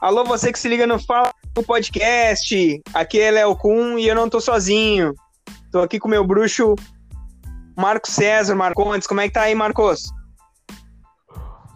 Alô, 0.00 0.22
você 0.22 0.52
que 0.52 0.58
se 0.60 0.68
liga 0.68 0.86
no 0.86 0.96
Fala 1.00 1.32
no 1.56 1.62
Podcast. 1.64 2.80
Aqui 2.94 3.20
é 3.20 3.32
Léo 3.32 3.56
Kuhn 3.56 3.98
e 3.98 4.06
eu 4.06 4.14
não 4.14 4.28
tô 4.28 4.40
sozinho. 4.40 5.12
Tô 5.72 5.80
aqui 5.80 5.98
com 5.98 6.06
meu 6.06 6.24
bruxo 6.24 6.76
Marcos 7.76 8.14
César 8.14 8.54
Marcondes. 8.54 9.08
Como 9.08 9.20
é 9.20 9.26
que 9.26 9.34
tá 9.34 9.42
aí, 9.42 9.56
Marcos? 9.56 10.04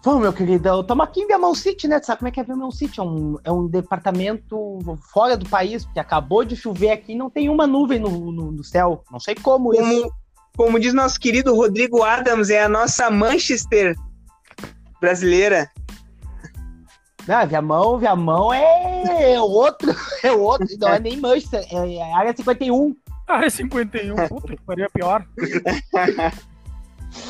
Bom, 0.04 0.20
meu 0.20 0.32
queridão, 0.32 0.82
estamos 0.82 1.04
aqui 1.04 1.22
em 1.22 1.26
Viamão 1.26 1.52
City, 1.52 1.88
né? 1.88 1.98
Tu 1.98 2.06
sabe 2.06 2.20
como 2.20 2.28
é 2.28 2.30
que 2.30 2.38
é 2.38 2.44
Viamão 2.44 2.70
City? 2.70 3.00
É 3.00 3.02
um, 3.02 3.38
é 3.42 3.50
um 3.50 3.66
departamento 3.66 4.78
fora 5.12 5.36
do 5.36 5.48
país, 5.48 5.84
porque 5.84 5.98
acabou 5.98 6.44
de 6.44 6.54
chover 6.54 6.90
aqui 6.90 7.12
e 7.12 7.18
não 7.18 7.28
tem 7.28 7.48
uma 7.48 7.66
nuvem 7.66 7.98
no, 7.98 8.30
no, 8.30 8.52
no 8.52 8.64
céu. 8.64 9.02
Não 9.10 9.18
sei 9.18 9.34
como, 9.34 9.70
como 9.70 9.92
isso. 9.92 10.12
Como 10.56 10.78
diz 10.78 10.94
nosso 10.94 11.18
querido 11.18 11.56
Rodrigo 11.56 12.04
Adams, 12.04 12.50
é 12.50 12.62
a 12.62 12.68
nossa 12.68 13.10
Manchester 13.10 13.96
brasileira. 15.00 15.68
Não, 17.26 17.46
Viamão, 17.46 17.98
Viamão 17.98 18.52
é 18.52 19.40
outro, 19.40 19.94
é 20.22 20.32
outro, 20.32 20.66
não 20.78 20.88
é 20.88 20.98
nem 20.98 21.16
Manchester, 21.16 21.64
é 21.70 22.12
área 22.14 22.34
51. 22.36 22.96
Área 23.28 23.50
51, 23.50 24.16
puta 24.28 24.56
que 24.56 24.62
pariu, 24.62 24.84
é 24.84 24.88
pior. 24.88 25.24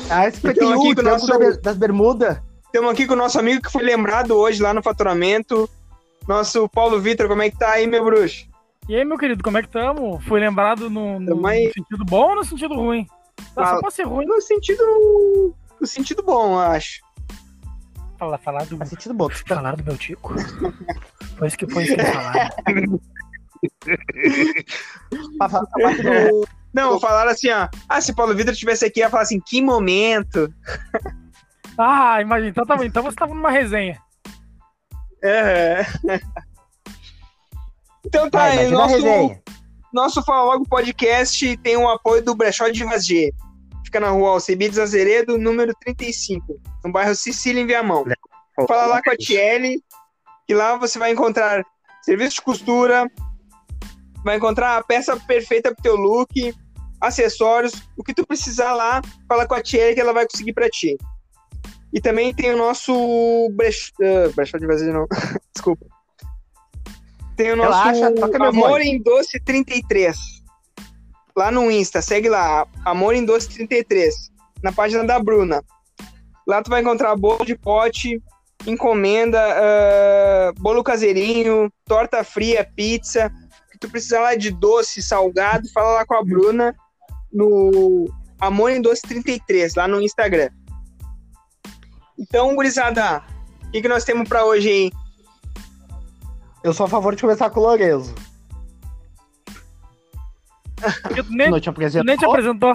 área 0.09 0.31
51, 0.31 0.91
aqui 0.91 1.01
nosso... 1.01 1.61
das 1.61 1.77
Bermudas. 1.77 2.39
Estamos 2.65 2.89
aqui 2.89 3.05
com 3.05 3.13
o 3.13 3.17
nosso 3.17 3.39
amigo 3.39 3.61
que 3.61 3.71
foi 3.71 3.83
lembrado 3.83 4.31
hoje 4.31 4.61
lá 4.61 4.73
no 4.73 4.81
faturamento, 4.81 5.69
nosso 6.27 6.67
Paulo 6.67 6.99
Vitor, 6.99 7.27
como 7.27 7.43
é 7.43 7.49
que 7.51 7.57
tá 7.57 7.71
aí, 7.71 7.85
meu 7.85 8.03
bruxo? 8.03 8.47
E 8.89 8.95
aí, 8.95 9.05
meu 9.05 9.17
querido, 9.17 9.43
como 9.43 9.57
é 9.57 9.61
que 9.61 9.67
estamos? 9.67 10.23
Foi 10.25 10.39
lembrado 10.39 10.89
no, 10.89 11.19
no, 11.19 11.35
no, 11.35 11.47
sentido 11.47 12.03
bom 12.03 12.29
ou 12.29 12.35
no 12.35 12.43
sentido 12.43 12.73
ruim? 12.73 13.07
Tá, 13.55 13.75
só 13.75 13.79
pode 13.79 13.93
ser 13.93 14.03
ruim. 14.03 14.25
No 14.25 14.41
sentido, 14.41 15.55
no 15.79 15.87
sentido 15.87 16.23
bom, 16.23 16.53
eu 16.53 16.59
acho. 16.59 17.01
Falar, 18.23 18.37
falar 18.37 18.65
do. 18.65 18.77
Faz 18.77 18.89
sentido 18.89 19.13
bom. 19.13 19.29
Falar 19.29 19.75
do 19.75 19.83
meu 19.83 19.97
tico. 19.97 20.33
foi 21.37 21.47
isso 21.47 21.57
que 21.57 21.67
foi 21.67 21.83
isso 21.83 21.95
que 21.95 22.05
falaram. 22.05 22.49
Não, 26.73 26.99
falaram 26.99 27.31
assim, 27.31 27.49
ó. 27.49 27.67
Ah, 27.87 27.99
se 27.99 28.13
Paulo 28.13 28.33
Vitor 28.33 28.53
estivesse 28.53 28.85
aqui, 28.85 29.01
ia 29.01 29.09
falar 29.09 29.23
assim, 29.23 29.41
que 29.41 29.61
momento. 29.61 30.53
Ah, 31.77 32.21
imagina. 32.21 32.49
Então, 32.49 32.65
tá, 32.65 32.85
então 32.85 33.03
você 33.03 33.15
tava 33.15 33.33
numa 33.33 33.51
resenha. 33.51 33.99
É. 35.23 35.85
Então 38.05 38.29
tá 38.29 38.43
aí, 38.43 38.69
nosso, 38.69 38.97
nosso 39.93 40.21
Fala 40.23 40.43
Logo 40.43 40.67
Podcast 40.67 41.55
tem 41.57 41.77
o 41.77 41.87
apoio 41.87 42.21
do 42.21 42.35
Brechó 42.35 42.67
de 42.67 42.83
Vazia. 42.83 43.31
Fica 43.83 43.99
na 43.99 44.09
rua 44.09 44.31
Alcebiades 44.31 44.79
Azeredo, 44.79 45.37
número 45.37 45.73
35, 45.81 46.59
no 46.83 46.91
bairro 46.91 47.15
Sicília, 47.15 47.61
em 47.61 47.67
Viamão. 47.67 48.05
Fala 48.67 48.85
lá 48.85 49.01
com 49.01 49.11
a 49.11 49.17
Tiele, 49.17 49.81
que 50.47 50.53
lá 50.53 50.77
você 50.77 50.97
vai 50.97 51.11
encontrar 51.11 51.63
serviço 52.01 52.35
de 52.35 52.41
costura, 52.41 53.09
vai 54.23 54.37
encontrar 54.37 54.77
a 54.77 54.83
peça 54.83 55.17
perfeita 55.17 55.73
pro 55.73 55.83
teu 55.83 55.95
look, 55.95 56.53
acessórios, 57.01 57.73
o 57.97 58.03
que 58.03 58.13
tu 58.13 58.25
precisar 58.25 58.73
lá, 58.73 59.01
fala 59.27 59.47
com 59.47 59.55
a 59.55 59.61
Tiele 59.61 59.93
que 59.93 60.01
ela 60.01 60.13
vai 60.13 60.27
conseguir 60.27 60.53
para 60.53 60.69
ti. 60.69 60.97
E 61.93 62.01
também 62.01 62.33
tem 62.33 62.51
o 62.51 62.57
nosso 62.57 63.49
brech... 63.51 63.91
uh, 63.99 64.33
brechó 64.33 64.57
de 64.57 64.65
vazio 64.65 64.93
não, 64.93 65.05
desculpa. 65.53 65.85
Tem 67.35 67.51
o 67.51 67.55
nosso 67.55 67.83
Relaxa, 67.89 68.47
Amor 68.47 68.81
em 68.81 69.01
Doce 69.01 69.39
33. 69.39 70.42
Lá 71.35 71.51
no 71.51 71.71
Insta, 71.71 72.01
segue 72.01 72.29
lá, 72.29 72.67
Amor 72.85 73.15
em 73.15 73.25
Doce 73.25 73.49
33, 73.49 74.31
na 74.61 74.71
página 74.71 75.03
da 75.03 75.19
Bruna. 75.19 75.63
Lá 76.47 76.61
tu 76.61 76.69
vai 76.69 76.81
encontrar 76.81 77.15
bolo 77.15 77.43
de 77.43 77.57
pote, 77.57 78.21
encomenda, 78.67 79.39
uh, 79.39 80.61
bolo 80.61 80.83
caseirinho, 80.83 81.71
torta 81.85 82.23
fria, 82.23 82.69
pizza. 82.75 83.31
Se 83.71 83.79
tu 83.79 83.89
precisar 83.89 84.21
lá 84.21 84.35
de 84.35 84.51
doce, 84.51 85.01
salgado, 85.01 85.67
fala 85.71 85.93
lá 85.93 86.05
com 86.05 86.15
a 86.15 86.23
Bruna 86.23 86.75
no 87.31 88.07
Amor 88.39 88.69
em 88.69 88.81
Doce 88.81 89.01
33, 89.01 89.73
lá 89.75 89.87
no 89.87 90.01
Instagram. 90.01 90.49
Então, 92.17 92.55
gurizada, 92.55 93.23
o 93.63 93.71
que, 93.71 93.81
que 93.81 93.87
nós 93.87 94.03
temos 94.03 94.29
para 94.29 94.45
hoje 94.45 94.69
aí? 94.69 94.91
Eu 96.63 96.73
sou 96.73 96.85
a 96.85 96.89
favor 96.89 97.15
de 97.15 97.21
começar 97.21 97.49
com 97.49 97.59
o 97.59 97.63
Lorenzo. 100.83 101.29
nem, 101.29 101.49
não 101.49 101.59
te 101.59 101.69
apresentou. 101.69 102.05
Nem 102.05 102.17
te 102.17 102.25
apresentou. 102.25 102.73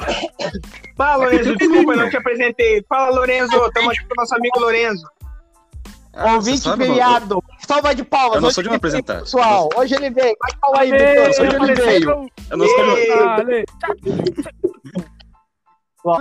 Fala, 0.96 1.24
Lorenzo, 1.24 1.56
desculpa, 1.56 1.92
eu 1.92 1.96
não 1.96 2.10
te 2.10 2.16
apresentei. 2.16 2.84
Fala, 2.88 3.10
Lorenzo, 3.16 3.66
estamos 3.66 3.90
aqui 3.90 4.00
com 4.00 4.12
o 4.12 4.16
nosso 4.16 4.34
amigo 4.34 4.60
Lorenzo. 4.60 5.06
Ah, 6.14 6.34
Ouvinte 6.34 6.68
feriado. 6.76 7.42
Salva 7.66 7.94
de 7.94 8.02
palmas. 8.02 8.36
Eu 8.36 8.40
não 8.40 8.50
sou 8.50 8.62
de 8.62 8.70
me 8.70 8.76
apresentar. 8.76 9.20
Pessoal, 9.20 9.68
hoje 9.76 9.94
ele 9.94 10.10
veio. 10.10 10.34
Vai 10.40 10.50
falar 10.60 10.80
aí, 10.80 10.90
Vitor. 10.90 11.28
Hoje 11.28 11.56
ele 11.56 11.74
veio. 11.74 12.30
Eu 12.50 12.56
não 12.56 12.66
sou 12.66 12.94
de... 13.44 13.64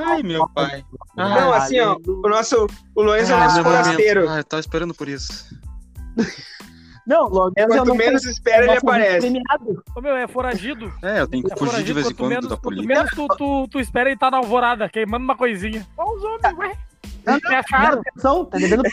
Ai, 0.06 0.22
meu 0.22 0.48
pai. 0.50 0.84
Não, 1.16 1.54
assim, 1.54 1.80
ó, 1.80 1.98
o 2.06 2.30
nosso, 2.30 2.68
o 2.96 3.02
Lorenzo 3.02 3.31
é 3.31 3.36
o 3.36 3.40
nosso 3.40 3.64
forasteiro. 3.64 4.30
Ah, 4.30 4.38
eu 4.38 4.44
tava 4.44 4.59
esperando 4.59 4.94
por 4.94 5.08
isso. 5.08 5.46
Não, 7.07 7.29
Lorenzo 7.29 7.69
Quanto 7.69 7.95
menos 7.95 8.25
espera, 8.25 8.66
ele 8.66 8.78
aparece. 8.78 9.41
Ô, 9.95 10.01
meu, 10.01 10.13
é 10.13 10.28
foragido. 10.28 10.91
É, 11.01 11.22
eu 11.22 11.28
tenho 11.28 11.41
que 11.41 11.53
é 11.53 11.56
fugir 11.56 11.81
de 11.81 11.94
vez 11.94 12.12
em 12.12 12.13
quando 12.13 12.29
menos, 12.29 12.50
da 12.50 12.57
polícia. 12.57 12.85
menos 12.85 13.09
tu, 13.12 13.25
tu, 13.29 13.68
tu 13.69 13.79
espera 13.79 14.09
ele 14.09 14.19
tá 14.19 14.29
na 14.29 14.38
alvorada, 14.38 14.90
queimando 14.90 15.23
uma 15.23 15.38
coisinha. 15.38 15.88
Olha 15.97 16.18
os 16.18 16.23
homens, 16.23 16.57
ué. 16.57 16.78
Não, 17.25 17.35
é 17.35 17.63
caro. 17.63 18.01
Pensão, 18.03 18.44
tá 18.45 18.57
devendo... 18.57 18.84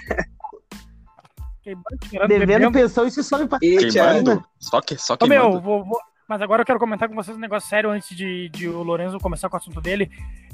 Queimando, 1.61 2.29
devendo 2.29 2.73
pensão 2.73 3.07
e 3.07 3.11
se 3.11 3.25
sobe 3.25 3.49
pra... 3.49 3.59
Queimando? 3.59 4.45
Só, 4.61 4.81
que, 4.81 4.97
só 4.97 5.17
queimando. 5.17 5.49
Ô, 5.49 5.51
meu, 5.51 5.61
vou, 5.61 5.85
vou... 5.85 5.99
Mas 6.29 6.41
agora 6.41 6.63
eu 6.63 6.67
quero 6.67 6.79
comentar 6.79 7.09
com 7.09 7.17
vocês 7.17 7.37
um 7.37 7.41
negócio 7.41 7.69
sério 7.69 7.91
antes 7.91 8.17
de, 8.17 8.49
de 8.51 8.69
o 8.69 8.83
Lorenzo 8.83 9.19
começar 9.19 9.49
com 9.49 9.57
o 9.57 9.59
assunto 9.59 9.81
dele. 9.81 10.09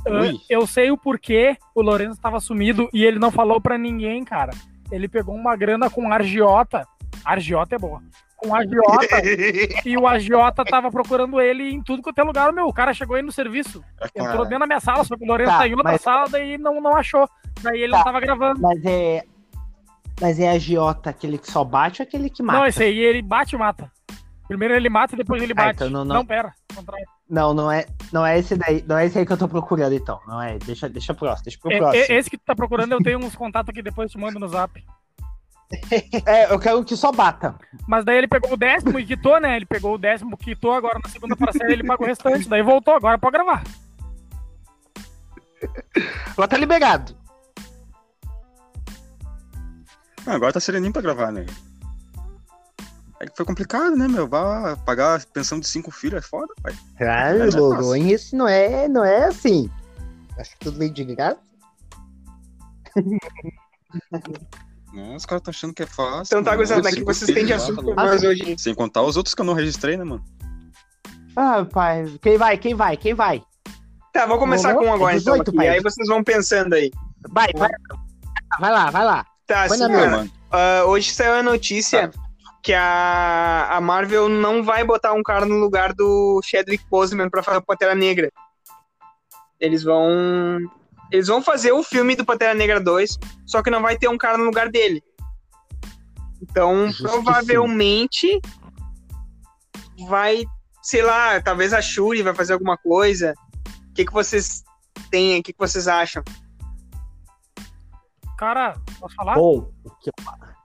Eu, 0.07 0.41
eu 0.49 0.67
sei 0.67 0.91
o 0.91 0.97
porquê 0.97 1.59
o 1.75 1.83
Lorenzo 1.83 2.13
estava 2.13 2.41
sumido 2.41 2.89
e 2.93 3.05
ele 3.05 3.19
não 3.19 3.31
falou 3.31 3.61
para 3.61 3.77
ninguém, 3.77 4.25
cara. 4.25 4.53
Ele 4.91 5.09
pegou 5.09 5.35
uma 5.35 5.55
grana 5.57 5.91
com 5.91 6.11
argiota. 6.11 6.89
Argiota 7.25 7.77
é 7.77 7.79
boa. 7.79 8.03
Com 8.37 8.55
agiota. 8.55 9.21
e 9.85 9.97
o 9.97 10.07
agiota 10.07 10.65
tava 10.65 10.91
procurando 10.91 11.41
ele 11.41 11.71
em 11.71 11.83
tudo 11.83 12.03
quanto 12.03 12.19
é 12.19 12.23
lugar. 12.23 12.53
Meu, 12.53 12.67
o 12.67 12.73
cara 12.73 12.95
chegou 12.95 13.17
aí 13.17 13.23
no 13.23 13.33
serviço. 13.33 13.85
É 14.01 14.23
entrou 14.23 14.45
dentro 14.45 14.61
da 14.61 14.67
minha 14.67 14.81
sala, 14.81 15.05
só 15.05 15.17
que 15.17 15.25
o 15.25 15.27
Lorenzo 15.27 15.51
tá, 15.51 15.59
tá 15.59 15.69
em 15.69 15.75
outra 15.75 15.93
mas... 15.93 16.01
sala, 16.01 16.29
daí 16.29 16.57
não, 16.57 16.81
não 16.81 16.97
achou. 16.97 17.29
Daí 17.63 17.83
ele 17.83 17.93
tá, 17.93 17.99
não 17.99 18.05
tava 18.05 18.21
gravando. 18.21 18.61
Mas 18.61 18.85
é. 18.85 19.23
Mas 20.21 20.39
é 20.39 20.51
agiota 20.51 21.11
aquele 21.11 21.39
que 21.39 21.51
só 21.51 21.65
bate 21.65 22.03
ou 22.03 22.07
aquele 22.07 22.29
que 22.31 22.43
mata? 22.43 22.59
Não, 22.59 22.67
esse 22.67 22.83
aí 22.83 22.99
ele 22.99 23.23
bate 23.23 23.55
e 23.55 23.59
mata. 23.59 23.91
Primeiro 24.51 24.75
ele 24.75 24.89
mata 24.89 25.15
e 25.15 25.19
depois 25.19 25.43
ele 25.43 25.53
ah, 25.53 25.57
bate. 25.57 25.69
Ah, 25.69 25.87
então 25.87 25.91
não, 25.91 26.05
não... 26.05 26.17
não, 26.17 26.27
pera. 26.27 26.53
Não, 27.29 27.55
não 27.55 27.71
é, 27.71 27.87
não 28.13 28.27
é 28.27 28.39
esse 28.39 28.57
daí, 28.57 28.85
não 28.87 28.99
é 28.99 29.07
esse 29.07 29.17
aí 29.17 29.25
que 29.25 29.33
eu 29.33 29.39
tô 29.39 29.47
procurando, 29.47 29.95
então. 29.95 30.19
Não 30.27 30.43
é, 30.43 30.59
deixa, 30.59 30.89
deixa 30.89 31.15
próximo, 31.15 31.45
deixa 31.45 31.59
pro 31.61 31.73
é, 31.73 31.79
próximo. 31.79 32.05
É, 32.09 32.17
esse 32.17 32.29
que 32.29 32.37
tu 32.37 32.45
tá 32.45 32.57
procurando, 32.57 32.91
eu 32.91 32.99
tenho 32.99 33.19
uns 33.19 33.37
contatos 33.37 33.69
aqui, 33.69 33.81
depois 33.81 34.11
te 34.11 34.19
mando 34.19 34.41
no 34.41 34.49
zap. 34.49 34.85
É, 36.27 36.53
eu 36.53 36.59
quero 36.59 36.85
que 36.85 36.97
só 36.97 37.13
bata. 37.13 37.55
Mas 37.87 38.05
daí 38.05 38.19
ele 38.19 38.29
pegou 38.29 38.53
o 38.53 38.57
décimo 38.57 38.99
e 38.99 39.07
quitou, 39.07 39.41
né? 39.41 39.57
Ele 39.57 39.67
pegou 39.67 39.95
o 39.95 39.99
décimo, 39.99 40.37
quitou, 40.37 40.73
agora 40.73 40.99
na 41.03 41.09
segunda 41.09 41.37
parcela 41.37 41.73
ele 41.73 41.87
pagou 41.87 42.07
o 42.07 42.09
restante, 42.09 42.49
daí 42.49 42.63
voltou, 42.63 42.95
agora 42.95 43.19
pode 43.19 43.33
gravar. 43.33 43.63
Agora 46.33 46.49
tá 46.49 46.57
liberado. 46.57 47.17
Ah, 50.27 50.35
agora 50.35 50.53
tá 50.53 50.61
sereninho 50.61 50.93
pra 50.93 51.03
gravar, 51.03 51.31
né? 51.31 51.47
É 53.21 53.27
que 53.27 53.37
foi 53.37 53.45
complicado, 53.45 53.97
né, 53.97 54.09
meu? 54.09 54.27
Vai 54.27 54.75
pagar 54.77 55.21
a 55.21 55.21
pensão 55.21 55.61
de 55.61 55.69
cinco 55.69 55.91
filhos 55.91 56.25
é 56.25 56.27
foda, 56.27 56.53
pai. 56.63 56.75
Ah, 57.01 57.33
Lorões, 57.55 58.07
isso 58.07 58.37
não 58.37 58.49
é, 58.49 58.89
não 58.89 59.05
é 59.05 59.27
assim. 59.27 59.71
Acho 60.39 60.53
que 60.53 60.59
tudo 60.59 60.79
meio 60.79 60.91
de 60.91 61.05
graça. 61.05 61.39
Não, 64.93 65.15
os 65.15 65.25
caras 65.25 65.41
estão 65.41 65.53
achando 65.53 65.75
que 65.75 65.83
é 65.83 65.87
fácil. 65.87 66.23
Então 66.25 66.43
tá, 66.43 66.57
gostando 66.57 66.83
daqui 66.83 67.05
vocês 67.05 67.33
têm 67.33 67.47
de 67.47 67.53
assunto 67.53 67.95
mais 67.95 68.23
hoje. 68.23 68.57
Sem 68.59 68.75
contar 68.75 69.03
os 69.03 69.17
outros 69.17 69.35
que 69.35 69.41
eu 69.41 69.47
não 69.47 69.55
registrei, 69.55 69.97
né, 69.97 70.05
mano? 70.05 70.25
Ah, 71.37 71.65
pai. 71.65 72.07
Quem 72.21 72.37
vai? 72.37 72.59
Quem 72.59 72.75
vai? 72.75 72.97
Quem 72.97 73.15
vai? 73.15 73.43
Tá, 74.13 74.27
vou 74.27 74.39
começar 74.39 74.75
com 74.75 74.87
um 74.87 74.93
agora, 74.93 75.17
18, 75.17 75.41
então. 75.43 75.61
Aqui, 75.61 75.69
aí 75.69 75.81
vocês 75.81 76.09
vão 76.09 76.25
pensando 76.25 76.75
aí. 76.75 76.91
Vai, 77.31 77.49
vai. 77.55 77.71
Vai 78.59 78.73
lá, 78.73 78.91
vai 78.91 79.05
lá. 79.05 79.27
Tá, 79.47 79.63
assim, 79.63 79.89
mano. 79.89 80.31
Uh, 80.51 80.89
hoje 80.89 81.13
saiu 81.13 81.35
a 81.35 81.43
notícia 81.43 82.09
tá 82.09 82.31
que 82.63 82.75
a, 82.75 83.69
a 83.71 83.81
Marvel 83.81 84.29
não 84.29 84.63
vai 84.63 84.85
botar 84.85 85.13
um 85.13 85.23
cara 85.23 85.47
no 85.47 85.57
lugar 85.57 85.95
do 85.95 86.41
Chadwick 86.45 86.85
Boseman 86.91 87.31
para 87.31 87.43
fazer 87.43 87.59
o 87.59 87.63
Pantera 87.63 87.95
Negra. 87.95 88.31
Eles 89.59 89.83
vão 89.83 90.59
eles 91.11 91.27
vão 91.27 91.43
fazer 91.43 91.73
o 91.73 91.83
filme 91.83 92.15
do 92.15 92.25
Pantera 92.25 92.55
Negra 92.55 92.81
2, 92.81 93.19
só 93.47 93.63
que 93.63 93.71
não 93.71 93.83
vai 93.83 93.97
ter 93.97 94.09
um 94.09 94.19
cara 94.19 94.39
no 94.39 94.45
lugar 94.45 94.71
dele. 94.71 95.03
Então, 96.43 96.91
provavelmente 96.99 98.41
vai, 100.09 100.45
sei 100.83 101.03
lá, 101.03 101.41
talvez 101.41 101.73
a 101.73 101.83
Shuri 101.83 102.23
vai 102.23 102.35
fazer 102.35 102.55
alguma 102.55 102.77
coisa. 102.79 103.35
O 103.91 103.95
que, 103.95 104.05
que 104.05 104.13
vocês 104.13 104.63
têm? 105.11 105.41
O 105.41 105.43
que, 105.43 105.53
que 105.53 105.59
vocês 105.59 105.87
acham? 105.87 106.23
caras. 108.41 108.79
Posso 108.99 109.15
falar? 109.15 109.35
Bom, 109.35 109.71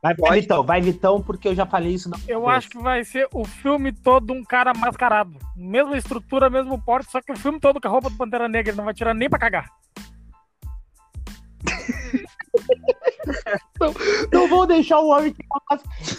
vai, 0.01 0.15
vai 0.15 0.39
Vitão, 0.39 0.63
vai 0.63 0.81
Vitão, 0.81 1.21
porque 1.21 1.49
eu 1.49 1.55
já 1.55 1.65
falei 1.65 1.93
isso. 1.93 2.09
Não. 2.09 2.17
Eu 2.25 2.47
acho 2.47 2.69
que 2.69 2.77
vai 2.77 3.03
ser 3.03 3.27
o 3.33 3.43
filme 3.43 3.91
todo 3.91 4.31
um 4.31 4.45
cara 4.45 4.73
mascarado. 4.73 5.37
Mesma 5.57 5.97
estrutura, 5.97 6.49
mesmo 6.49 6.81
porte, 6.81 7.11
só 7.11 7.21
que 7.21 7.33
o 7.33 7.37
filme 7.37 7.59
todo 7.59 7.81
com 7.81 7.87
a 7.89 7.91
roupa 7.91 8.09
do 8.09 8.15
Pantera 8.15 8.47
Negra, 8.47 8.71
ele 8.71 8.77
não 8.77 8.85
vai 8.85 8.93
tirar 8.93 9.13
nem 9.13 9.29
pra 9.29 9.37
cagar. 9.37 9.69
Não, 13.79 13.93
não 14.31 14.47
vou 14.47 14.65
deixar 14.65 14.99
o 14.99 15.09
homem 15.09 15.33
que 15.33 15.43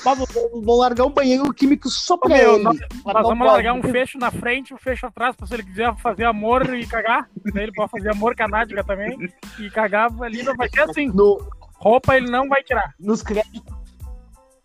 vou, 0.05 0.63
vou 0.63 0.79
largar 0.79 1.05
um 1.05 1.11
banheiro 1.11 1.53
químico 1.53 1.89
só 1.89 2.17
pra 2.17 2.37
Meu, 2.37 2.55
ele. 2.55 2.65
Nós, 2.65 2.79
nós 3.05 3.23
vamos 3.23 3.47
largar 3.47 3.73
um 3.75 3.83
fecho 3.83 4.19
na 4.19 4.31
frente, 4.31 4.75
um 4.75 4.79
fecho 4.79 5.07
atrás, 5.07 5.37
pra 5.37 5.47
se 5.47 5.55
ele 5.55 5.63
quiser 5.63 5.95
fazer 5.97 6.25
amor 6.25 6.75
e 6.75 6.87
cagar. 6.87 7.29
ele 7.55 7.73
pode 7.73 7.91
fazer 7.91 8.11
amor 8.11 8.35
canádica 8.35 8.83
também. 8.85 9.17
E 9.59 9.71
cagar 9.71 10.11
ali 10.23 10.43
não 10.43 10.55
vai 10.55 10.69
ser 10.69 10.81
assim. 10.81 11.09
No, 11.09 11.39
Roupa 11.79 12.17
ele 12.17 12.31
não 12.31 12.49
vai 12.49 12.63
tirar. 12.63 12.95
Nos 12.99 13.23
créditos. 13.23 13.77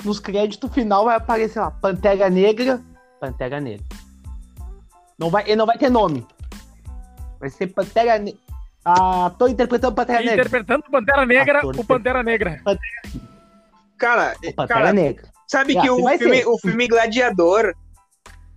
Nos 0.04 0.20
créditos 0.20 0.74
final 0.74 1.06
vai 1.06 1.16
aparecer 1.16 1.60
lá, 1.60 1.72
Pantera 1.72 2.30
Negra. 2.30 2.82
Pantera 3.20 3.62
Negra. 3.62 3.86
Não 5.18 5.30
vai, 5.30 5.44
ele 5.44 5.56
não 5.56 5.68
vai 5.68 5.78
ter 5.78 5.90
nome. 5.90 6.26
Vai 7.40 7.50
ser 7.50 7.68
Pantera 7.68 8.18
Negra. 8.18 8.40
Ah, 8.84 9.32
tô 9.38 9.48
interpretando 9.48 9.94
Pantera 9.94 10.20
Negra. 10.20 10.34
Interpretando 10.34 10.84
Pantera 10.92 11.26
Negra, 11.26 11.60
Ator 11.60 11.80
o 11.80 11.86
Pantera 11.86 12.24
Negra. 12.24 12.62
Cara, 13.98 14.36
o 14.44 14.54
Pantera 14.54 14.80
cara, 14.80 14.94
Negra. 14.94 15.30
Sabe 15.48 15.80
que 15.80 15.90
o 15.90 16.08
filme, 16.18 16.46
o 16.46 16.58
filme 16.58 16.88
Gladiador, 16.88 17.76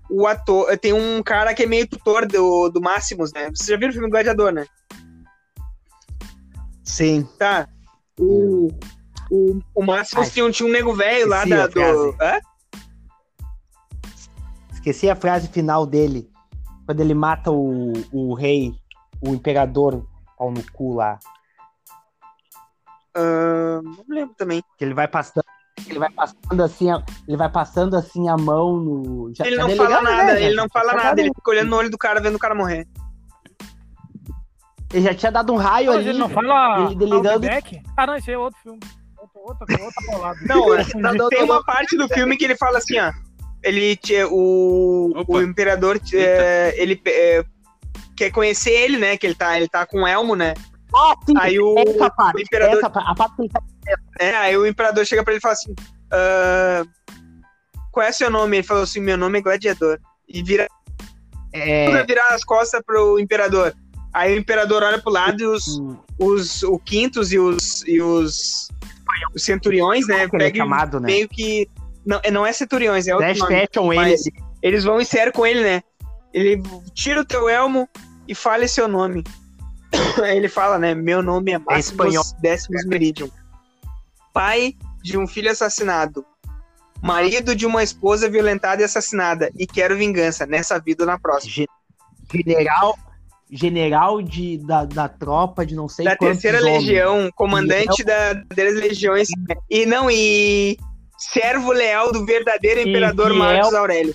o 0.08 0.26
ator, 0.26 0.78
tem 0.78 0.92
um 0.92 1.22
cara 1.22 1.52
que 1.52 1.64
é 1.64 1.66
meio 1.66 1.86
tutor 1.86 2.26
do, 2.26 2.70
do 2.70 2.80
Máximos, 2.80 3.32
né? 3.32 3.50
Você 3.54 3.72
já 3.72 3.78
viu 3.78 3.88
o 3.88 3.92
filme 3.92 4.08
Gladiador, 4.08 4.52
né? 4.52 4.64
Sim. 6.82 7.28
Tá. 7.38 7.68
O, 8.18 8.68
o, 9.30 9.60
o 9.74 9.84
Máximos 9.84 10.30
tinha, 10.30 10.50
tinha 10.50 10.68
um 10.68 10.72
nego 10.72 10.94
velho 10.94 11.28
lá 11.28 11.44
da, 11.44 11.66
do. 11.66 12.16
Hã? 12.20 12.40
Esqueci 14.72 15.10
a 15.10 15.16
frase 15.16 15.48
final 15.48 15.84
dele. 15.84 16.30
Quando 16.86 17.00
ele 17.00 17.14
mata 17.14 17.50
o, 17.50 17.92
o 18.12 18.34
rei, 18.34 18.72
o 19.20 19.30
imperador 19.30 20.06
pau 20.44 20.50
no 20.50 20.62
cu 20.72 20.94
lá. 20.94 21.18
Uh, 23.16 23.82
não 23.82 24.04
lembro 24.08 24.34
também. 24.36 24.62
Que 24.76 24.84
ele 24.84 24.94
vai 24.94 25.08
passando. 25.08 25.44
Ele 25.88 25.98
vai 25.98 26.10
passando 26.10 26.62
assim, 26.62 26.90
a, 26.90 27.02
ele 27.26 27.36
vai 27.36 27.50
passando 27.50 27.96
assim 27.96 28.28
a 28.28 28.36
mão 28.36 28.76
no. 28.76 29.32
Já, 29.34 29.46
ele, 29.46 29.56
não 29.56 29.68
né, 29.68 29.76
fala 29.76 30.02
nada, 30.02 30.40
ele 30.40 30.54
não 30.54 30.68
fala 30.72 30.92
nada, 30.94 31.20
ele 31.20 31.32
fica 31.34 31.50
olhando 31.50 31.70
no 31.70 31.76
olho 31.76 31.90
do 31.90 31.98
cara, 31.98 32.20
vendo 32.20 32.36
o 32.36 32.38
cara 32.38 32.54
morrer. 32.54 32.86
Ele 34.92 35.02
já 35.02 35.14
tinha 35.14 35.32
dado 35.32 35.52
um 35.52 35.56
raio 35.56 35.90
não, 35.90 35.98
ali. 35.98 36.08
Ele 36.08 36.18
não 36.18 36.28
fala 36.28 36.92
ele, 36.92 37.20
dando... 37.20 37.46
Ah, 37.96 38.06
não, 38.06 38.14
esse 38.14 38.30
é 38.30 38.38
outro 38.38 38.60
filme. 38.62 38.80
Outro, 39.18 39.40
outro, 39.40 39.84
outro 39.84 40.46
Não, 40.46 40.74
é, 41.26 41.28
tem 41.28 41.42
uma 41.42 41.64
parte 41.64 41.96
do 41.96 42.08
filme 42.08 42.36
que 42.36 42.44
ele 42.44 42.56
fala 42.56 42.78
assim, 42.78 42.98
ó. 43.00 43.12
Ele, 43.62 43.98
o, 44.30 45.24
o 45.26 45.42
imperador, 45.42 46.00
é, 46.12 46.74
ele 46.76 47.00
é, 47.06 47.44
quer 48.16 48.30
conhecer 48.30 48.70
ele, 48.70 48.98
né? 48.98 49.16
Que 49.16 49.26
ele 49.26 49.34
tá, 49.34 49.56
ele 49.56 49.68
tá 49.68 49.86
com 49.86 50.02
o 50.02 50.06
elmo, 50.06 50.34
né? 50.34 50.54
Ah, 50.94 51.14
sim, 51.26 51.34
aí 51.38 51.58
o, 51.58 51.76
essa 51.78 52.10
parte, 52.10 52.36
o 52.36 52.40
imperador. 52.40 52.78
Essa, 52.78 52.86
a 52.86 53.14
parte 53.14 53.36
que 53.36 53.48
tá... 53.48 53.60
É, 54.18 54.34
aí 54.36 54.56
o 54.56 54.66
imperador 54.66 55.04
chega 55.04 55.24
pra 55.24 55.32
ele 55.32 55.38
e 55.38 55.42
fala 55.42 55.54
assim: 55.54 55.72
uh, 55.72 56.88
Qual 57.90 58.06
é 58.06 58.12
seu 58.12 58.30
nome? 58.30 58.58
Ele 58.58 58.66
falou 58.66 58.84
assim: 58.84 59.00
Meu 59.00 59.16
nome 59.16 59.38
é 59.38 59.42
Gladiador. 59.42 59.98
E 60.28 60.42
vira. 60.42 60.68
É... 61.52 62.04
virar 62.04 62.28
as 62.30 62.44
costas 62.44 62.80
pro 62.84 63.18
imperador. 63.18 63.74
Aí 64.12 64.34
o 64.34 64.38
imperador 64.38 64.82
olha 64.82 65.00
pro 65.00 65.12
lado 65.12 65.40
e 65.42 65.46
os, 65.46 65.66
hum. 65.78 65.96
os 66.18 66.62
o 66.62 66.78
Quintos 66.78 67.32
e 67.32 67.38
os, 67.38 67.82
e 67.86 68.00
os, 68.00 68.68
os 69.34 69.44
centuriões, 69.44 70.06
né? 70.06 70.28
Pegam 70.28 70.46
é 70.46 70.54
chamado, 70.54 71.00
né? 71.00 71.06
meio 71.06 71.28
que. 71.28 71.68
Não, 72.06 72.20
não 72.30 72.46
é 72.46 72.52
centuriões, 72.52 73.08
é 73.08 73.14
outro 73.14 73.28
Dash 73.28 73.74
nome, 73.74 73.96
eles. 73.96 74.22
Eles 74.62 74.84
vão 74.84 75.00
em 75.00 75.04
sério 75.04 75.32
com 75.32 75.44
ele, 75.44 75.62
né? 75.62 75.82
Ele 76.34 76.60
tira 76.92 77.20
o 77.20 77.24
teu 77.24 77.48
elmo 77.48 77.88
e 78.26 78.34
fale 78.34 78.66
seu 78.66 78.88
nome. 78.88 79.22
Aí 80.22 80.36
ele 80.36 80.48
fala, 80.48 80.78
né? 80.78 80.92
Meu 80.92 81.22
nome 81.22 81.52
é 81.52 81.58
Máximos 81.58 82.32
é 82.32 82.40
Décimos 82.40 82.84
Meridium. 82.84 83.30
Pai 84.32 84.74
de 85.00 85.16
um 85.16 85.28
filho 85.28 85.50
assassinado. 85.50 86.26
Marido 87.00 87.54
de 87.54 87.66
uma 87.66 87.84
esposa 87.84 88.28
violentada 88.28 88.82
e 88.82 88.84
assassinada. 88.84 89.48
E 89.56 89.64
quero 89.64 89.96
vingança 89.96 90.44
nessa 90.44 90.80
vida 90.80 91.04
ou 91.04 91.06
na 91.06 91.18
próxima. 91.18 91.66
General, 92.32 92.98
general 93.50 94.22
de, 94.22 94.58
da, 94.58 94.84
da 94.84 95.08
tropa 95.08 95.64
de 95.64 95.76
não 95.76 95.88
sei 95.88 96.04
da 96.04 96.16
terceira 96.16 96.58
homens. 96.58 96.78
legião, 96.78 97.30
comandante 97.36 98.02
da, 98.02 98.32
das 98.32 98.74
legiões 98.74 99.28
e 99.70 99.86
não 99.86 100.10
e 100.10 100.76
servo 101.16 101.70
leal 101.70 102.10
do 102.10 102.24
verdadeiro 102.24 102.80
imperador 102.80 103.32
Marcos 103.34 103.74
Aurélio. 103.74 104.14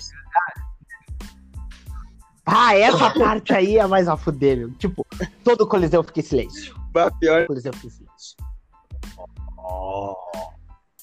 Ah, 2.52 2.74
essa 2.74 3.10
parte 3.10 3.54
aí 3.54 3.78
é 3.78 3.86
mais 3.86 4.08
a 4.08 4.16
fuder, 4.16 4.58
meu. 4.58 4.72
Tipo, 4.72 5.06
todo 5.44 5.62
o 5.62 5.66
Coliseu 5.66 6.02
fica 6.02 6.18
em 6.18 6.22
silêncio. 6.22 6.74
Bah, 6.92 7.10
pior. 7.12 7.46
Coliseu 7.46 7.72
fica 7.72 7.86
em 7.86 7.90
silêncio. 7.90 8.36
Oh. 9.56 10.16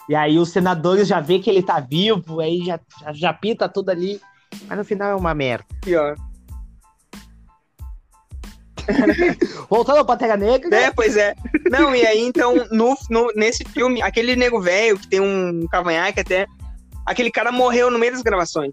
E 0.10 0.16
aí 0.16 0.38
os 0.38 0.50
senadores 0.50 1.08
já 1.08 1.22
vê 1.22 1.40
que 1.40 1.50
ele 1.50 1.64
tá 1.64 1.80
vivo, 1.80 2.42
aí 2.42 2.66
já, 2.66 2.80
já, 3.02 3.14
já 3.14 3.34
pita 3.34 3.70
tudo 3.70 3.90
ali. 3.90 4.20
Mas 4.68 4.78
no 4.78 4.84
final 4.84 5.10
é 5.12 5.16
uma 5.16 5.34
merda. 5.34 5.66
Pior. 5.82 6.16
Voltando 9.70 10.00
ao 10.00 10.06
Pantera 10.06 10.36
Negra. 10.36 10.76
É, 10.76 10.92
pois 10.92 11.16
é. 11.16 11.34
Não, 11.70 11.96
e 11.96 12.06
aí, 12.06 12.22
então, 12.22 12.56
no, 12.72 12.96
no, 13.10 13.32
nesse 13.36 13.64
filme, 13.66 14.02
aquele 14.02 14.36
nego 14.36 14.60
velho 14.62 14.98
que 15.00 15.08
tem 15.08 15.20
um 15.20 15.66
cavanhaque 15.70 16.20
até, 16.20 16.46
aquele 17.06 17.32
cara 17.32 17.52
morreu 17.52 17.90
no 17.92 18.00
meio 18.00 18.14
das 18.14 18.22
gravações. 18.22 18.72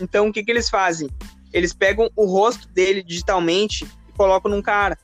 Então, 0.00 0.28
o 0.28 0.32
que, 0.32 0.42
que 0.42 0.50
eles 0.50 0.68
fazem? 0.68 1.08
Eles 1.52 1.72
pegam 1.72 2.08
o 2.16 2.26
rosto 2.26 2.68
dele 2.68 3.02
digitalmente 3.02 3.84
e 4.08 4.12
colocam 4.12 4.50
num 4.50 4.62
cara. 4.62 4.98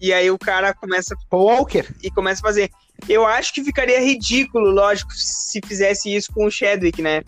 E, 0.00 0.12
aí 0.12 0.30
o 0.30 0.38
cara 0.38 0.74
começa. 0.74 1.14
Walker. 1.32 1.86
E 2.02 2.10
começa 2.10 2.40
a 2.40 2.48
fazer. 2.48 2.70
Eu 3.08 3.26
acho 3.26 3.54
que 3.54 3.64
ficaria 3.64 4.00
ridículo, 4.00 4.70
lógico, 4.70 5.12
se 5.12 5.60
fizesse 5.64 6.12
isso 6.14 6.32
com 6.32 6.46
o 6.46 6.50
Chadwick, 6.50 7.00
né? 7.00 7.22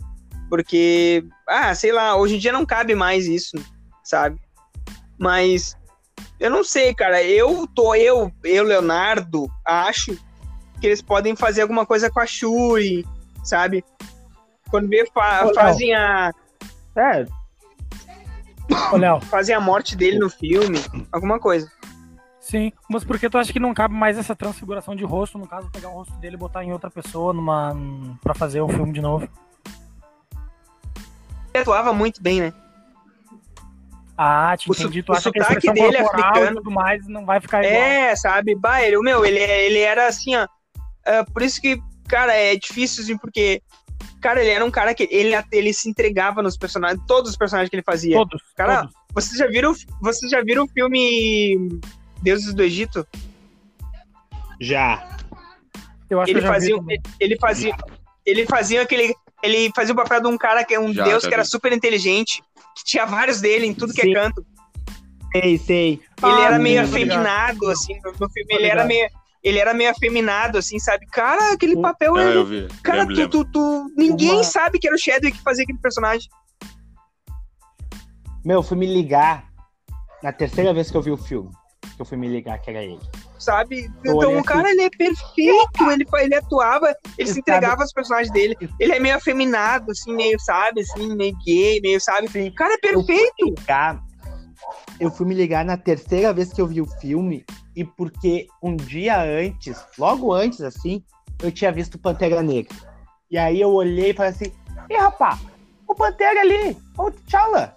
Porque, 0.48 1.24
ah, 1.46 1.72
sei 1.74 1.92
lá, 1.92 2.16
hoje 2.16 2.34
em 2.34 2.38
dia 2.38 2.52
não 2.52 2.66
cabe 2.66 2.94
mais 2.94 3.26
isso 3.26 3.56
sabe? 4.10 4.40
Mas 5.16 5.76
eu 6.38 6.50
não 6.50 6.64
sei, 6.64 6.92
cara. 6.94 7.22
Eu 7.22 7.66
tô, 7.68 7.94
eu, 7.94 8.32
eu, 8.42 8.64
Leonardo, 8.64 9.48
acho 9.64 10.18
que 10.80 10.86
eles 10.86 11.00
podem 11.00 11.36
fazer 11.36 11.62
alguma 11.62 11.86
coisa 11.86 12.10
com 12.10 12.20
a 12.20 12.26
Shuri, 12.26 13.06
sabe? 13.44 13.84
Quando 14.70 14.88
vê, 14.88 15.06
fa 15.12 15.46
Ô, 15.46 15.54
fazem 15.54 15.94
a. 15.94 16.32
É. 16.96 17.26
Ô, 18.92 18.96
Léo. 18.96 19.20
Fazem 19.22 19.54
a 19.54 19.60
morte 19.60 19.96
dele 19.96 20.18
no 20.18 20.30
filme, 20.30 20.78
alguma 21.12 21.38
coisa. 21.38 21.70
Sim, 22.40 22.72
mas 22.88 23.04
por 23.04 23.18
que 23.18 23.28
tu 23.28 23.38
acha 23.38 23.52
que 23.52 23.60
não 23.60 23.74
cabe 23.74 23.94
mais 23.94 24.18
essa 24.18 24.34
transfiguração 24.34 24.96
de 24.96 25.04
rosto, 25.04 25.38
no 25.38 25.46
caso, 25.46 25.70
pegar 25.70 25.88
o 25.88 25.92
rosto 25.92 26.14
dele 26.14 26.34
e 26.34 26.38
botar 26.38 26.64
em 26.64 26.72
outra 26.72 26.90
pessoa 26.90 27.32
numa 27.32 27.76
para 28.22 28.34
fazer 28.34 28.60
o 28.60 28.68
filme 28.68 28.92
de 28.92 29.00
novo? 29.00 29.28
Ele 31.52 31.62
atuava 31.62 31.92
muito 31.92 32.22
bem, 32.22 32.40
né? 32.40 32.52
Ah, 34.16 34.54
te 34.56 34.70
entendi. 34.70 35.02
Tu 35.02 35.12
o 35.12 35.16
acha 35.16 35.30
que 35.30 35.38
a 35.38 35.42
expressão 35.42 35.72
dele 35.72 35.96
é 35.96 36.02
africano, 36.02 36.52
e 36.52 36.54
tudo 36.56 36.70
mais 36.70 37.06
não 37.08 37.24
vai 37.24 37.40
ficar 37.40 37.64
igual. 37.64 37.82
É, 37.82 38.14
sabe? 38.16 38.54
Bah, 38.54 38.82
ele, 38.82 38.98
meu, 38.98 39.24
ele, 39.24 39.38
ele 39.38 39.78
era 39.78 40.06
assim, 40.06 40.36
ó. 40.36 40.44
Uh, 40.44 41.32
por 41.32 41.42
isso 41.42 41.60
que, 41.60 41.80
cara, 42.06 42.34
é 42.34 42.54
difícil, 42.54 43.02
assim, 43.02 43.16
porque. 43.16 43.62
Cara, 44.20 44.40
ele 44.40 44.50
era 44.50 44.64
um 44.64 44.70
cara 44.70 44.94
que 44.94 45.08
ele, 45.10 45.32
ele 45.50 45.72
se 45.72 45.88
entregava 45.88 46.42
nos 46.42 46.56
personagens, 46.56 47.00
todos 47.06 47.30
os 47.30 47.36
personagens 47.36 47.70
que 47.70 47.76
ele 47.76 47.82
fazia. 47.82 48.16
Todos. 48.16 48.42
Cara, 48.54 48.82
todos. 48.82 48.94
vocês 49.14 49.38
já 49.38 49.46
viram, 49.46 49.74
vocês 50.00 50.30
já 50.30 50.42
viram 50.42 50.64
o 50.64 50.68
filme 50.68 51.80
Deuses 52.22 52.52
do 52.52 52.62
Egito? 52.62 53.06
Já. 54.60 55.16
Eu 56.08 56.20
acho 56.20 56.32
ele 56.32 56.40
que 56.40 56.46
fazia, 56.46 56.76
vi 56.82 57.00
ele 57.18 57.38
fazia, 57.38 57.76
ele 58.26 58.44
fazia 58.44 58.82
aquele, 58.82 59.14
ele 59.42 59.70
fazia 59.74 59.94
o 59.94 59.96
papel 59.96 60.20
de 60.20 60.26
um 60.26 60.36
cara 60.36 60.64
que 60.64 60.74
é 60.74 60.80
um 60.80 60.92
já, 60.92 61.04
deus 61.04 61.24
que 61.24 61.32
era 61.32 61.44
super 61.44 61.72
inteligente 61.72 62.42
que 62.76 62.84
tinha 62.84 63.06
vários 63.06 63.40
dele 63.40 63.66
em 63.66 63.74
tudo 63.74 63.92
que 63.92 64.00
é 64.00 64.04
Sim. 64.04 64.10
é 64.10 64.14
canto. 64.14 64.46
Sei, 65.32 65.58
sei. 65.58 65.88
Ele 66.22 66.32
ah, 66.32 66.44
era 66.46 66.58
meio 66.58 66.82
afeminado, 66.82 67.68
assim, 67.68 67.98
no, 68.04 68.12
no 68.12 68.30
filme 68.30 68.54
ele 68.54 68.66
era 68.66 68.84
meio 68.84 69.08
ele 69.42 69.58
era 69.58 69.72
meio 69.72 69.90
afeminado, 69.90 70.58
assim, 70.58 70.78
sabe? 70.78 71.06
Cara, 71.06 71.52
aquele 71.52 71.80
papel 71.80 72.16
é. 72.18 72.36
Eu 72.36 72.44
vi. 72.44 72.68
Cara, 72.82 73.06
tu, 73.06 73.28
tu, 73.28 73.44
tu, 73.46 73.92
Ninguém 73.96 74.36
Uma... 74.36 74.44
sabe 74.44 74.78
que 74.78 74.86
era 74.86 74.94
o 74.94 74.98
Chadwick 74.98 75.38
que 75.38 75.44
fazia 75.44 75.64
aquele 75.64 75.78
personagem. 75.78 76.28
Meu, 78.44 78.62
fui 78.62 78.76
me 78.76 78.86
ligar 78.86 79.50
na 80.22 80.32
terceira 80.32 80.72
vez 80.72 80.90
que 80.90 80.96
eu 80.96 81.02
vi 81.02 81.10
o 81.10 81.16
filme. 81.16 81.50
Que 81.96 82.02
eu 82.02 82.06
fui 82.06 82.16
me 82.16 82.28
ligar 82.28 82.58
que 82.58 82.70
era 82.70 82.82
ele. 82.82 83.00
Sabe? 83.38 83.90
Eu 84.04 84.16
então 84.16 84.38
o 84.38 84.44
cara, 84.44 84.68
assim... 84.68 84.72
ele 84.72 84.82
é 84.82 84.90
perfeito. 84.90 85.90
Ele, 85.90 86.06
ele 86.20 86.34
atuava, 86.34 86.94
ele 87.16 87.28
se 87.28 87.40
entregava 87.40 87.82
aos 87.82 87.92
personagens 87.92 88.32
dele. 88.32 88.56
Ele 88.78 88.92
é 88.92 89.00
meio 89.00 89.16
afeminado, 89.16 89.90
assim, 89.90 90.14
meio, 90.14 90.38
sabe? 90.40 90.82
Assim, 90.82 91.14
meio 91.16 91.36
gay, 91.44 91.80
meio, 91.80 92.00
sabe? 92.00 92.26
O 92.26 92.54
cara 92.54 92.74
é 92.74 92.78
perfeito. 92.78 93.34
Eu 93.38 93.46
fui, 93.46 93.54
ligar, 93.58 94.02
eu 94.98 95.10
fui 95.10 95.26
me 95.26 95.34
ligar 95.34 95.64
na 95.64 95.76
terceira 95.76 96.32
vez 96.32 96.52
que 96.52 96.60
eu 96.60 96.66
vi 96.66 96.80
o 96.80 96.86
filme 96.86 97.44
e 97.74 97.84
porque 97.84 98.46
um 98.62 98.76
dia 98.76 99.22
antes, 99.22 99.84
logo 99.98 100.32
antes, 100.32 100.60
assim, 100.60 101.02
eu 101.42 101.50
tinha 101.50 101.72
visto 101.72 101.98
Pantera 101.98 102.42
Negra. 102.42 102.76
E 103.30 103.38
aí 103.38 103.60
eu 103.60 103.70
olhei 103.70 104.10
e 104.10 104.14
falei 104.14 104.32
assim, 104.32 104.52
e 104.88 104.96
rapaz, 104.96 105.40
o 105.86 105.94
Pantera 105.94 106.40
ali, 106.40 106.76
o 106.98 107.10
T'Challa. 107.10 107.76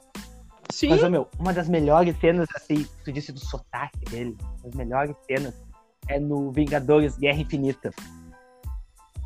Sim. 0.71 0.89
Mas, 0.89 1.09
meu, 1.09 1.27
uma 1.37 1.53
das 1.53 1.69
melhores 1.69 2.17
cenas, 2.19 2.47
assim, 2.55 2.85
tu 3.05 3.11
disse 3.11 3.31
do 3.31 3.39
sotaque 3.39 4.05
dele, 4.09 4.35
as 4.65 4.73
melhores 4.73 5.15
cenas 5.27 5.53
é 6.07 6.19
no 6.19 6.51
Vingadores 6.51 7.17
Guerra 7.17 7.39
Infinita. 7.39 7.91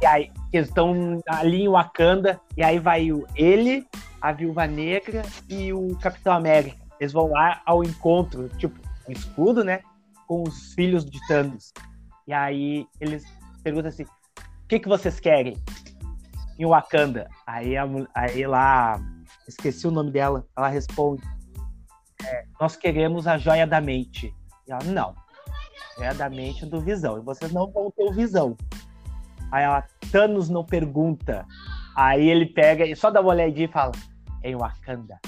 E 0.02 0.06
aí, 0.06 0.32
eles 0.54 0.68
estão 0.68 1.20
ali 1.28 1.64
em 1.64 1.70
Wakanda, 1.70 2.40
e 2.56 2.64
aí 2.64 2.78
vai 2.78 3.12
o, 3.12 3.26
ele, 3.36 3.88
a 4.22 4.32
Viúva 4.32 4.68
Negra 4.68 5.24
e 5.50 5.74
o 5.74 5.96
Capitão 5.98 6.34
América. 6.34 6.87
Eles 7.00 7.14
vão 7.14 7.28
lá 7.28 7.62
ao 7.66 7.84
encontro, 7.84 8.50
tipo, 8.58 8.80
um 9.08 9.12
escudo, 9.12 9.64
né? 9.64 9.82
Com 10.28 10.44
os 10.44 10.74
filhos 10.74 11.06
de 11.06 11.20
Thanos. 11.28 11.72
E 12.28 12.34
aí 12.34 12.88
eles 13.00 13.24
perguntam 13.64 13.90
assim: 13.90 14.04
o 14.04 14.68
que, 14.68 14.80
que 14.80 14.90
vocês 14.90 15.20
querem? 15.20 15.56
Em 16.60 16.66
Wakanda. 16.66 17.30
Aí, 17.46 17.78
a, 17.78 17.86
aí 18.14 18.46
lá, 18.46 19.00
esqueci 19.48 19.88
o 19.88 19.92
nome 19.92 20.12
dela, 20.12 20.46
ela 20.58 20.68
responde: 20.68 21.24
é, 22.26 22.46
Nós 22.60 22.76
queremos 22.76 23.28
a 23.28 23.38
joia 23.38 23.66
da 23.66 23.80
mente. 23.80 24.34
E 24.68 24.72
ela, 24.72 24.84
não. 24.84 25.16
Joia 25.98 26.14
da 26.14 26.30
mente 26.30 26.66
do 26.66 26.82
Visão. 26.82 27.18
E 27.18 27.22
vocês 27.22 27.52
não 27.52 27.72
vão 27.72 27.92
ter 27.92 28.04
o 28.04 28.14
Visão. 28.14 28.58
Aí 29.52 29.64
ela, 29.64 29.84
Thanos 30.12 30.50
não 30.50 30.66
pergunta. 30.66 31.46
Aí 31.96 32.30
ele 32.30 32.46
pega 32.46 32.86
e 32.86 32.96
só 32.96 33.10
dá 33.10 33.22
uma 33.22 33.30
olhadinha 33.30 33.66
e 33.66 33.72
fala: 33.72 33.92
Em 34.44 34.56
Wakanda, 34.56 35.20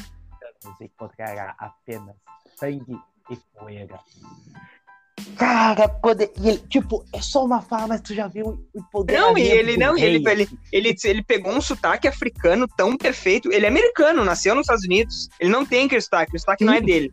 Thanos 0.60 0.82
encontrará 0.82 1.56
apenas 1.58 2.16
sangue 2.56 2.98
e 3.30 3.38
poeira. 3.58 4.00
Cara, 5.38 5.88
poder. 5.88 6.32
Ele, 6.42 6.58
tipo, 6.70 7.06
é 7.14 7.22
só 7.22 7.46
uma 7.46 7.62
fala, 7.62 7.88
mas 7.88 8.02
tu 8.02 8.14
já 8.14 8.28
viu 8.28 8.68
o 8.74 8.84
poder. 8.92 9.18
Não, 9.18 9.38
e 9.38 9.42
ele 9.42 9.78
não, 9.78 9.98
ele, 9.98 10.24
ele, 10.28 10.50
ele, 10.72 10.96
ele 11.04 11.24
pegou 11.24 11.54
um 11.54 11.62
sotaque 11.62 12.08
africano 12.08 12.68
tão 12.68 12.98
perfeito. 12.98 13.52
Ele 13.52 13.66
é 13.66 13.70
americano, 13.70 14.24
nasceu 14.24 14.56
nos 14.56 14.64
Estados 14.64 14.86
Unidos. 14.86 15.30
Ele 15.40 15.50
não 15.50 15.66
tem 15.66 15.86
aquele 15.86 16.02
sotaque, 16.02 16.36
o 16.36 16.40
sotaque 16.40 16.64
Sim. 16.64 16.70
não 16.70 16.74
é 16.74 16.82
dele. 16.82 17.12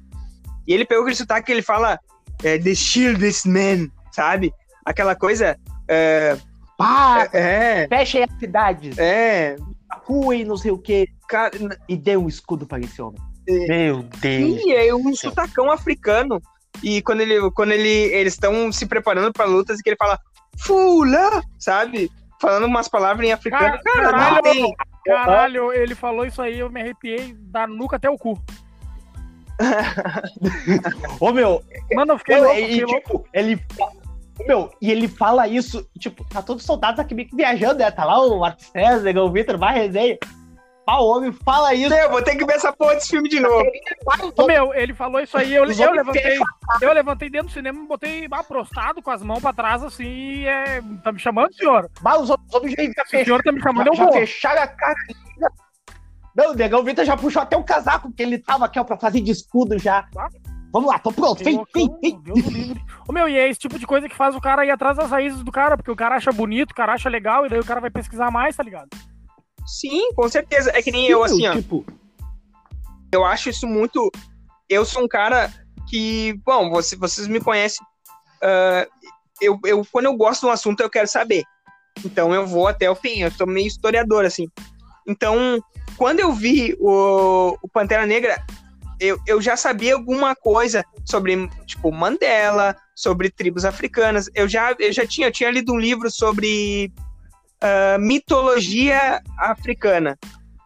E 0.67 0.73
ele 0.73 0.85
pegou 0.85 1.03
aquele 1.03 1.17
sotaque 1.17 1.47
que 1.47 1.53
ele 1.53 1.63
fala 1.63 1.99
é, 2.43 2.59
The 2.59 2.75
Shield 2.75 3.21
this 3.21 3.45
man, 3.45 3.89
sabe? 4.13 4.53
Aquela 4.85 5.15
coisa. 5.15 5.57
É, 5.89 6.37
Pá, 6.77 7.29
é, 7.33 7.83
é, 7.83 7.89
fechem 7.89 8.25
as 8.25 8.39
cidades. 8.39 8.99
É. 8.99 9.57
Rua 10.05 10.37
e 10.37 10.45
não 10.45 10.57
sei 10.57 10.71
o 10.71 10.79
quê. 10.79 11.09
Cara, 11.29 11.53
e 11.89 11.97
dê 11.97 12.17
um 12.17 12.29
escudo 12.29 12.67
para 12.67 12.81
esse 12.81 13.01
homem. 13.01 13.21
Meu 13.47 14.03
Deus. 14.03 14.63
Sim, 14.63 14.73
é 14.73 14.95
um 14.95 15.15
sotacão 15.15 15.71
africano. 15.71 16.41
E 16.83 17.01
quando 17.03 17.21
ele, 17.21 17.51
quando 17.53 17.73
ele, 17.73 17.89
eles 17.89 18.35
estão 18.35 18.71
se 18.71 18.87
preparando 18.87 19.33
para 19.33 19.47
lutas, 19.47 19.81
que 19.81 19.89
ele 19.89 19.97
fala 19.97 20.19
fula, 20.59 21.43
sabe? 21.59 22.11
Falando 22.41 22.67
umas 22.67 22.89
palavras 22.89 23.27
em 23.27 23.33
africano. 23.33 23.79
Cara, 23.83 24.13
caralho, 24.13 24.43
tem. 24.43 24.75
caralho, 25.05 25.73
ele 25.73 25.95
falou 25.95 26.27
isso 26.27 26.43
aí, 26.43 26.59
eu 26.59 26.71
me 26.71 26.81
arrepiei 26.81 27.35
da 27.39 27.67
nuca 27.67 27.97
até 27.97 28.11
o 28.11 28.19
cu. 28.19 28.39
Ô 31.19 31.33
meu, 31.33 31.63
mano, 31.95 32.13
eu 32.13 32.19
fiquei, 32.19 32.39
louco, 32.39 32.61
e, 32.61 32.85
tipo, 32.85 33.27
ele 33.33 33.59
meu, 34.45 34.71
e 34.83 34.91
ele 34.91 35.09
fala 35.09 35.49
isso, 35.49 35.89
tipo, 35.99 36.23
tá 36.29 36.43
todos 36.43 36.63
os 36.63 36.67
soldados 36.67 37.01
aqui 37.01 37.15
meio 37.15 37.29
que 37.29 37.37
viajando, 37.37 37.79
né? 37.79 37.91
Tá 37.91 38.05
lá 38.05 38.21
o 38.21 38.39
Marcos 38.39 38.67
César, 38.67 39.19
o 39.19 39.33
Vitor, 39.33 39.57
vai 39.57 39.75
resenha. 39.75 40.19
O 40.89 41.17
homem 41.17 41.33
fala 41.33 41.75
isso. 41.75 41.93
Eu 41.93 42.11
vou 42.11 42.23
ter 42.23 42.37
que 42.37 42.45
ver 42.45 42.55
essa 42.55 42.73
porra 42.73 42.95
desse 42.95 43.09
filme 43.09 43.29
de 43.29 43.41
novo. 43.41 43.65
Ô, 44.37 44.47
meu, 44.47 44.73
ele 44.73 44.95
falou 44.95 45.21
isso 45.21 45.37
aí, 45.37 45.53
eu, 45.53 45.65
eu 45.65 45.93
levantei. 45.93 46.39
Eu 46.81 46.93
levantei 46.93 47.29
dentro 47.29 47.49
do 47.49 47.53
cinema 47.53 47.83
e 47.83 47.87
botei 47.87 48.29
aprostado 48.31 49.03
com 49.03 49.11
as 49.11 49.23
mãos 49.23 49.41
pra 49.41 49.53
trás, 49.53 49.83
assim, 49.83 50.05
e 50.05 50.47
é. 50.47 50.81
Tá 51.03 51.11
me 51.11 51.19
chamando, 51.19 51.53
senhor? 51.55 51.91
Mas 52.03 52.21
os 52.23 52.31
homens 52.31 52.75
já, 52.75 52.85
já 52.85 53.21
O 53.21 53.25
senhor 53.25 53.43
tá 53.43 53.51
me 53.51 53.61
chamando, 53.61 53.95
já, 53.95 54.03
eu 54.03 54.07
vou. 54.07 54.13
fecharam 54.13 54.63
a 54.63 54.67
cara. 54.69 54.95
Não, 56.37 56.53
o 56.53 56.55
Negão 56.55 56.85
Vitor 56.85 57.05
já 57.05 57.17
puxou 57.17 57.43
até 57.43 57.57
o 57.57 57.65
casaco 57.65 58.13
que 58.13 58.23
ele 58.23 58.39
tava 58.39 58.67
aqui, 58.67 58.79
ó, 58.79 58.85
pra 58.85 58.97
fazer 58.97 59.21
de 59.23 59.33
escudo 59.33 59.79
já. 59.79 60.07
Vamos 60.73 60.91
lá, 60.91 60.99
tô 60.99 61.11
pronto, 61.11 61.43
vem, 61.43 61.65
vem, 61.75 61.91
vem. 62.03 62.85
Ô, 63.09 63.13
meu, 63.13 63.29
e 63.29 63.37
é 63.37 63.49
esse 63.49 63.59
tipo 63.59 63.79
de 63.79 63.87
coisa 63.87 64.09
que 64.09 64.15
faz 64.15 64.37
o 64.37 64.41
cara 64.41 64.65
ir 64.65 64.71
atrás 64.71 64.99
das 64.99 65.11
raízes 65.11 65.43
do 65.43 65.51
cara, 65.51 65.77
porque 65.77 65.91
o 65.91 65.97
cara 65.97 66.17
acha 66.17 66.31
bonito, 66.31 66.73
o 66.73 66.75
cara 66.75 66.93
acha 66.93 67.09
legal, 67.09 67.47
e 67.47 67.49
daí 67.49 67.59
o 67.59 67.65
cara 67.65 67.81
vai 67.81 67.91
pesquisar 67.91 68.31
mais, 68.31 68.55
tá 68.55 68.63
ligado? 68.63 68.89
Sim, 69.67 70.13
com 70.15 70.29
certeza. 70.29 70.71
É 70.75 70.81
que 70.81 70.91
nem 70.91 71.07
Sim, 71.07 71.13
eu, 71.13 71.25
assim, 71.25 71.47
ó. 71.47 71.55
Tipo... 71.55 71.85
Eu 73.13 73.25
acho 73.25 73.51
isso 73.51 73.67
muito. 73.67 74.11
Eu 74.69 74.85
sou 74.85 75.05
um 75.05 75.09
cara 75.09 75.53
que. 75.89 76.39
Bom, 76.45 76.71
você, 76.71 76.97
vocês 76.97 77.27
me 77.27 77.41
conhecem. 77.41 77.85
Uh, 78.43 78.91
eu, 79.41 79.59
eu, 79.65 79.87
quando 79.91 80.07
eu 80.07 80.17
gosto 80.17 80.43
de 80.43 80.47
um 80.47 80.51
assunto, 80.51 80.81
eu 80.81 80.91
quero 80.91 81.09
saber. 81.09 81.43
Então 82.05 82.35
eu 82.35 82.47
vou 82.47 82.69
até 82.69 82.91
o 82.91 82.95
fim. 82.95 83.21
Eu 83.21 83.31
sou 83.31 83.47
meio 83.47 83.67
historiador, 83.67 84.25
assim. 84.25 84.49
Então, 85.07 85.63
quando 85.97 86.21
eu 86.21 86.33
vi 86.33 86.77
o, 86.81 87.57
o 87.63 87.69
Pantera 87.69 88.05
Negra, 88.07 88.45
eu, 88.99 89.19
eu 89.27 89.41
já 89.41 89.57
sabia 89.57 89.95
alguma 89.95 90.35
coisa 90.35 90.85
sobre, 91.05 91.49
tipo, 91.65 91.93
Mandela, 91.93 92.77
sobre 92.95 93.31
tribos 93.31 93.65
africanas. 93.65 94.29
Eu 94.35 94.49
já, 94.49 94.75
eu 94.79 94.93
já 94.93 95.07
tinha, 95.07 95.29
eu 95.29 95.33
tinha 95.33 95.51
lido 95.51 95.73
um 95.73 95.79
livro 95.79 96.11
sobre 96.11 96.93
mitologia 97.99 99.23
africana, 99.39 100.19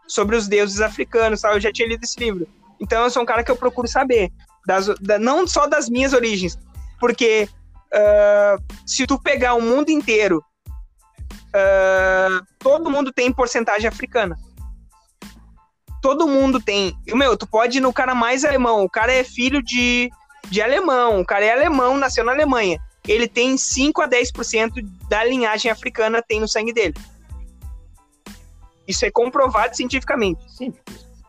sobre 0.06 0.36
os 0.36 0.48
deuses 0.48 0.80
africanos, 0.80 1.40
tal. 1.40 1.54
Eu 1.54 1.60
já 1.60 1.72
tinha 1.72 1.88
lido 1.88 2.04
esse 2.04 2.18
livro. 2.18 2.46
Então 2.80 3.04
eu 3.04 3.10
sou 3.10 3.22
um 3.22 3.26
cara 3.26 3.44
que 3.44 3.50
eu 3.50 3.56
procuro 3.56 3.86
saber, 3.86 4.30
das, 4.66 4.86
da, 5.00 5.18
não 5.18 5.46
só 5.46 5.66
das 5.66 5.88
minhas 5.88 6.12
origens, 6.12 6.58
porque 6.98 7.48
uh, 7.92 8.62
se 8.86 9.06
tu 9.06 9.20
pegar 9.20 9.54
o 9.54 9.62
mundo 9.62 9.90
inteiro, 9.90 10.42
uh, 11.30 12.44
todo 12.58 12.90
mundo 12.90 13.12
tem 13.12 13.32
porcentagem 13.32 13.86
africana. 13.86 14.36
Todo 16.02 16.26
mundo 16.26 16.58
tem. 16.58 16.96
Meu, 17.08 17.36
tu 17.36 17.46
pode 17.46 17.76
ir 17.76 17.80
no 17.82 17.92
cara 17.92 18.14
mais 18.14 18.42
alemão. 18.42 18.82
O 18.82 18.88
cara 18.88 19.12
é 19.12 19.22
filho 19.22 19.62
de, 19.62 20.10
de 20.48 20.62
alemão. 20.62 21.20
O 21.20 21.26
cara 21.26 21.44
é 21.44 21.52
alemão, 21.52 21.98
nasceu 21.98 22.24
na 22.24 22.32
Alemanha 22.32 22.80
ele 23.06 23.26
tem 23.26 23.56
5 23.56 24.02
a 24.02 24.08
10% 24.08 24.86
da 25.08 25.24
linhagem 25.24 25.70
africana 25.70 26.22
tem 26.22 26.40
no 26.40 26.48
sangue 26.48 26.72
dele. 26.72 26.94
Isso 28.86 29.04
é 29.04 29.10
comprovado 29.10 29.76
cientificamente. 29.76 30.40
Sim. 30.48 30.72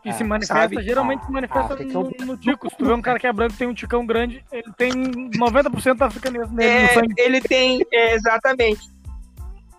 E 0.04 0.12
se 0.14 0.24
manifesta, 0.24 0.64
sabe? 0.64 0.82
geralmente 0.82 1.24
se 1.24 1.32
manifesta 1.32 1.76
ah, 1.76 1.84
no, 1.84 2.12
no, 2.26 2.38
tico. 2.38 2.68
Se 2.70 2.76
tu 2.76 2.86
vê 2.86 2.94
um 2.94 3.02
cara 3.02 3.20
que 3.20 3.28
é 3.28 3.32
branco 3.32 3.56
tem 3.56 3.68
um 3.68 3.74
ticão 3.74 4.04
grande, 4.04 4.44
ele 4.52 4.72
tem 4.76 4.92
90% 4.92 5.96
da 5.96 6.08
africanismo 6.08 6.56
nele 6.56 6.72
é, 6.72 6.88
no 6.88 6.94
sangue. 6.94 7.14
Ele 7.18 7.40
tem, 7.40 7.86
é, 7.92 8.16
exatamente. 8.16 8.82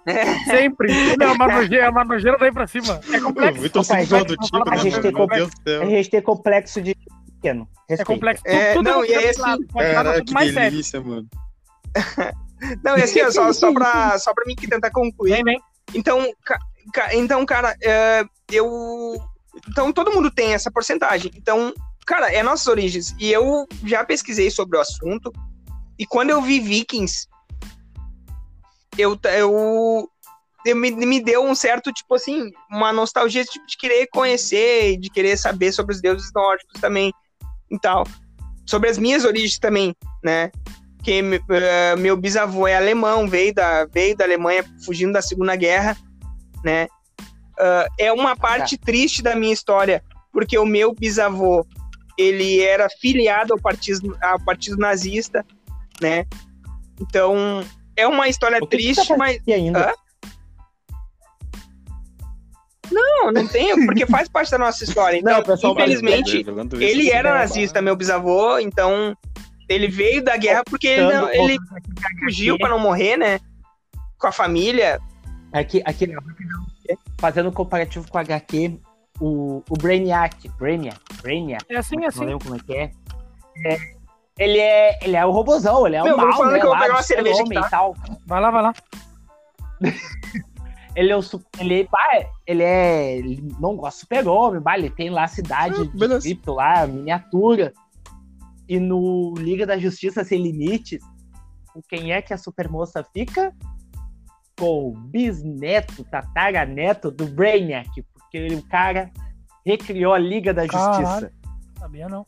É. 0.07 0.39
Sempre. 0.45 1.17
Não, 1.17 1.33
a 1.33 1.49
nojeira, 1.49 1.89
a 1.89 2.05
nojeira 2.05 2.39
daí 2.39 2.53
pra 2.53 2.69
cima. 2.69 3.01
É 3.13 3.21
complexo. 3.21 3.61
Muito 3.61 3.73
do 3.73 4.37
tipo, 4.37 4.71
a, 4.71 4.77
gente 4.77 5.01
tem 5.01 5.13
a 5.81 5.87
gente 5.87 6.11
tem 6.11 6.23
complexo 6.23 6.81
de 6.81 6.97
pequeno. 7.35 7.69
É 7.89 8.05
complexo. 8.05 8.43
É, 8.47 8.75
tudo, 8.75 8.91
não, 8.91 9.05
e 9.05 9.13
é 9.13 9.31
esse... 9.31 9.41
Caraca, 9.41 10.25
que 10.25 10.35
delícia, 10.35 11.01
mano. 11.01 11.27
Não, 12.83 12.97
e 12.97 13.03
assim, 13.03 13.19
só, 13.31 13.53
só, 13.53 13.73
pra, 13.73 14.19
só 14.19 14.33
pra 14.33 14.45
mim 14.47 14.55
que 14.55 14.69
tentar 14.69 14.91
concluir. 14.91 15.33
Vem, 15.33 15.45
vem. 15.45 15.61
Então, 15.95 16.33
ca, 16.45 16.59
ca, 16.93 17.15
então, 17.15 17.45
cara, 17.45 17.77
é, 17.83 18.25
eu. 18.51 19.17
Então 19.69 19.93
todo 19.93 20.13
mundo 20.13 20.31
tem 20.31 20.55
essa 20.55 20.71
porcentagem. 20.71 21.31
Então, 21.37 21.75
cara, 22.07 22.33
é 22.33 22.43
nossas 22.43 22.67
origens. 22.67 23.15
E 23.19 23.31
eu 23.31 23.67
já 23.85 24.05
pesquisei 24.05 24.51
sobre 24.51 24.79
o 24.79 24.81
assunto. 24.81 25.33
E 25.99 26.07
quando 26.07 26.31
eu 26.31 26.41
vi 26.41 26.59
Vikings, 26.59 27.29
eu, 28.97 29.19
eu, 29.25 30.11
eu 30.65 30.77
me, 30.77 30.91
me 30.91 31.23
deu 31.23 31.45
um 31.45 31.55
certo, 31.55 31.93
tipo 31.93 32.15
assim, 32.15 32.51
uma 32.71 32.93
nostalgia 32.93 33.45
tipo, 33.45 33.67
de 33.67 33.77
querer 33.77 34.07
conhecer, 34.09 34.97
de 34.99 35.11
querer 35.11 35.37
saber 35.37 35.73
sobre 35.73 35.95
os 35.95 36.01
deuses 36.01 36.33
nórdicos 36.35 36.81
também 36.81 37.13
e 37.71 37.79
tal. 37.79 38.07
Sobre 38.67 38.89
as 38.89 38.97
minhas 38.97 39.25
origens 39.25 39.59
também, 39.59 39.95
né? 40.25 40.51
Que 41.03 41.21
uh, 41.21 41.99
meu 41.99 42.17
bisavô 42.17 42.67
é 42.67 42.77
alemão, 42.77 43.29
veio 43.29 43.53
da, 43.53 43.85
veio 43.87 44.17
da 44.17 44.25
Alemanha 44.25 44.65
fugindo 44.85 45.13
da 45.13 45.21
Segunda 45.21 45.57
Guerra, 45.57 45.97
né? 46.65 46.87
Uh, 47.59 47.87
é 47.99 48.13
uma 48.13 48.37
parte 48.37 48.79
tá. 48.79 48.85
triste 48.87 49.23
da 49.23 49.35
minha 49.35 49.53
história, 49.53 50.03
porque 50.33 50.57
o 50.57 50.65
meu 50.65 50.95
bisavô 50.95 51.67
ele 52.17 52.61
era 52.61 52.89
filiado 53.01 53.53
ao 53.53 53.59
partido, 53.59 54.17
ao 54.23 54.41
partido 54.41 54.77
nazista, 54.77 55.45
né? 56.01 56.25
Então 57.01 57.65
é 57.97 58.07
uma 58.07 58.29
história 58.29 58.61
que 58.61 58.67
triste, 58.69 59.07
que 59.07 59.17
mas 59.17 59.41
ainda? 59.49 59.95
Não, 62.91 63.33
não 63.33 63.49
tenho, 63.49 63.87
porque 63.87 64.07
faz 64.07 64.29
parte 64.29 64.51
da 64.51 64.59
nossa 64.59 64.85
história. 64.85 65.19
Então, 65.23 65.39
não, 65.39 65.43
pessoal, 65.43 65.73
infelizmente, 65.73 66.45
ele 66.79 67.11
era 67.11 67.35
nazista, 67.35 67.81
meu 67.81 67.97
bisavô, 67.97 68.59
então 68.59 69.17
ele 69.69 69.89
veio 69.89 70.23
da 70.23 70.37
guerra 70.37 70.63
porque 70.65 70.87
ele, 70.87 71.13
não, 71.13 71.31
ele 71.31 71.59
fugiu 72.21 72.59
para 72.59 72.71
não 72.71 72.79
morrer, 72.79 73.17
né? 73.17 73.41
Com 74.19 74.27
a 74.27 74.33
família. 74.33 75.01
Aqui, 75.53 75.83
aqui 75.85 76.13
fazendo 77.19 77.49
um 77.49 77.53
comparativo 77.53 78.11
com 78.11 78.19
o 78.19 78.21
HQ, 78.21 78.81
o, 79.21 79.63
o 79.69 79.77
Brainiac, 79.77 80.49
Brainiac, 80.59 81.01
Brainiac. 81.23 81.65
É 81.69 81.77
assim, 81.77 82.03
é 82.05 82.07
assim. 82.09 82.21
Não 82.21 82.27
lembro 82.27 82.45
como 82.45 82.57
é 82.57 82.59
que 82.59 82.75
é. 82.75 82.91
é 83.67 83.79
Ele 84.39 84.59
é, 84.59 84.99
ele 85.05 85.17
é 85.17 85.25
o 85.25 85.31
robozão, 85.31 85.87
ele 85.87 85.97
é 85.97 86.03
Meu, 86.03 86.15
o 86.15 86.17
mal, 86.17 86.47
né, 86.47 86.59
que 86.59 86.67
eu 86.67 86.71
vou 86.71 86.79
pegar 86.79 86.95
uma 86.95 87.03
cerveja 87.03 87.45
tá? 87.45 87.67
e 87.67 87.71
tal. 87.71 87.95
Vai 88.27 88.41
lá, 88.41 88.51
vai 88.51 88.63
lá. 88.63 88.75
ele 90.97 91.13
é 91.13 91.17
o 91.17 91.23
ele, 91.59 91.89
ele 92.47 92.63
é 92.63 93.17
ele 93.17 93.55
não 93.61 93.77
gosta 93.77 93.99
do 93.99 94.01
super-homem, 94.01 94.63
ele 94.77 94.91
tem 94.91 95.11
lá 95.11 95.25
a 95.25 95.29
cidade 95.29 95.81
ah, 95.81 95.85
de 95.85 96.21
cripto 96.21 96.55
lá, 96.55 96.87
miniatura. 96.87 97.73
E 98.69 98.79
no 98.79 99.35
Liga 99.37 99.67
da 99.67 99.79
Justiça 99.79 100.25
Sem 100.25 100.43
Limites, 100.43 101.01
com 101.73 101.81
quem 101.83 102.13
é 102.13 102.23
que 102.23 102.33
a 102.33 102.39
supermoça 102.39 103.05
fica? 103.13 103.55
Com 104.59 104.89
o 104.89 104.93
bisneto, 104.93 106.05
tataraneto 106.05 107.11
do 107.11 107.27
Brainiac, 107.27 107.91
porque 108.13 108.47
o 108.55 108.63
cara 108.69 109.11
recriou 109.65 110.13
a 110.13 110.19
Liga 110.19 110.55
da 110.55 110.67
Caralho. 110.67 111.07
Justiça. 111.07 111.33
Sabia 111.79 112.09
não. 112.09 112.27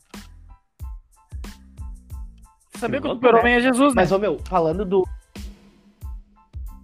Sabia 2.75 2.99
que 2.99 3.07
o 3.07 3.13
super-homem 3.13 3.53
é 3.53 3.59
Jesus, 3.61 3.95
né? 3.95 4.01
Mas, 4.01 4.11
ô 4.11 4.19
meu, 4.19 4.37
falando 4.45 4.85
do. 4.85 5.07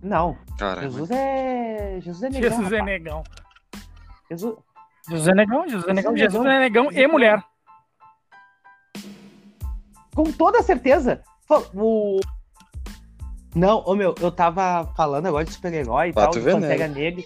Não. 0.02 0.38
Caramba. 0.58 0.84
Jesus 0.84 1.12
é. 1.12 2.00
Jesus 2.02 2.24
é 2.24 2.30
negão. 2.30 2.50
Jesus 2.50 2.64
rapaz. 2.64 2.82
é 2.82 2.86
negão. 2.86 3.24
Jesus... 4.30 4.56
Jesus 5.10 5.28
é 5.28 5.34
negão, 5.34 5.68
Jesus 5.68 5.88
é 5.88 5.94
negão, 5.94 6.16
Jesus 6.16 6.46
é 6.46 6.60
negão 6.60 6.92
e 6.92 7.08
mulher. 7.08 7.44
Com 10.14 10.32
toda 10.32 10.62
certeza. 10.62 11.22
O... 11.74 12.20
Não, 13.56 13.84
ô 13.86 13.96
meu, 13.96 14.16
eu 14.20 14.32
tava 14.32 14.92
falando 14.96 15.26
agora 15.26 15.46
de 15.46 15.52
super-herói 15.52 16.08
e 16.08 16.12
ah, 16.12 16.14
tal, 16.14 16.32
de 16.32 16.42
Pantera 16.42 16.88
Negra. 16.88 17.24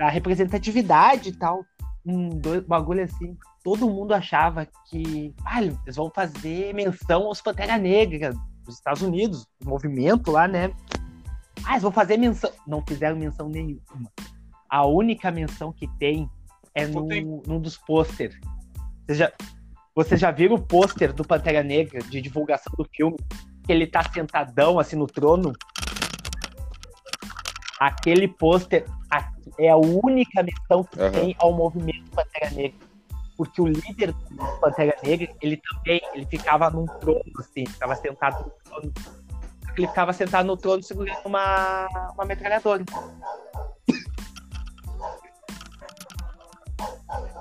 A 0.00 0.08
representatividade 0.08 1.30
e 1.30 1.32
tal. 1.32 1.64
Um 2.04 2.28
dois, 2.28 2.64
bagulho 2.64 3.02
assim. 3.02 3.36
Todo 3.64 3.90
mundo 3.90 4.14
achava 4.14 4.66
que 4.88 5.34
ah, 5.44 5.62
eles 5.62 5.96
vão 5.96 6.10
fazer 6.10 6.72
menção 6.72 7.24
aos 7.24 7.40
Pantera 7.40 7.76
Negra 7.76 8.32
dos 8.64 8.76
Estados 8.76 9.02
Unidos, 9.02 9.46
o 9.64 9.68
movimento 9.68 10.30
lá, 10.30 10.46
né? 10.46 10.72
Ah, 11.64 11.72
eles 11.72 11.82
vão 11.82 11.92
fazer 11.92 12.16
menção. 12.16 12.50
Não 12.66 12.82
fizeram 12.86 13.16
menção 13.16 13.48
nenhuma. 13.48 13.80
A 14.68 14.86
única 14.86 15.30
menção 15.30 15.72
que 15.72 15.88
tem 15.98 16.28
é 16.74 16.86
no, 16.86 17.06
num 17.46 17.60
dos 17.60 17.76
pôster. 17.76 18.38
Você 19.06 19.14
já, 19.14 19.32
você 19.96 20.14
já 20.14 20.30
viu 20.30 20.52
o 20.52 20.60
pôster 20.60 21.10
do 21.14 21.24
Pantera 21.24 21.62
Negra 21.62 22.00
de 22.00 22.20
divulgação 22.20 22.70
do 22.76 22.86
filme? 22.94 23.16
Que 23.64 23.72
ele 23.72 23.86
tá 23.86 24.02
sentadão 24.12 24.78
assim 24.78 24.94
no 24.94 25.06
trono? 25.06 25.54
Aquele 27.80 28.28
pôster 28.28 28.84
é 29.58 29.70
a 29.70 29.76
única 29.76 30.42
menção 30.42 30.84
que 30.84 31.00
uhum. 31.00 31.10
tem 31.10 31.36
ao 31.38 31.52
movimento 31.54 32.10
Pantera 32.10 32.50
Negra. 32.50 32.78
Porque 33.38 33.62
o 33.62 33.66
líder 33.66 34.12
do 34.12 34.60
Pantera 34.60 34.94
Negra, 35.02 35.34
ele 35.40 35.56
também, 35.56 36.00
ele 36.12 36.26
ficava 36.26 36.68
num 36.68 36.84
trono, 36.84 37.22
assim, 37.38 37.64
ficava 37.64 37.96
sentado 37.96 38.44
no 38.44 38.50
trono 38.64 38.92
ele 39.78 39.88
ficava 39.88 40.12
sentado 40.12 40.46
no 40.46 40.56
trono 40.56 40.82
segurando 40.82 41.18
uma, 41.26 41.86
uma 42.14 42.24
metralhadora. 42.24 42.82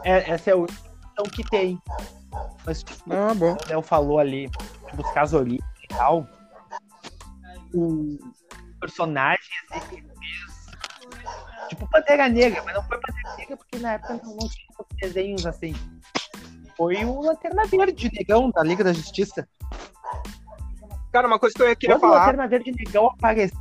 É, 0.04 0.32
essa 0.32 0.50
é 0.50 0.54
a 0.54 0.58
única 0.58 0.76
que 1.32 1.44
tem. 1.50 1.82
Mas, 2.66 2.84
tipo, 2.84 3.14
ah, 3.14 3.34
bom. 3.34 3.54
o 3.54 3.70
Léo 3.70 3.82
falou 3.82 4.20
ali 4.20 4.50
dos 4.94 5.12
casos 5.12 5.46
e 5.48 5.60
tal, 5.90 6.28
o 7.74 8.18
personagem 8.80 9.40
assim, 9.72 10.04
tipo 11.70 11.90
Pantera 11.90 12.30
Negra, 12.30 12.64
mas 12.64 12.76
não 12.76 12.84
foi 12.84 12.98
Pantera 13.00 13.36
Negra 13.38 13.58
porque 13.58 13.78
na 13.80 13.94
época 13.94 14.20
não, 14.24 14.36
não 14.36 14.50
tinha 14.50 14.68
desenhos 15.02 15.46
assim. 15.46 15.76
Foi 16.78 17.06
o 17.06 17.22
Lanterna 17.22 17.66
Verde, 17.66 18.12
negão, 18.14 18.52
da 18.52 18.62
Liga 18.62 18.84
da 18.84 18.92
Justiça. 18.92 19.48
Cara, 21.12 21.28
uma 21.28 21.40
coisa 21.40 21.56
que 21.56 21.64
eu 21.64 21.76
queria 21.76 21.96
Quando 21.96 22.12
falar. 22.12 22.20
Lanterna 22.26 22.48
Verde 22.48 22.72
negão 22.72 23.08
apareceu. 23.08 23.58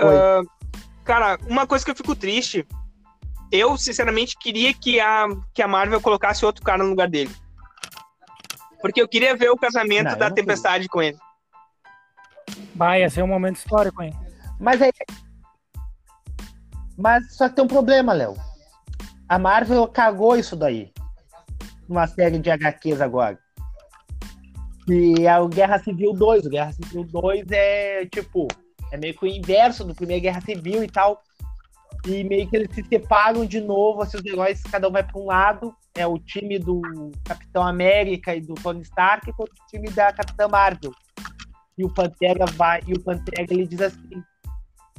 Uh, 0.00 0.44
cara, 1.04 1.38
uma 1.46 1.66
coisa 1.66 1.84
que 1.84 1.90
eu 1.90 1.96
fico 1.96 2.16
triste. 2.16 2.66
Eu, 3.52 3.76
sinceramente, 3.76 4.36
queria 4.36 4.74
que 4.74 4.98
a, 4.98 5.26
que 5.54 5.62
a 5.62 5.68
Marvel 5.68 6.00
colocasse 6.00 6.44
outro 6.44 6.64
cara 6.64 6.82
no 6.82 6.90
lugar 6.90 7.08
dele. 7.08 7.30
Porque 8.82 9.00
eu 9.00 9.08
queria 9.08 9.36
ver 9.36 9.50
o 9.50 9.56
casamento 9.56 10.10
não, 10.10 10.18
da 10.18 10.30
Tempestade 10.30 10.88
com 10.88 11.00
ele. 11.00 11.16
Vai, 12.74 13.00
ia 13.00 13.08
ser 13.08 13.22
um 13.22 13.28
momento 13.28 13.56
histórico, 13.56 14.02
hein? 14.02 14.12
Mas 14.58 14.82
aí. 14.82 14.92
Mas 16.98 17.34
só 17.34 17.48
que 17.48 17.54
tem 17.54 17.64
um 17.64 17.68
problema, 17.68 18.12
Léo. 18.12 18.36
A 19.28 19.38
Marvel 19.38 19.86
cagou 19.88 20.36
isso 20.36 20.56
daí. 20.56 20.92
Uma 21.88 22.06
série 22.06 22.38
de 22.38 22.50
HQs 22.50 23.00
agora. 23.00 23.38
E 24.88 25.26
é 25.26 25.38
o 25.38 25.48
Guerra 25.48 25.78
Civil 25.78 26.12
2. 26.12 26.46
O 26.46 26.50
Guerra 26.50 26.72
Civil 26.72 27.04
2 27.04 27.46
é 27.50 28.06
tipo, 28.06 28.48
é 28.90 28.96
meio 28.96 29.14
que 29.14 29.24
o 29.24 29.28
inverso 29.28 29.84
do 29.84 29.94
primeiro 29.94 30.22
Guerra 30.22 30.40
Civil 30.40 30.82
e 30.82 30.88
tal. 30.88 31.22
E 32.06 32.24
meio 32.24 32.48
que 32.48 32.56
eles 32.56 32.74
se 32.74 32.82
separam 32.84 33.46
de 33.46 33.60
novo, 33.60 34.02
assim, 34.02 34.16
os 34.16 34.24
heróis, 34.24 34.62
cada 34.64 34.88
um 34.88 34.92
vai 34.92 35.04
para 35.04 35.20
um 35.20 35.26
lado. 35.26 35.74
É 35.94 36.06
o 36.06 36.18
time 36.18 36.58
do 36.58 36.82
Capitão 37.24 37.62
América 37.62 38.34
e 38.34 38.40
do 38.40 38.54
Tony 38.54 38.82
Stark 38.82 39.30
contra 39.32 39.52
o 39.52 39.66
time 39.68 39.88
da 39.90 40.12
Capitã 40.12 40.48
Marvel. 40.48 40.92
E 41.76 41.84
o 41.84 41.92
Pantera 41.92 42.44
vai, 42.46 42.80
e 42.86 42.92
o 42.92 43.00
Pantera 43.00 43.46
ele 43.50 43.66
diz 43.66 43.80
assim: 43.80 44.22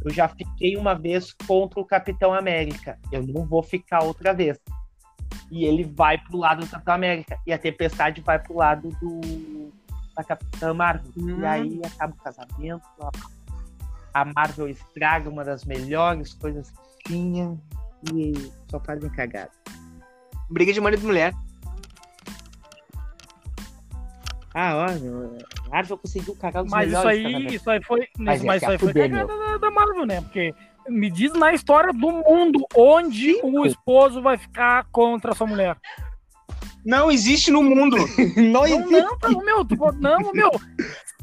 Eu 0.04 0.12
já 0.12 0.28
fiquei 0.28 0.78
uma 0.78 0.94
vez 0.94 1.34
contra 1.48 1.80
o 1.80 1.86
Capitão 1.86 2.34
América, 2.34 2.98
eu 3.12 3.26
não 3.26 3.46
vou 3.46 3.62
ficar 3.62 4.04
outra 4.04 4.34
vez. 4.34 4.58
E 5.52 5.66
ele 5.66 5.84
vai 5.84 6.18
pro 6.18 6.38
lado 6.38 6.62
do 6.62 6.70
Capitão 6.70 6.94
América. 6.94 7.38
E 7.46 7.52
a 7.52 7.58
Tempestade 7.58 8.22
vai 8.22 8.40
pro 8.40 8.56
lado 8.56 8.90
do 9.02 9.72
da 10.16 10.24
Capitã 10.24 10.74
Marvel. 10.74 11.12
Hum. 11.18 11.42
E 11.42 11.46
aí 11.46 11.82
acaba 11.84 12.14
o 12.14 12.24
casamento. 12.24 12.84
A 14.14 14.26
Marvel 14.26 14.68
estraga 14.70 15.30
uma 15.30 15.44
das 15.44 15.66
melhores 15.66 16.34
coisas 16.34 16.72
que 16.72 17.10
tinha 17.10 17.58
e 18.14 18.34
só 18.70 18.80
fazem 18.80 19.10
cagada. 19.10 19.52
Briga 20.50 20.72
de 20.72 20.82
marido 20.82 21.04
e 21.04 21.06
mulher. 21.06 21.34
Ah, 24.54 24.76
ó, 24.76 24.86
a 24.86 25.70
Marvel 25.70 25.98
conseguiu 25.98 26.36
cagar 26.36 26.64
os 26.64 26.70
mas 26.70 26.88
melhores 26.88 27.20
isso 27.20 27.28
aí, 27.28 27.56
isso 27.56 27.70
aí 27.72 27.84
foi, 27.84 28.08
mas, 28.20 28.44
mas 28.44 28.62
isso 28.62 28.72
aí 28.72 28.78
foi 28.78 28.94
cagada 28.94 29.36
da, 29.36 29.58
da 29.58 29.72
Marvel, 29.72 30.06
né? 30.06 30.22
Porque 30.22 30.54
me 30.88 31.10
diz 31.10 31.34
na 31.34 31.54
história 31.54 31.92
do 31.92 32.12
mundo 32.12 32.66
onde 32.76 33.34
Sim. 33.34 33.42
o 33.44 33.66
esposo 33.66 34.22
vai 34.22 34.38
ficar 34.38 34.86
contra 34.92 35.32
a 35.32 35.36
sua 35.36 35.48
mulher. 35.48 35.76
Não 36.86 37.10
existe 37.10 37.50
no 37.50 37.64
mundo. 37.64 37.96
não, 38.38 38.66
existe. 38.66 38.92
Não, 38.92 39.18
não, 39.22 39.44
meu, 39.44 39.66
tu, 39.66 39.76
não, 40.00 40.34
meu. 40.34 40.52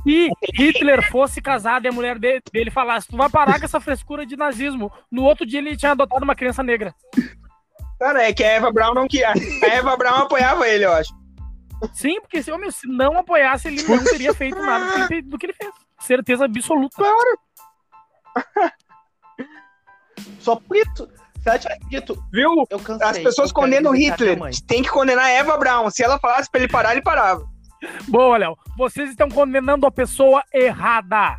Se 0.02 0.30
Hitler 0.54 1.10
fosse 1.10 1.42
casado 1.42 1.84
e 1.84 1.88
a 1.88 1.92
mulher 1.92 2.18
dele, 2.18 2.42
dele 2.52 2.70
falasse, 2.70 3.08
tu 3.08 3.16
vai 3.16 3.28
parar 3.28 3.58
com 3.58 3.64
essa 3.64 3.80
frescura 3.80 4.24
de 4.24 4.36
nazismo. 4.36 4.90
No 5.10 5.24
outro 5.24 5.44
dia 5.46 5.58
ele 5.58 5.76
tinha 5.76 5.92
adotado 5.92 6.24
uma 6.24 6.34
criança 6.34 6.62
negra. 6.62 6.94
Cara, 7.98 8.22
é 8.22 8.32
que 8.32 8.42
a 8.42 8.52
Eva 8.52 8.72
Brown 8.72 8.94
não 8.94 9.06
queria. 9.06 9.30
A 9.30 9.66
Eva 9.66 9.96
Brown 9.96 10.22
apoiava 10.22 10.66
ele, 10.66 10.86
eu 10.86 10.92
acho. 10.92 11.12
Sim, 11.92 12.20
porque 12.20 12.42
se, 12.42 12.50
homem, 12.50 12.70
se 12.70 12.86
não 12.86 13.18
apoiasse, 13.18 13.68
ele 13.68 13.82
não 13.82 14.02
teria 14.04 14.34
feito 14.34 14.58
nada 14.58 14.84
do 14.84 15.06
que 15.08 15.14
ele, 15.14 15.22
do 15.22 15.38
que 15.38 15.46
ele 15.46 15.52
fez. 15.52 15.70
Certeza 16.00 16.44
absoluta. 16.46 16.96
Claro. 16.96 17.38
Só 20.40 20.56
por 20.56 20.76
isso. 20.76 21.08
Dito, 21.88 22.22
Viu? 22.32 22.66
Cansei, 22.84 23.08
As 23.08 23.18
pessoas 23.18 23.50
condenam 23.52 23.92
Hitler. 23.92 24.38
Tem 24.66 24.82
que 24.82 24.90
condenar 24.90 25.24
a 25.24 25.30
Eva 25.30 25.56
Brown. 25.56 25.90
Se 25.90 26.02
ela 26.02 26.18
falasse 26.18 26.50
pra 26.50 26.60
ele 26.60 26.70
parar, 26.70 26.92
ele 26.92 27.02
parava. 27.02 27.46
Boa, 28.08 28.36
Léo. 28.36 28.56
Vocês 28.76 29.10
estão 29.10 29.28
condenando 29.28 29.86
a 29.86 29.90
pessoa 29.90 30.42
errada. 30.52 31.38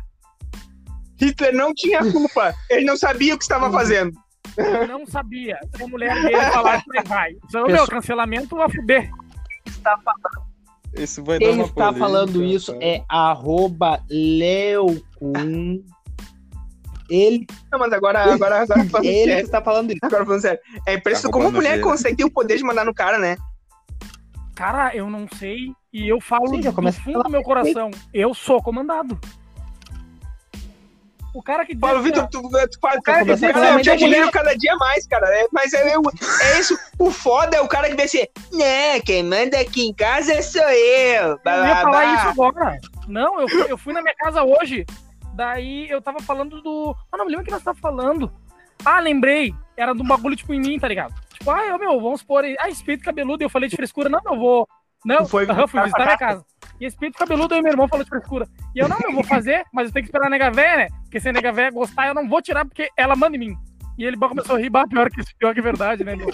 Hitler 1.20 1.54
não 1.54 1.72
tinha 1.72 2.00
culpa. 2.10 2.54
ele 2.68 2.84
não 2.84 2.96
sabia 2.96 3.34
o 3.34 3.38
que 3.38 3.44
estava 3.44 3.70
fazendo. 3.70 4.12
Não 4.88 5.06
sabia. 5.06 5.58
Se 5.74 5.82
a 5.82 5.86
mulher 5.86 6.14
dele 6.22 6.40
falasse, 6.52 6.84
ele 6.92 7.04
vai. 7.04 7.32
Então, 7.48 7.66
meu, 7.66 7.86
cancelamento 7.86 8.56
vai 8.56 8.68
fuder. 8.70 9.10
Está 9.66 9.96
falando. 9.98 10.52
Isso 10.94 11.24
vai 11.24 11.38
Quem 11.38 11.60
está 11.62 11.86
política, 11.86 11.92
falando 11.98 12.44
isso 12.44 12.72
cara. 12.72 12.84
é 12.84 13.04
arroba 13.08 14.02
Leocum 14.10 15.82
ele. 17.12 17.46
Não, 17.70 17.78
mas 17.78 17.92
agora, 17.92 18.22
agora, 18.32 18.62
agora 18.62 18.84
falando 18.88 19.04
ele 19.04 19.30
sério. 19.32 19.44
está 19.44 19.62
falando 19.62 19.90
isso. 19.90 20.00
Agora 20.02 20.24
falando 20.24 20.40
sério. 20.40 20.60
É 20.86 20.94
impressionante 20.94 21.32
tá 21.32 21.38
como 21.38 21.48
a 21.48 21.52
mulher 21.52 21.80
consegue 21.80 22.16
ter 22.16 22.24
o 22.24 22.30
poder 22.30 22.56
de 22.56 22.64
mandar 22.64 22.84
no 22.84 22.94
cara, 22.94 23.18
né? 23.18 23.36
Cara, 24.54 24.94
eu 24.94 25.08
não 25.10 25.26
sei. 25.38 25.72
E 25.92 26.08
eu 26.08 26.20
falo 26.20 26.48
Sim, 26.48 26.60
do 26.60 26.92
fundo 26.92 27.22
do 27.22 27.30
meu 27.30 27.42
coração. 27.42 27.90
Eu 28.14 28.32
sou 28.32 28.62
comandado. 28.62 29.20
O 31.34 31.42
cara 31.42 31.64
que. 31.64 31.74
Paulo 31.74 32.02
Vitor, 32.02 32.28
tu, 32.28 32.42
tu, 32.42 32.50
tu 32.50 32.80
fala, 32.80 32.98
o 32.98 33.02
cara 33.02 33.24
que 33.24 33.34
diz, 33.34 33.40
cara, 33.40 33.70
eu 33.72 33.82
te 33.82 33.90
admiro 33.90 34.30
cada 34.30 34.54
dia 34.54 34.76
mais, 34.76 35.06
cara. 35.06 35.26
É, 35.28 35.46
mas 35.50 35.72
é, 35.72 35.94
eu, 35.94 36.02
é 36.42 36.60
isso. 36.60 36.78
O 36.98 37.10
foda 37.10 37.56
é 37.56 37.60
o 37.60 37.68
cara 37.68 37.88
que 37.88 37.96
vê 37.96 38.02
assim, 38.02 38.26
né, 38.52 39.00
quem 39.00 39.22
manda 39.22 39.58
aqui 39.58 39.86
em 39.86 39.94
casa 39.94 40.42
sou 40.42 40.62
eu. 40.62 41.38
Eu 41.44 41.66
ia 41.66 41.76
falar 41.76 42.14
isso 42.14 42.28
agora. 42.28 42.78
Não, 43.08 43.40
eu, 43.40 43.48
eu 43.66 43.78
fui 43.78 43.94
na 43.94 44.02
minha 44.02 44.14
casa 44.14 44.42
hoje. 44.42 44.84
Daí 45.34 45.88
eu 45.88 46.02
tava 46.02 46.20
falando 46.20 46.60
do. 46.60 46.94
Ah, 47.10 47.16
não 47.16 47.24
me 47.24 47.30
lembro 47.30 47.44
o 47.44 47.46
que 47.46 47.52
nós 47.52 47.62
tava 47.62 47.78
falando. 47.78 48.30
Ah, 48.84 49.00
lembrei. 49.00 49.54
Era 49.74 49.94
do 49.94 50.04
bagulho, 50.04 50.36
tipo, 50.36 50.52
em 50.52 50.60
mim, 50.60 50.78
tá 50.78 50.86
ligado? 50.86 51.14
Tipo, 51.32 51.50
ah, 51.50 51.64
eu, 51.64 51.78
meu, 51.78 51.98
vamos 51.98 52.22
pôr. 52.22 52.44
Ah, 52.58 52.68
espírito 52.68 53.04
cabeludo. 53.04 53.42
E 53.42 53.46
eu 53.46 53.50
falei 53.50 53.70
de 53.70 53.76
frescura. 53.76 54.10
Não, 54.10 54.20
eu 54.26 54.36
vou. 54.36 54.68
Não, 55.04 55.26
foi, 55.26 55.46
uhum, 55.46 55.68
fui 55.68 55.80
visitar 55.82 56.04
minha 56.04 56.16
casa. 56.16 56.44
E 56.80 56.86
esse 56.86 56.96
peito 56.96 57.18
cabeludo 57.18 57.54
aí, 57.54 57.62
meu 57.62 57.72
irmão 57.72 57.88
falou 57.88 58.04
de 58.04 58.10
frescura. 58.10 58.48
E 58.74 58.78
eu, 58.78 58.88
não, 58.88 58.98
eu 59.02 59.12
vou 59.12 59.24
fazer, 59.24 59.64
mas 59.72 59.86
eu 59.86 59.92
tenho 59.92 60.04
que 60.04 60.08
esperar 60.08 60.26
a 60.26 60.30
nega 60.30 60.50
véia, 60.50 60.76
né? 60.76 60.88
Porque 61.02 61.20
se 61.20 61.28
a 61.28 61.32
nega 61.32 61.52
véia 61.52 61.70
gostar, 61.70 62.08
eu 62.08 62.14
não 62.14 62.28
vou 62.28 62.42
tirar, 62.42 62.64
porque 62.64 62.88
ela 62.96 63.16
manda 63.16 63.36
em 63.36 63.40
mim. 63.40 63.56
E 63.98 64.04
ele 64.04 64.16
começou 64.16 64.56
a 64.56 64.58
rir, 64.58 64.70
bah, 64.70 64.86
pior 64.86 65.10
que, 65.10 65.22
pior 65.38 65.52
que 65.54 65.60
é 65.60 65.62
verdade, 65.62 66.04
né, 66.04 66.16
meu? 66.16 66.28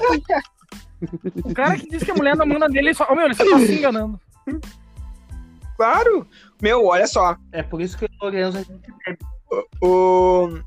O 1.44 1.54
cara 1.54 1.76
que 1.76 1.88
diz 1.88 2.02
que 2.02 2.10
a 2.10 2.14
mulher 2.14 2.36
não 2.36 2.46
manda 2.46 2.68
dele, 2.68 2.88
ele 2.88 2.94
só, 2.94 3.06
oh, 3.10 3.14
meu, 3.14 3.26
ele 3.26 3.34
só 3.34 3.44
tá 3.44 3.58
se 3.58 3.78
enganando. 3.78 4.20
Claro! 5.76 6.26
Meu, 6.60 6.86
olha 6.86 7.06
só. 7.06 7.36
É 7.52 7.62
por 7.62 7.80
isso 7.80 7.96
que 7.96 8.04
o 8.04 8.08
Lorenzo 8.20 8.58
o, 9.80 9.86
o... 9.86 10.62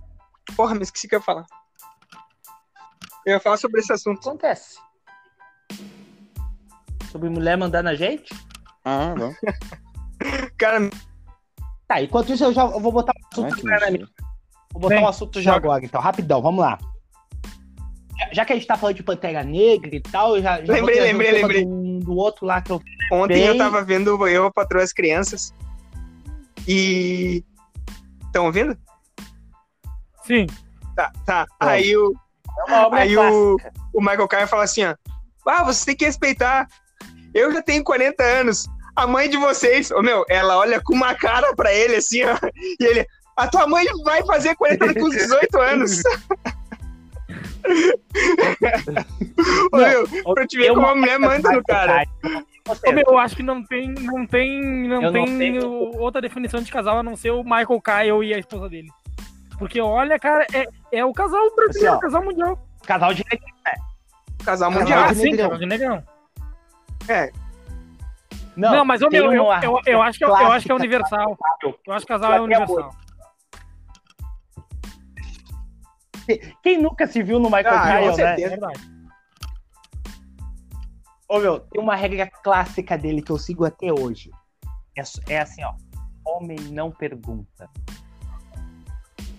Porra, 0.55 0.75
me 0.75 0.83
esqueci 0.83 1.05
o 1.05 1.09
que 1.09 1.15
eu 1.15 1.19
ia 1.19 1.25
falar. 1.25 1.45
Eu 3.25 3.33
ia 3.33 3.39
falar 3.39 3.57
sobre 3.57 3.81
esse 3.81 3.91
assunto. 3.91 4.19
Acontece. 4.27 4.79
Sobre 7.12 7.30
mulher 7.30 7.58
mandar 7.58 7.84
na 7.84 7.93
gente? 7.93 8.34
Ah, 8.86 9.13
não. 9.17 9.34
Cara. 10.58 10.89
Tá, 11.88 12.02
enquanto 12.02 12.32
isso 12.32 12.45
eu 12.45 12.54
já 12.54 12.63
eu 12.63 12.80
vou 12.80 12.91
botar 12.91 13.12
um 13.12 13.28
assunto 13.32 13.67
Ai, 13.67 13.80
na 13.80 13.91
minha. 13.91 14.08
Vou 14.71 14.82
botar 14.82 14.95
Bem, 14.95 15.04
um 15.04 15.08
assunto 15.08 15.41
já 15.41 15.54
agora, 15.54 15.84
então, 15.84 16.00
rapidão, 16.00 16.41
vamos 16.41 16.62
lá. 16.62 16.80
Já 18.32 18.45
que 18.45 18.54
a 18.54 18.56
gente 18.56 18.67
tá 18.67 18.78
falando 18.78 18.95
de 18.95 19.04
Pantera 19.04 19.43
Negra 19.43 19.93
e 19.93 20.00
tal, 20.00 20.39
já. 20.41 20.63
já 20.63 20.74
lembrei, 20.74 21.02
lembrei, 21.02 21.32
lembrei. 21.32 21.65
Do, 21.65 22.00
do, 22.00 22.15
outro 22.15 22.45
lá 22.45 22.62
que 22.62 22.71
eu. 22.71 22.82
Ontem 23.12 23.34
Bem... 23.34 23.45
eu 23.47 23.58
tava 23.58 23.84
vendo 23.84 24.26
Eu, 24.28 24.45
a 24.45 24.52
Patroa 24.52 24.84
as 24.84 24.93
Crianças. 24.93 25.54
E. 26.65 27.43
Estão 28.26 28.45
ouvindo? 28.45 28.78
Sim. 30.24 30.47
Tá, 30.95 31.12
tá. 31.26 31.45
É. 31.62 31.65
Aí 31.65 31.97
o. 31.97 32.13
É 32.69 33.02
aí 33.02 33.17
o, 33.17 33.58
o 33.93 34.00
Michael 34.00 34.28
Caio 34.28 34.47
fala 34.47 34.63
assim, 34.63 34.86
ó. 34.86 34.95
Ah, 35.45 35.63
você 35.63 35.88
tem 35.88 35.95
que 35.95 36.06
respeitar. 36.06 36.67
Eu 37.33 37.51
já 37.51 37.61
tenho 37.61 37.83
40 37.83 38.23
anos. 38.23 38.67
A 38.95 39.07
mãe 39.07 39.29
de 39.29 39.37
vocês, 39.37 39.89
oh, 39.91 40.01
meu, 40.01 40.25
ela 40.29 40.57
olha 40.57 40.81
com 40.81 40.93
uma 40.93 41.15
cara 41.15 41.55
pra 41.55 41.73
ele 41.73 41.95
assim, 41.95 42.23
ó. 42.23 42.37
E 42.79 42.83
ele, 42.83 43.07
a 43.37 43.47
tua 43.47 43.65
mãe 43.67 43.85
vai 44.03 44.23
fazer 44.25 44.55
40 44.55 44.83
anos 44.83 44.97
com 45.01 45.09
18 45.09 45.59
anos. 45.59 46.03
Ô, 49.71 49.77
meu, 49.77 50.07
pra 50.33 50.47
te 50.47 50.57
ver 50.57 50.73
como 50.73 50.85
a 50.85 50.95
mulher 50.95 51.19
manda 51.19 51.51
no 51.51 51.63
cara. 51.63 52.03
Ô, 52.23 52.91
meu, 52.91 53.03
eu 53.07 53.17
acho 53.17 53.35
que 53.35 53.43
não 53.43 53.63
tem, 53.63 53.89
não 53.89 54.25
tem, 54.25 54.87
não 54.87 55.01
eu 55.01 55.11
tem 55.11 55.53
não 55.53 55.71
outra 55.99 56.21
definição 56.21 56.61
de 56.61 56.71
casal 56.71 56.99
a 56.99 57.03
não 57.03 57.15
ser 57.15 57.31
o 57.31 57.43
Michael 57.43 57.81
Kyle 57.81 58.23
e 58.23 58.33
a 58.33 58.39
esposa 58.39 58.67
dele. 58.69 58.89
Porque 59.57 59.79
olha, 59.79 60.19
cara, 60.19 60.45
é, 60.53 60.65
é 60.91 61.05
o 61.05 61.13
casal 61.13 61.55
brasileiro, 61.55 61.93
assim, 61.93 62.01
casal 62.01 62.23
mundial. 62.23 62.67
Casal 62.85 63.13
de 63.13 63.23
negrão, 63.29 63.55
né? 63.65 63.73
Casal 64.43 64.71
mundial. 64.71 65.03
Ah, 65.03 65.13
sim, 65.13 65.37
casal 65.37 65.57
de 65.57 65.65
negrão. 65.65 66.03
É. 67.07 67.31
Não, 68.55 68.75
não 68.75 68.85
mas 68.85 69.01
ô, 69.01 69.09
meu, 69.09 69.31
eu, 69.31 69.45
eu, 69.63 69.81
eu, 69.85 70.01
acho 70.01 70.17
que, 70.17 70.25
eu 70.25 70.35
acho 70.35 70.65
que 70.65 70.71
é 70.71 70.75
universal. 70.75 71.37
Eu 71.63 71.93
acho 71.93 72.05
que 72.05 72.11
casal 72.11 72.33
é 72.33 72.41
universal. 72.41 72.95
Quem 76.61 76.81
nunca 76.81 77.07
se 77.07 77.23
viu 77.23 77.39
no 77.39 77.49
Michael 77.49 77.77
ah, 77.77 77.97
Kyle, 77.97 78.17
né? 78.17 78.41
É 78.41 78.49
verdade. 78.49 78.91
Ô, 81.27 81.39
meu, 81.39 81.59
tem 81.59 81.81
uma 81.81 81.95
regra 81.95 82.27
clássica 82.27 82.97
dele 82.97 83.21
que 83.21 83.31
eu 83.31 83.37
sigo 83.37 83.65
até 83.65 83.91
hoje. 83.91 84.29
É, 84.97 85.33
é 85.33 85.39
assim, 85.39 85.63
ó. 85.63 85.73
Homem 86.25 86.59
não 86.71 86.91
pergunta. 86.91 87.69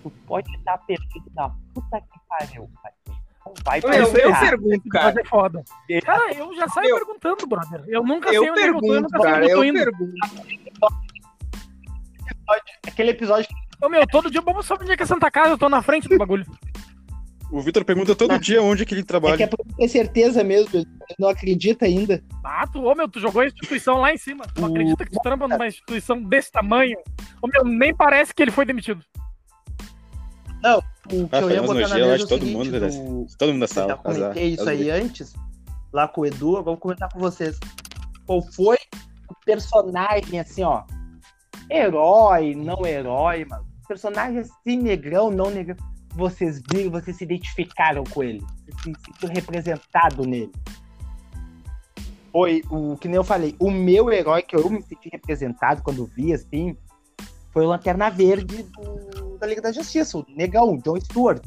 Tu 0.02 0.10
pode 0.26 0.50
estar 0.56 0.78
perdido 0.78 1.30
na 1.34 1.50
puta 1.74 2.00
que 2.00 2.18
pariu, 2.28 2.68
pai. 2.82 2.92
Não 3.52 3.64
vai 3.64 3.80
eu, 3.80 3.90
eu 3.90 4.40
pergunto, 4.40 4.88
cara. 4.88 5.20
É 5.20 5.24
foda. 5.24 5.64
Cara, 6.04 6.32
eu 6.32 6.54
já 6.54 6.68
saio 6.68 6.90
eu, 6.90 6.96
perguntando, 6.96 7.46
brother. 7.46 7.84
Eu 7.86 8.02
nunca 8.02 8.32
eu 8.32 8.44
sei 8.44 8.52
pergunto, 8.52 8.86
onde 8.86 8.96
eu 8.96 9.08
tô, 9.08 9.22
cara, 9.22 9.46
eu, 9.46 9.64
eu 9.64 9.72
pergunto. 9.72 10.14
Aquele 12.86 13.10
episódio. 13.10 13.48
Ô, 13.80 13.88
meu, 13.88 14.06
todo 14.06 14.30
dia 14.30 14.40
vamos 14.40 14.66
saber 14.66 14.84
onde 14.84 14.92
é 14.92 14.96
que 14.96 15.02
é 15.02 15.06
Santa 15.06 15.30
Casa, 15.30 15.50
eu 15.50 15.58
tô 15.58 15.68
na 15.68 15.82
frente 15.82 16.08
do 16.08 16.16
bagulho. 16.16 16.46
O 17.50 17.60
Vitor 17.60 17.84
pergunta 17.84 18.14
todo 18.14 18.38
dia 18.38 18.62
onde 18.62 18.86
que 18.86 18.94
ele 18.94 19.02
trabalha. 19.02 19.34
É 19.34 19.36
que 19.36 19.42
é 19.42 19.46
pra 19.46 19.58
ter 19.76 19.88
certeza 19.88 20.42
mesmo, 20.42 20.70
ele 20.78 20.86
não 21.18 21.28
acredita 21.28 21.84
ainda. 21.84 22.22
Ah, 22.42 22.66
tu, 22.66 22.82
ô 22.82 22.94
meu, 22.94 23.06
tu 23.06 23.20
jogou 23.20 23.42
a 23.42 23.46
instituição 23.46 23.98
lá 23.98 24.12
em 24.12 24.16
cima. 24.16 24.44
Tu 24.54 24.64
acredita 24.64 25.04
que 25.04 25.10
tu 25.10 25.20
trampa 25.20 25.46
numa 25.46 25.66
instituição 25.66 26.22
desse 26.22 26.50
tamanho? 26.50 26.96
Ô 27.42 27.48
meu, 27.48 27.64
nem 27.64 27.94
parece 27.94 28.34
que 28.34 28.42
ele 28.42 28.50
foi 28.50 28.64
demitido. 28.64 29.04
Não, 30.62 30.82
o 31.06 31.28
que 31.28 31.36
ah, 31.36 31.40
eu 31.40 31.50
ia 31.50 31.62
botar 31.62 31.88
na 31.88 31.94
mesa 31.94 32.24
é 32.24 32.26
todo 32.26 32.46
mundo, 32.46 32.70
do... 32.70 33.26
todo 33.36 33.52
mundo 33.52 33.60
da 33.60 33.68
sala. 33.68 33.92
Eu 33.92 33.98
comentei 33.98 34.54
isso 34.54 34.68
aí 34.68 34.90
antes, 34.90 35.34
lá 35.92 36.06
com 36.06 36.22
o 36.22 36.26
Edu, 36.26 36.62
vou 36.62 36.76
comentar 36.76 37.12
com 37.12 37.18
vocês. 37.18 37.58
Qual 38.26 38.42
foi 38.42 38.78
o 39.28 39.34
personagem, 39.44 40.38
assim, 40.38 40.62
ó, 40.62 40.84
herói, 41.70 42.54
não 42.54 42.86
herói, 42.86 43.44
mano. 43.44 43.66
Personagem 43.88 44.38
assim, 44.38 44.76
negrão, 44.76 45.30
não 45.30 45.50
negrão 45.50 45.76
vocês 46.14 46.62
viram, 46.70 46.90
vocês 46.90 47.16
se 47.16 47.24
identificaram 47.24 48.04
com 48.04 48.22
ele, 48.22 48.40
se 48.40 48.92
sentiram 49.04 49.34
representado 49.34 50.24
nele. 50.24 50.52
Foi 52.30 52.62
o 52.70 52.96
que 52.96 53.08
nem 53.08 53.16
eu 53.16 53.24
falei, 53.24 53.54
o 53.58 53.70
meu 53.70 54.10
herói 54.10 54.42
que 54.42 54.56
eu 54.56 54.68
me 54.70 54.82
senti 54.82 55.08
representado 55.10 55.82
quando 55.82 56.06
vi, 56.06 56.32
assim, 56.32 56.76
foi 57.50 57.64
o 57.64 57.68
Lanterna 57.68 58.08
Verde 58.08 58.62
do, 58.62 59.21
da 59.42 59.48
Liga 59.48 59.60
da 59.60 59.72
Justiça, 59.72 60.18
o 60.18 60.24
Negão, 60.28 60.78
John 60.78 61.00
Stewart. 61.00 61.44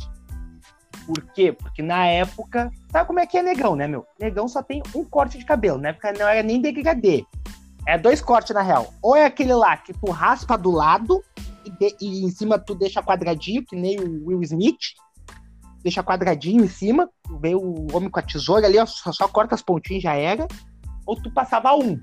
Por 1.08 1.22
quê? 1.34 1.54
Porque 1.54 1.82
na 1.82 2.06
época, 2.08 2.70
sabe 2.92 3.08
como 3.08 3.20
é 3.20 3.26
que 3.26 3.38
é 3.38 3.42
negão, 3.42 3.74
né, 3.76 3.88
meu? 3.88 4.06
Negão 4.20 4.50
só 4.50 4.62
tem 4.62 4.84
um 4.94 5.06
corte 5.06 5.38
de 5.38 5.46
cabelo, 5.46 5.78
na 5.78 5.90
época 5.90 6.12
não 6.12 6.28
era 6.28 6.44
nem 6.44 6.62
degradê. 6.62 7.26
É 7.88 7.98
dois 7.98 8.20
cortes, 8.20 8.54
na 8.54 8.62
real. 8.62 8.94
Ou 9.02 9.16
é 9.16 9.26
aquele 9.26 9.54
lá 9.54 9.78
que 9.78 9.94
tu 9.94 10.12
raspa 10.12 10.58
do 10.58 10.72
lado 10.72 11.24
e, 11.64 11.70
de, 11.70 11.96
e 12.02 12.26
em 12.26 12.30
cima 12.32 12.60
tu 12.60 12.76
deixa 12.76 13.02
quadradinho, 13.02 13.64
que 13.64 13.76
nem 13.76 13.98
o 13.98 14.28
Will 14.28 14.42
Smith. 14.42 14.96
Deixa 15.82 16.04
quadradinho 16.04 16.66
em 16.66 16.68
cima, 16.68 17.10
veio 17.40 17.60
o 17.60 17.96
homem 17.96 18.10
com 18.10 18.20
a 18.20 18.24
tesoura 18.24 18.66
ali, 18.66 18.78
ó, 18.78 18.86
só, 18.86 19.12
só 19.14 19.28
corta 19.28 19.56
as 19.56 19.62
pontinhas 19.62 20.04
já 20.04 20.16
era. 20.16 20.48
Ou 21.06 21.16
tu 21.16 21.32
passava 21.32 21.74
um. 21.76 21.98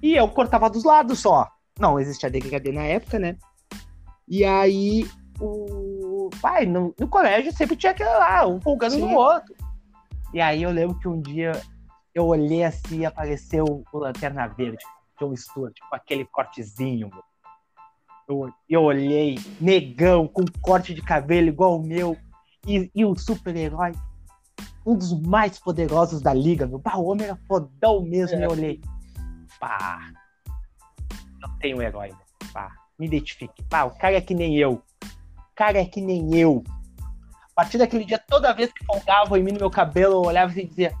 E 0.00 0.14
eu 0.14 0.28
cortava 0.28 0.70
dos 0.70 0.84
lados 0.84 1.18
só. 1.18 1.48
Não 1.78 1.98
existia 1.98 2.30
degradê 2.30 2.70
na 2.70 2.84
época, 2.84 3.18
né? 3.18 3.36
E 4.28 4.44
aí 4.44 5.08
o. 5.40 6.30
Pai, 6.40 6.66
no, 6.66 6.94
no 6.98 7.08
colégio 7.08 7.52
sempre 7.52 7.76
tinha 7.76 7.92
aquele 7.92 8.10
lá, 8.10 8.46
um 8.46 8.60
folgando 8.60 8.98
no 8.98 9.14
outro. 9.14 9.54
E 10.32 10.40
aí 10.40 10.62
eu 10.62 10.70
lembro 10.70 10.98
que 10.98 11.06
um 11.06 11.20
dia 11.20 11.52
eu 12.14 12.26
olhei 12.26 12.64
assim 12.64 13.00
e 13.00 13.06
apareceu 13.06 13.84
o 13.92 13.98
Lanterna 13.98 14.46
Verde, 14.46 14.84
John 15.18 15.36
Stewart, 15.36 15.74
com 15.88 15.96
aquele 15.96 16.24
cortezinho, 16.24 17.10
meu. 17.10 17.24
Eu, 18.26 18.54
eu 18.68 18.82
olhei, 18.82 19.38
negão, 19.60 20.26
com 20.26 20.44
corte 20.62 20.94
de 20.94 21.02
cabelo 21.02 21.48
igual 21.48 21.76
o 21.78 21.82
meu, 21.86 22.16
e, 22.66 22.90
e 22.94 23.04
o 23.04 23.14
super-herói, 23.14 23.92
um 24.86 24.96
dos 24.96 25.18
mais 25.20 25.58
poderosos 25.58 26.22
da 26.22 26.32
liga, 26.32 26.66
meu. 26.66 26.78
Bah, 26.78 26.96
o 26.96 27.06
homem 27.06 27.26
era 27.26 27.36
fodão 27.46 28.02
mesmo, 28.02 28.38
é. 28.38 28.46
eu 28.46 28.50
olhei. 28.50 28.80
Pá, 29.60 30.10
não 31.40 31.58
tem 31.58 31.74
um 31.74 31.82
herói, 31.82 32.10
pá, 32.10 32.23
me 32.98 33.06
identifique. 33.06 33.62
Pá, 33.64 33.84
o 33.84 33.90
cara 33.90 34.16
é 34.16 34.20
que 34.20 34.34
nem 34.34 34.56
eu. 34.56 34.72
O 34.72 35.54
cara 35.54 35.78
é 35.78 35.84
que 35.84 36.00
nem 36.00 36.36
eu. 36.36 36.62
A 37.52 37.62
partir 37.62 37.78
daquele 37.78 38.04
dia, 38.04 38.18
toda 38.18 38.52
vez 38.52 38.72
que 38.72 38.84
folgava 38.84 39.38
em 39.38 39.42
mim 39.42 39.52
no 39.52 39.60
meu 39.60 39.70
cabelo, 39.70 40.14
eu 40.14 40.28
olhava 40.28 40.52
e 40.58 40.66
dizia: 40.66 40.92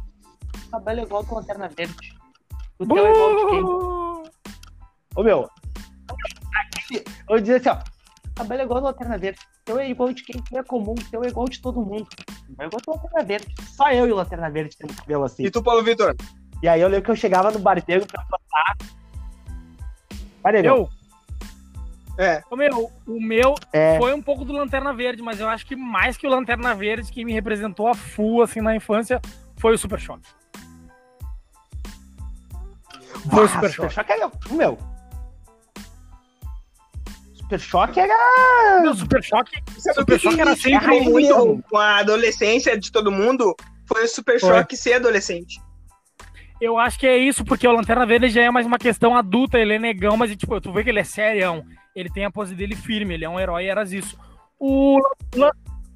o 0.66 0.70
cabelo 0.70 1.00
é 1.00 1.02
igual 1.02 1.24
com 1.24 1.36
lanterna 1.36 1.68
verde. 1.68 2.14
O 2.78 2.86
teu 2.86 3.06
é 3.06 3.12
igual 3.12 3.36
de 3.36 3.46
quem? 3.50 3.64
Ô 5.16 5.22
meu, 5.22 5.48
eu 7.28 7.40
dizia 7.40 7.56
assim, 7.56 7.68
ó, 7.68 7.78
cabelo 8.34 8.60
é 8.60 8.64
igual 8.64 8.80
do 8.80 8.86
Lanterna 8.86 9.16
Verde. 9.16 9.40
Teu 9.64 9.78
é 9.78 9.88
igual 9.88 10.12
de 10.12 10.22
quem 10.22 10.42
é 10.52 10.62
comum, 10.62 10.94
teu 11.10 11.24
é 11.24 11.28
igual 11.28 11.48
de 11.48 11.60
todo 11.60 11.80
mundo. 11.80 12.06
É 12.58 12.66
igual 12.66 12.80
do 12.84 12.90
Lanterna 12.90 13.24
Verde. 13.24 13.54
Só 13.76 13.90
eu 13.90 14.06
e 14.06 14.12
o 14.12 14.16
Lanterna 14.16 14.50
Verde 14.50 14.76
temos 14.76 14.96
cabelo 14.96 15.24
assim. 15.24 15.44
E 15.44 15.50
tu, 15.50 15.62
Paulo 15.62 15.82
Vitor? 15.82 16.14
E 16.62 16.68
aí 16.68 16.80
eu 16.80 16.88
lembro 16.88 17.04
que 17.04 17.10
eu 17.10 17.16
chegava 17.16 17.50
no 17.50 17.58
barbeiro 17.58 18.06
pra 18.06 18.24
botar. 18.24 18.76
Barbeiro. 20.42 20.68
Eu? 20.68 20.88
É. 22.16 22.42
O 22.50 22.56
meu, 22.56 22.90
o 23.06 23.20
meu 23.20 23.54
é. 23.72 23.98
foi 23.98 24.14
um 24.14 24.22
pouco 24.22 24.44
do 24.44 24.52
Lanterna 24.52 24.92
Verde, 24.92 25.22
mas 25.22 25.40
eu 25.40 25.48
acho 25.48 25.66
que 25.66 25.74
mais 25.74 26.16
que 26.16 26.26
o 26.26 26.30
Lanterna 26.30 26.74
Verde, 26.74 27.10
que 27.10 27.24
me 27.24 27.32
representou 27.32 27.88
a 27.88 27.94
full, 27.94 28.42
assim, 28.42 28.60
na 28.60 28.74
infância, 28.74 29.20
foi 29.56 29.74
o 29.74 29.78
Super 29.78 29.98
Choque. 29.98 30.28
Foi 33.30 33.44
o 33.44 33.48
Super 33.48 33.70
Choque. 33.70 33.72
Super 33.72 33.90
Choque 33.90 34.12
era, 34.12 34.30
meu, 34.50 34.78
Super 37.44 37.60
Choque 37.60 38.00
era. 38.00 38.80
Meu, 38.80 38.94
Super 38.94 39.22
Choque. 39.22 39.62
Super 39.94 40.18
Choque 40.18 40.40
era 40.40 40.56
sempre 40.56 41.00
muito 41.00 41.62
com 41.68 41.76
a 41.76 41.98
adolescência 41.98 42.78
de 42.78 42.90
todo 42.90 43.12
mundo. 43.12 43.54
Foi 43.86 44.04
o 44.04 44.08
Super 44.08 44.40
foi. 44.40 44.48
Choque 44.48 44.76
ser 44.76 44.94
adolescente. 44.94 45.60
Eu 46.60 46.78
acho 46.78 46.98
que 46.98 47.06
é 47.06 47.18
isso, 47.18 47.44
porque 47.44 47.66
o 47.66 47.72
Lanterna 47.72 48.06
Verde 48.06 48.30
já 48.30 48.42
é 48.42 48.50
mais 48.50 48.66
uma 48.66 48.78
questão 48.78 49.16
adulta, 49.16 49.58
ele 49.58 49.74
é 49.74 49.78
negão, 49.78 50.16
mas 50.16 50.34
tipo, 50.36 50.58
tu 50.60 50.72
vê 50.72 50.82
que 50.82 50.90
ele 50.90 51.00
é 51.00 51.04
serião. 51.04 51.64
Ele 51.94 52.10
tem 52.10 52.24
a 52.24 52.30
pose 52.30 52.54
dele 52.54 52.74
firme, 52.74 53.14
ele 53.14 53.24
é 53.24 53.28
um 53.28 53.38
herói, 53.38 53.66
eras 53.66 53.92
isso. 53.92 54.18
O, 54.58 55.00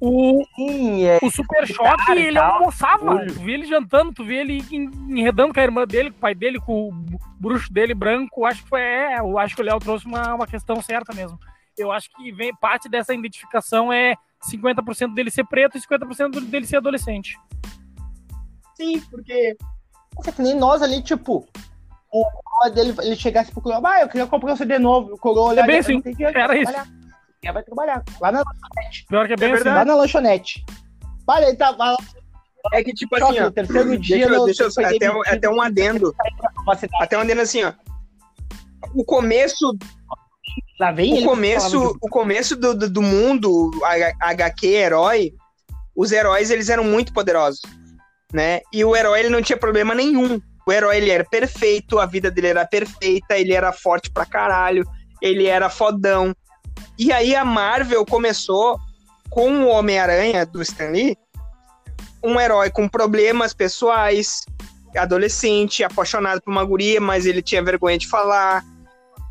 O, 0.01 0.45
Sim, 0.55 1.03
é, 1.03 1.19
o 1.21 1.29
Super 1.29 1.67
Choque, 1.67 2.11
ele 2.11 2.37
almoçava. 2.37 3.25
Tu 3.25 3.33
via 3.33 3.55
ele 3.55 3.65
jantando, 3.65 4.13
tu 4.13 4.23
via 4.23 4.39
ele 4.39 4.63
enredando 4.71 5.53
com 5.53 5.59
a 5.59 5.63
irmã 5.63 5.85
dele, 5.85 6.09
com 6.09 6.17
o 6.17 6.19
pai 6.21 6.33
dele, 6.33 6.59
com 6.59 6.87
o 6.87 6.91
bruxo 7.37 7.71
dele 7.71 7.93
branco. 7.93 8.45
Acho 8.45 8.63
que 8.63 8.69
foi. 8.69 8.79
É, 8.79 9.19
eu 9.19 9.37
acho 9.37 9.55
que 9.55 9.61
o 9.61 9.65
Léo 9.65 9.77
trouxe 9.79 10.05
uma, 10.05 10.35
uma 10.35 10.47
questão 10.47 10.81
certa 10.81 11.13
mesmo. 11.13 11.37
Eu 11.77 11.91
acho 11.91 12.09
que 12.15 12.31
vem 12.31 12.55
parte 12.55 12.87
dessa 12.87 13.13
identificação 13.13 13.91
é 13.91 14.15
50% 14.49 15.13
dele 15.13 15.29
ser 15.29 15.45
preto 15.45 15.77
e 15.77 15.81
50% 15.81 16.45
dele 16.45 16.65
ser 16.65 16.77
adolescente. 16.77 17.37
Sim, 18.75 19.01
porque. 19.11 19.57
Nossa, 20.15 20.31
que 20.31 20.41
nem 20.41 20.55
nós 20.55 20.81
ali, 20.81 21.01
tipo, 21.01 21.45
o 22.11 22.25
coroa 22.43 22.69
dele, 22.71 22.95
ele 23.01 23.15
chegasse 23.15 23.51
pro 23.51 23.61
coroa, 23.61 23.81
ah, 23.83 24.01
eu 24.01 24.07
queria 24.07 24.27
comprar 24.27 24.53
um 24.53 24.55
CD 24.55 24.79
novo, 24.79 25.13
o 25.13 25.17
coroa 25.17 25.49
olhar, 25.49 25.63
é 25.63 25.67
bem 25.67 25.79
assim, 25.79 26.01
era 26.19 26.57
isso. 26.57 26.73
Já 27.43 27.51
vai 27.51 27.63
trabalhar, 27.63 28.03
lá 28.19 28.31
na 28.31 28.39
lanchonete. 28.39 29.05
Pior 29.07 29.27
que 29.27 29.33
é 29.33 29.35
bem 29.37 29.51
é 29.51 29.53
assim. 29.53 29.69
Lá 29.69 29.85
na 29.85 29.95
lanchonete. 29.95 30.65
Olha, 31.25 31.45
ele 31.45 31.57
tá... 31.57 31.75
É 32.73 32.83
que, 32.83 32.93
tipo 32.93 33.15
assim, 33.15 33.39
ó, 33.39 33.49
terceiro 33.49 33.97
dia... 33.97 34.27
Deixa, 34.27 34.33
eu, 34.33 34.45
deixa 34.45 34.63
eu, 34.63 34.85
até, 34.85 35.35
até 35.35 35.49
um 35.49 35.61
adendo. 35.61 36.13
Até 36.99 37.17
um 37.17 37.21
adendo 37.21 37.41
assim, 37.41 37.63
ó. 37.63 37.71
O 38.93 39.05
começo 39.05 39.77
Lá 40.79 40.91
vem 40.93 41.21
o 41.21 41.25
começo, 41.25 41.97
o 42.01 42.09
começo 42.09 42.55
do, 42.55 42.73
do, 42.73 42.89
do 42.89 43.01
mundo, 43.01 43.69
HQ, 44.21 44.65
herói, 44.65 45.33
os 45.93 46.13
heróis 46.13 46.49
eles 46.49 46.69
eram 46.69 46.85
muito 46.85 47.11
poderosos, 47.11 47.59
né? 48.33 48.61
E 48.71 48.85
o 48.85 48.95
herói 48.95 49.19
ele 49.19 49.29
não 49.29 49.41
tinha 49.41 49.57
problema 49.57 49.93
nenhum. 49.93 50.39
O 50.69 50.71
herói 50.71 50.97
ele 50.97 51.09
era 51.09 51.23
perfeito, 51.23 51.97
a 51.97 52.05
vida 52.05 52.29
dele 52.29 52.49
era 52.49 52.63
perfeita, 52.63 53.35
ele 53.35 53.53
era 53.53 53.73
forte 53.73 54.07
pra 54.11 54.23
caralho, 54.23 54.87
ele 55.19 55.47
era 55.47 55.67
fodão. 55.67 56.31
E 56.95 57.11
aí 57.11 57.35
a 57.35 57.43
Marvel 57.43 58.05
começou 58.05 58.79
com 59.31 59.63
o 59.63 59.67
Homem-Aranha 59.67 60.45
do 60.45 60.61
Stan 60.61 60.91
Lee, 60.91 61.17
um 62.23 62.39
herói 62.39 62.69
com 62.69 62.87
problemas 62.87 63.51
pessoais, 63.51 64.45
adolescente, 64.95 65.83
apaixonado 65.83 66.39
por 66.39 66.51
uma 66.51 66.63
guria, 66.63 67.01
mas 67.01 67.25
ele 67.25 67.41
tinha 67.41 67.63
vergonha 67.63 67.97
de 67.97 68.07
falar, 68.07 68.63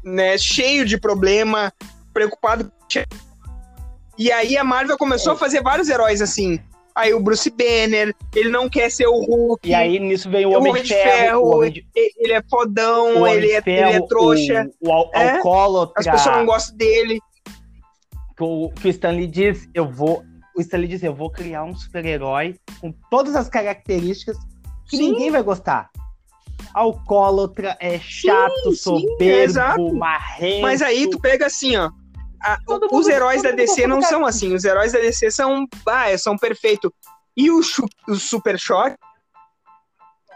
né, 0.03 0.37
cheio 0.37 0.85
de 0.85 0.99
problema, 0.99 1.73
preocupado. 2.13 2.69
E 4.19 4.33
aí 4.33 4.57
a 4.57 4.65
Marvel 4.65 4.99
começou 4.99 5.35
é. 5.35 5.37
a 5.37 5.39
fazer 5.39 5.63
vários 5.63 5.89
heróis 5.89 6.21
assim. 6.21 6.61
Aí 6.99 7.15
o 7.15 7.21
Bruce 7.21 7.49
Banner, 7.49 8.13
ele 8.35 8.49
não 8.49 8.69
quer 8.69 8.91
ser 8.91 9.07
o 9.07 9.25
Hulk. 9.25 9.69
E 9.69 9.73
aí 9.73 10.01
nisso 10.01 10.29
veio 10.29 10.49
o 10.49 10.57
Homem, 10.57 10.73
Homem 10.73 10.83
de 10.83 10.89
Ferro. 10.89 11.11
ferro 11.11 11.57
Homem 11.57 11.73
de... 11.73 11.87
Ele 11.95 12.33
é 12.33 12.43
fodão, 12.51 13.25
ele 13.29 13.53
é, 13.53 13.63
ferro, 13.63 13.91
ele 13.91 13.99
é 13.99 14.07
trouxa. 14.09 14.71
O, 14.81 14.91
o, 14.91 15.11
é? 15.15 15.37
alcoólatra. 15.37 15.95
As 15.97 16.07
pessoas 16.07 16.37
não 16.39 16.47
gostam 16.47 16.77
dele. 16.77 17.21
Que 18.37 18.43
o, 18.43 18.71
que 18.71 18.89
o 18.89 18.91
Stanley 18.91 19.29
diz, 19.29 19.69
eu 19.73 19.89
vou. 19.89 20.25
O 20.57 20.61
Stanley 20.61 20.89
diz, 20.89 21.05
eu 21.05 21.15
vou 21.15 21.31
criar 21.31 21.63
um 21.63 21.73
super-herói 21.73 22.57
com 22.81 22.93
todas 23.09 23.37
as 23.37 23.49
características 23.49 24.37
que 24.91 24.97
Sim. 24.97 25.13
ninguém 25.13 25.31
vai 25.31 25.43
gostar 25.43 25.89
alcoólatra, 26.75 27.77
é 27.81 27.99
chato, 27.99 28.71
sim, 28.71 28.77
soberbo, 28.77 29.91
sim, 29.91 29.93
marrento. 29.97 30.63
Mas 30.63 30.83
aí 30.83 31.09
tu 31.09 31.19
pega 31.21 31.47
assim, 31.47 31.77
ó. 31.77 31.91
A, 32.43 32.59
os 32.93 33.09
heróis 33.09 33.43
da 33.43 33.51
DC 33.51 33.87
não 33.87 34.01
são 34.01 34.25
assim. 34.25 34.55
Os 34.55 34.65
heróis 34.65 34.93
da 34.93 35.01
DC 35.01 35.31
são, 35.31 35.67
ah, 35.87 36.17
são 36.19 36.37
perfeitos. 36.37 36.91
E 37.37 37.51
o, 37.51 37.61
o 38.09 38.15
Super 38.15 38.59
Shot 38.59 38.97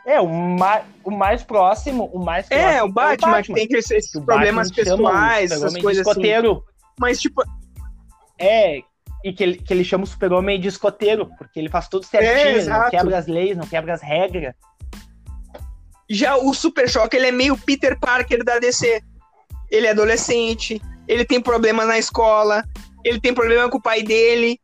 é, 0.05 0.21
o 0.21 0.29
mais, 0.29 0.85
o 1.05 1.11
mais 1.11 1.43
próximo, 1.45 2.11
o 2.13 2.19
mais 2.19 2.47
próximo 2.47 2.69
É, 2.69 2.83
o 2.83 2.89
Batman, 2.89 3.29
é 3.29 3.31
o 3.31 3.37
Batman. 3.37 3.43
que 3.43 3.69
tem 3.69 3.79
esses 3.79 4.11
problemas 4.11 4.71
pessoais, 4.71 5.51
essas 5.53 5.77
coisas 5.79 6.07
assim. 6.07 6.23
Mas, 6.99 7.21
tipo... 7.21 7.43
É, 8.39 8.83
e 9.25 9.33
que 9.33 9.43
ele, 9.43 9.57
que 9.57 9.73
ele 9.73 9.85
chama 9.85 10.03
o 10.03 10.07
super-homem 10.07 10.61
de 10.61 10.67
escoteiro, 10.67 11.31
porque 11.39 11.61
ele 11.61 11.69
faz 11.69 11.89
tudo 11.89 12.05
certinho, 12.05 12.61
é, 12.61 12.65
não 12.65 12.91
quebra 12.91 13.19
as 13.19 13.27
leis, 13.29 13.57
não 13.57 13.67
quebra 13.67 13.95
as 13.95 14.03
regras. 14.03 14.55
Já 16.11 16.37
o 16.37 16.53
Super 16.53 16.89
Choque, 16.89 17.17
ele 17.17 17.29
é 17.29 17.33
meio 17.33 17.57
Peter 17.57 17.99
Parker 17.99 18.45
da 18.45 18.59
DC. 18.59 19.01
Ele 19.71 19.87
é 19.87 19.91
adolescente, 19.91 20.83
ele 21.07 21.25
tem 21.25 21.41
problema 21.41 21.85
na 21.85 21.99
escola, 21.99 22.65
ele 23.05 23.21
tem 23.21 23.35
problema 23.35 23.69
com 23.69 23.79
o 23.79 23.83
pai 23.83 24.03
dele, 24.03 24.59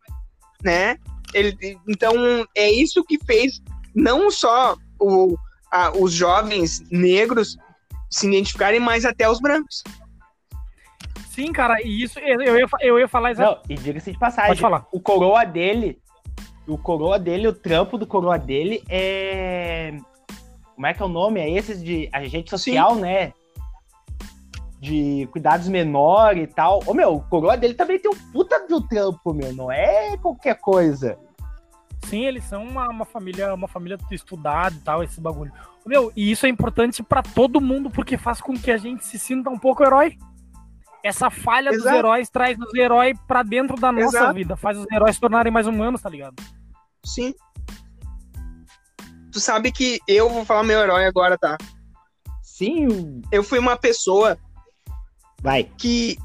né? 0.62 0.96
Ele, 1.35 1.57
então, 1.88 2.14
é 2.57 2.70
isso 2.70 3.05
que 3.05 3.18
fez 3.24 3.61
não 3.94 4.31
só 4.31 4.77
o, 4.98 5.37
a, 5.70 5.90
os 5.90 6.12
jovens 6.12 6.83
negros 6.90 7.57
se 8.11 8.27
identificarem, 8.27 8.81
mas 8.81 9.05
até 9.05 9.29
os 9.29 9.40
brancos. 9.40 9.83
Sim, 11.31 11.53
cara, 11.53 11.81
e 11.83 12.03
isso 12.03 12.18
eu, 12.18 12.59
ia, 12.59 12.66
eu 12.81 12.98
ia 12.98 13.09
falar 13.09 13.33
exatamente. 13.33 13.68
Não, 13.68 13.77
e 13.77 13.79
diga-se 13.79 14.12
de 14.12 14.18
passagem, 14.18 14.51
Pode 14.51 14.61
falar. 14.61 14.87
o 14.90 15.01
coroa 15.01 15.44
dele, 15.44 15.98
o 16.66 16.79
coroa 16.79 17.18
dele, 17.18 17.46
o 17.46 17.53
trampo 17.53 17.98
do 17.98 18.07
coroa 18.07 18.38
dele 18.38 18.83
é 18.88 19.94
como 20.79 20.87
é 20.87 20.94
que 20.94 21.03
é 21.03 21.05
o 21.05 21.09
nome? 21.09 21.40
É 21.40 21.51
esses 21.51 21.83
de 21.83 22.09
agente 22.12 22.51
social, 22.51 22.94
Sim. 22.94 23.01
né? 23.01 23.33
De 24.81 25.29
cuidados 25.33 25.69
menores 25.69 26.45
e 26.45 26.47
tal. 26.47 26.81
Ô, 26.87 26.95
meu, 26.95 27.14
o 27.14 27.21
coroa 27.23 27.57
dele 27.57 27.75
também 27.75 27.99
tem 27.99 28.11
um 28.11 28.33
puta 28.33 28.67
do 28.67 28.81
trampo, 28.81 29.35
meu. 29.35 29.53
Não 29.53 29.73
é 29.73 30.17
qualquer 30.17 30.59
coisa. 30.59 31.19
Sim, 32.07 32.25
eles 32.25 32.45
são 32.45 32.64
uma, 32.64 32.88
uma 32.88 33.05
família, 33.05 33.53
uma 33.53 33.69
família 33.69 33.99
estudada 34.11 34.75
e 34.75 34.81
tal, 34.81 35.03
esse 35.03 35.21
bagulho. 35.21 35.53
Meu, 35.85 36.12
e 36.14 36.31
isso 36.31 36.47
é 36.47 36.49
importante 36.49 37.03
para 37.03 37.23
todo 37.23 37.61
mundo 37.61 37.91
porque 37.91 38.17
faz 38.17 38.41
com 38.41 38.55
que 38.55 38.71
a 38.71 38.77
gente 38.77 39.05
se 39.05 39.19
sinta 39.19 39.51
um 39.51 39.59
pouco 39.59 39.83
herói. 39.83 40.17
Essa 41.03 41.31
falha 41.31 41.71
Exato. 41.71 41.85
dos 41.85 41.93
heróis 41.93 42.31
traz 42.31 42.59
os 42.59 42.75
heróis 42.75 43.19
para 43.27 43.43
dentro 43.43 43.77
da 43.77 43.91
nossa 43.93 44.19
Exato. 44.19 44.35
vida, 44.35 44.57
faz 44.57 44.77
os 44.77 44.87
heróis 44.91 45.14
se 45.14 45.21
tornarem 45.21 45.53
mais 45.53 45.67
humanos, 45.67 46.03
tá 46.03 46.11
ligado? 46.11 46.35
Sim. 47.05 47.35
Tu 49.33 49.41
sabe 49.41 49.71
que 49.71 50.01
eu 50.07 50.29
vou 50.29 50.45
falar 50.45 50.62
meu 50.64 50.79
herói 50.81 51.07
agora, 51.07 51.38
tá? 51.38 51.57
Sim. 52.43 53.23
Eu 53.31 53.43
fui 53.43 53.59
uma 53.59 53.77
pessoa. 53.77 54.37
Vai. 55.42 55.64
Que 55.79 56.16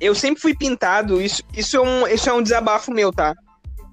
eu 0.00 0.14
sempre 0.14 0.40
fui 0.40 0.54
pintado. 0.54 1.20
Isso, 1.20 1.42
isso, 1.56 1.76
é 1.76 1.80
um, 1.80 2.06
isso 2.06 2.28
é 2.28 2.32
um 2.32 2.42
desabafo 2.42 2.92
meu, 2.92 3.12
tá? 3.12 3.34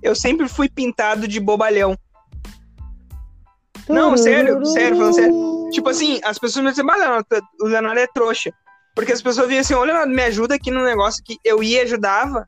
Eu 0.01 0.15
sempre 0.15 0.47
fui 0.47 0.69
pintado 0.69 1.27
de 1.27 1.39
bobalhão. 1.39 1.97
Não, 3.87 4.15
sério, 4.15 4.63
sério, 4.65 4.97
falando 4.97 5.15
sério. 5.15 5.69
Tipo 5.71 5.89
assim, 5.89 6.19
as 6.23 6.37
pessoas 6.37 6.63
me 6.63 6.71
dizem, 6.71 6.85
mas 6.85 7.01
o 7.59 7.65
Leonardo 7.65 7.99
é 7.99 8.07
trouxa. 8.07 8.53
Porque 8.95 9.11
as 9.11 9.21
pessoas 9.21 9.47
viam 9.47 9.61
assim, 9.61 9.73
ô 9.73 9.83
Leonardo, 9.83 10.13
me 10.13 10.23
ajuda 10.23 10.55
aqui 10.55 10.71
no 10.71 10.83
negócio 10.83 11.23
que 11.23 11.37
eu 11.43 11.63
ia 11.63 11.83
ajudava. 11.83 12.47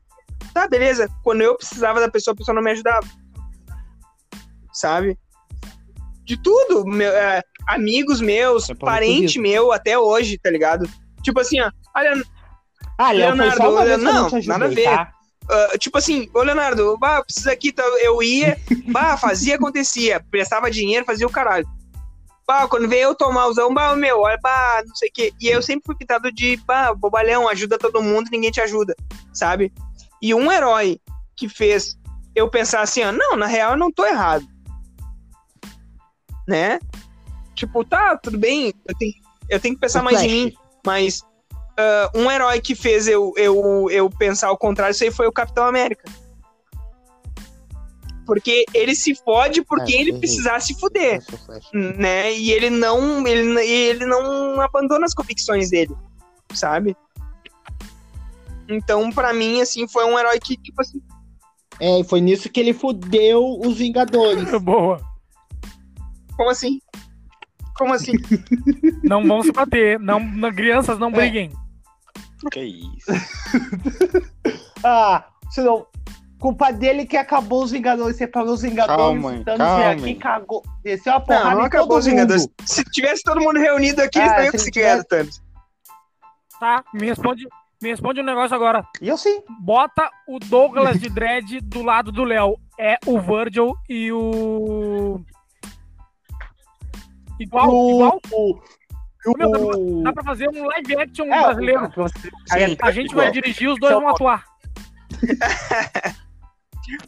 Tá, 0.54 0.68
beleza. 0.68 1.08
Quando 1.22 1.42
eu 1.42 1.56
precisava 1.56 2.00
da 2.00 2.10
pessoa, 2.10 2.34
a 2.34 2.36
pessoa 2.36 2.54
não 2.54 2.62
me 2.62 2.70
ajudava. 2.70 3.06
Sabe? 4.72 5.18
de 6.24 6.36
tudo. 6.36 6.84
Meu, 6.86 7.12
é, 7.12 7.42
amigos 7.66 8.20
meus, 8.20 8.70
é 8.70 8.74
parente 8.74 9.38
meu, 9.38 9.72
até 9.72 9.98
hoje, 9.98 10.38
tá 10.38 10.50
ligado? 10.50 10.88
Tipo 11.22 11.40
assim, 11.40 11.60
ó. 11.60 11.70
Olha, 11.94 12.22
ah, 12.98 13.12
Leonardo, 13.12 13.62
não, 13.98 14.26
ajudei, 14.26 14.46
nada 14.46 14.64
a 14.66 14.68
ver. 14.68 14.84
Tá? 14.84 15.12
Uh, 15.44 15.78
tipo 15.78 15.98
assim, 15.98 16.30
ô 16.32 16.42
Leonardo, 16.42 16.96
bah, 16.98 17.22
precisa 17.22 17.52
aqui, 17.52 17.72
tá, 17.72 17.82
eu 18.00 18.22
ia, 18.22 18.58
bah, 18.88 19.16
fazia, 19.16 19.56
acontecia, 19.56 20.24
prestava 20.30 20.70
dinheiro, 20.70 21.04
fazia 21.04 21.26
o 21.26 21.30
caralho. 21.30 21.66
Bah, 22.46 22.66
quando 22.68 22.88
veio 22.88 23.08
eu 23.08 23.14
tomar 23.14 23.48
o 23.48 23.74
bah, 23.74 23.96
meu, 23.96 24.20
olha, 24.20 24.38
bah, 24.42 24.82
não 24.86 24.94
sei 24.94 25.08
o 25.08 25.12
quê. 25.12 25.32
E 25.40 25.48
eu 25.48 25.62
sempre 25.62 25.84
fui 25.86 25.96
pintado 25.96 26.30
de, 26.32 26.56
bah, 26.66 26.94
bobalhão, 26.94 27.48
ajuda 27.48 27.78
todo 27.78 28.02
mundo, 28.02 28.28
ninguém 28.30 28.50
te 28.50 28.60
ajuda, 28.60 28.94
sabe? 29.32 29.72
E 30.20 30.34
um 30.34 30.50
herói 30.50 31.00
que 31.36 31.48
fez 31.48 31.96
eu 32.34 32.48
pensar 32.48 32.80
assim, 32.80 33.02
ó, 33.02 33.12
não, 33.12 33.36
na 33.36 33.46
real 33.46 33.72
eu 33.72 33.78
não 33.78 33.90
tô 33.90 34.06
errado 34.06 34.46
né? 36.46 36.78
Tipo, 37.54 37.84
tá, 37.84 38.16
tudo 38.16 38.38
bem, 38.38 38.72
eu 38.86 38.96
tenho, 38.96 39.12
eu 39.48 39.60
tenho 39.60 39.74
que 39.74 39.80
pensar 39.80 40.00
o 40.00 40.04
mais 40.04 40.18
Flash. 40.18 40.30
em 40.30 40.44
mim, 40.46 40.54
mas 40.84 41.22
uh, 41.82 42.18
um 42.18 42.30
herói 42.30 42.60
que 42.60 42.74
fez 42.74 43.06
eu, 43.08 43.32
eu, 43.36 43.88
eu 43.90 44.10
pensar 44.10 44.50
o 44.50 44.56
contrário, 44.56 44.92
isso 44.92 45.04
aí 45.04 45.10
foi 45.10 45.26
o 45.26 45.32
Capitão 45.32 45.64
América. 45.64 46.04
Porque 48.24 48.64
ele 48.72 48.94
se 48.94 49.14
fode 49.16 49.62
porque 49.62 49.94
é, 49.94 50.00
ele 50.00 50.18
precisar 50.18 50.60
se 50.60 50.78
fuder, 50.78 51.22
né? 51.72 52.32
E 52.32 52.52
ele 52.52 52.70
não, 52.70 53.26
ele, 53.26 53.60
ele 53.60 54.06
não 54.06 54.60
abandona 54.60 55.04
as 55.04 55.14
convicções 55.14 55.70
dele, 55.70 55.94
sabe? 56.54 56.96
Então, 58.68 59.10
para 59.10 59.32
mim, 59.32 59.60
assim, 59.60 59.88
foi 59.88 60.04
um 60.04 60.18
herói 60.18 60.38
que, 60.38 60.56
tipo 60.56 60.80
assim... 60.80 61.02
É, 61.80 62.00
e 62.00 62.04
foi 62.04 62.20
nisso 62.20 62.48
que 62.48 62.60
ele 62.60 62.72
fudeu 62.72 63.58
os 63.60 63.76
Vingadores. 63.76 64.50
Boa. 64.62 65.00
Como 66.36 66.50
assim? 66.50 66.80
Como 67.76 67.92
assim? 67.92 68.12
Não 69.02 69.26
vão 69.26 69.42
se 69.42 69.50
bater. 69.50 69.98
Não, 69.98 70.20
não 70.20 70.52
crianças 70.52 70.98
não 70.98 71.08
é. 71.08 71.12
briguem. 71.12 71.50
Que 72.50 72.60
isso? 72.60 73.12
ah, 74.84 75.24
senão. 75.50 75.86
Culpa 76.38 76.72
dele 76.72 77.06
que 77.06 77.16
acabou 77.16 77.62
os 77.62 77.70
Vingadores, 77.70 78.16
separou 78.16 78.54
os 78.54 78.62
Vingadores. 78.62 78.96
Calma, 78.96 79.44
calma. 79.44 80.02
Quem 80.02 80.18
cagou. 80.18 80.60
Desceu 80.82 81.12
a 81.12 81.20
porrada 81.20 81.50
não, 81.50 81.58
não 81.58 81.64
acabou 81.66 81.98
os 81.98 82.04
Vingadores. 82.04 82.48
Se 82.64 82.82
tivesse 82.86 83.22
todo 83.22 83.40
mundo 83.40 83.60
reunido 83.60 84.02
aqui, 84.02 84.18
ah, 84.18 84.24
eles 84.24 84.36
não 84.36 84.42
iam 84.42 84.50
conseguir 84.50 84.80
tivesse... 84.80 85.04
Thanos. 85.06 85.42
Tá, 86.58 86.84
me 86.92 87.06
responde, 87.06 87.46
Me 87.82 87.90
responde 87.90 88.20
um 88.20 88.24
negócio 88.24 88.54
agora. 88.54 88.84
E 89.00 89.08
eu 89.08 89.16
sim. 89.16 89.42
Bota 89.60 90.08
o 90.28 90.38
Douglas 90.38 91.00
de 91.00 91.08
Dredd 91.08 91.60
do 91.60 91.82
lado 91.82 92.12
do 92.12 92.22
Léo. 92.22 92.56
É 92.78 92.96
o 93.06 93.20
Virgil 93.20 93.74
e 93.88 94.12
o. 94.12 95.20
Igual, 97.40 97.68
o... 97.68 97.90
igual. 97.90 98.20
O... 98.32 98.60
Meu, 99.24 99.50
dá, 99.50 99.58
pra, 99.58 99.68
dá 100.02 100.12
pra 100.12 100.24
fazer 100.24 100.48
um 100.48 100.66
live 100.66 100.96
action 100.96 101.26
é, 101.26 101.42
brasileiro. 101.42 101.92
Sim, 102.46 102.76
a 102.80 102.90
gente 102.90 103.10
igual. 103.10 103.24
vai 103.24 103.32
dirigir, 103.32 103.68
os 103.68 103.78
dois 103.78 103.94
vão 103.94 104.08
atuar. 104.08 104.44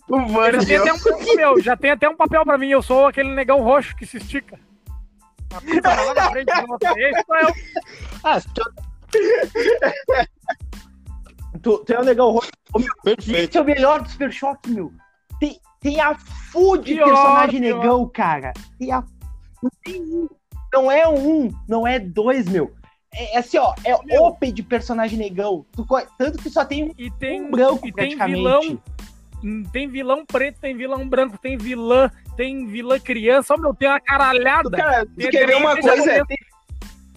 o 0.08 0.26
Virgil. 0.26 0.86
Já 0.86 0.94
tem, 0.94 1.46
um, 1.46 1.60
já 1.60 1.76
tem 1.76 1.90
até 1.90 2.08
um 2.08 2.16
papel 2.16 2.44
pra 2.44 2.56
mim. 2.56 2.68
Eu 2.68 2.82
sou 2.82 3.08
aquele 3.08 3.34
negão 3.34 3.60
roxo 3.62 3.96
que 3.96 4.06
se 4.06 4.18
estica. 4.18 4.58
Lá 5.52 6.14
na 6.14 6.30
frente, 6.30 6.50
eu. 6.50 6.78
Ah, 8.22 8.40
Tu, 11.62 11.78
tu 11.78 11.92
é 11.92 12.00
um 12.00 12.04
legal. 12.04 12.40
Perfeito. 13.02 13.50
Esse 13.50 13.58
é 13.58 13.60
o 13.60 13.64
melhor 13.64 14.02
do 14.02 14.08
Super 14.08 14.32
Choque, 14.32 14.70
meu. 14.70 14.92
Tem, 15.38 15.58
tem 15.80 16.00
a 16.00 16.14
full 16.14 16.76
de 16.78 16.94
pior, 16.94 17.06
personagem 17.06 17.60
pior. 17.60 17.78
negão, 17.78 18.08
cara. 18.08 18.52
Tem 18.78 18.92
a. 18.92 19.04
Não, 19.62 19.70
tem 19.82 20.02
um, 20.02 20.28
não 20.74 20.90
é 20.90 21.08
um, 21.08 21.50
não 21.68 21.86
é 21.86 21.98
dois, 21.98 22.48
meu. 22.48 22.74
É, 23.14 23.36
é 23.36 23.38
assim, 23.38 23.58
ó, 23.58 23.72
é 23.84 23.96
meu. 24.04 24.24
open 24.24 24.52
de 24.52 24.62
personagem 24.62 25.16
negão. 25.16 25.64
Tanto 26.18 26.38
que 26.38 26.50
só 26.50 26.64
tem, 26.64 26.92
e 26.98 27.10
tem 27.12 27.42
um 27.42 27.50
branco 27.50 27.86
e 27.86 27.92
praticamente. 27.92 28.34
Tem 28.34 28.42
vilão, 28.42 28.82
hum, 29.42 29.62
tem 29.72 29.88
vilão 29.88 30.26
preto, 30.26 30.60
tem 30.60 30.76
vilão 30.76 31.08
branco, 31.08 31.38
tem 31.38 31.56
vilã, 31.56 32.10
tem 32.36 32.66
vilã 32.66 32.98
criança. 32.98 33.54
Ó, 33.54 33.56
meu, 33.56 33.72
tem 33.72 33.88
uma 33.88 34.00
caralhada. 34.00 34.76
Cara, 34.76 35.06
tu 35.06 35.30
quer 35.30 35.46
ver 35.46 35.56
uma 35.56 35.80
coisa? 35.80 36.26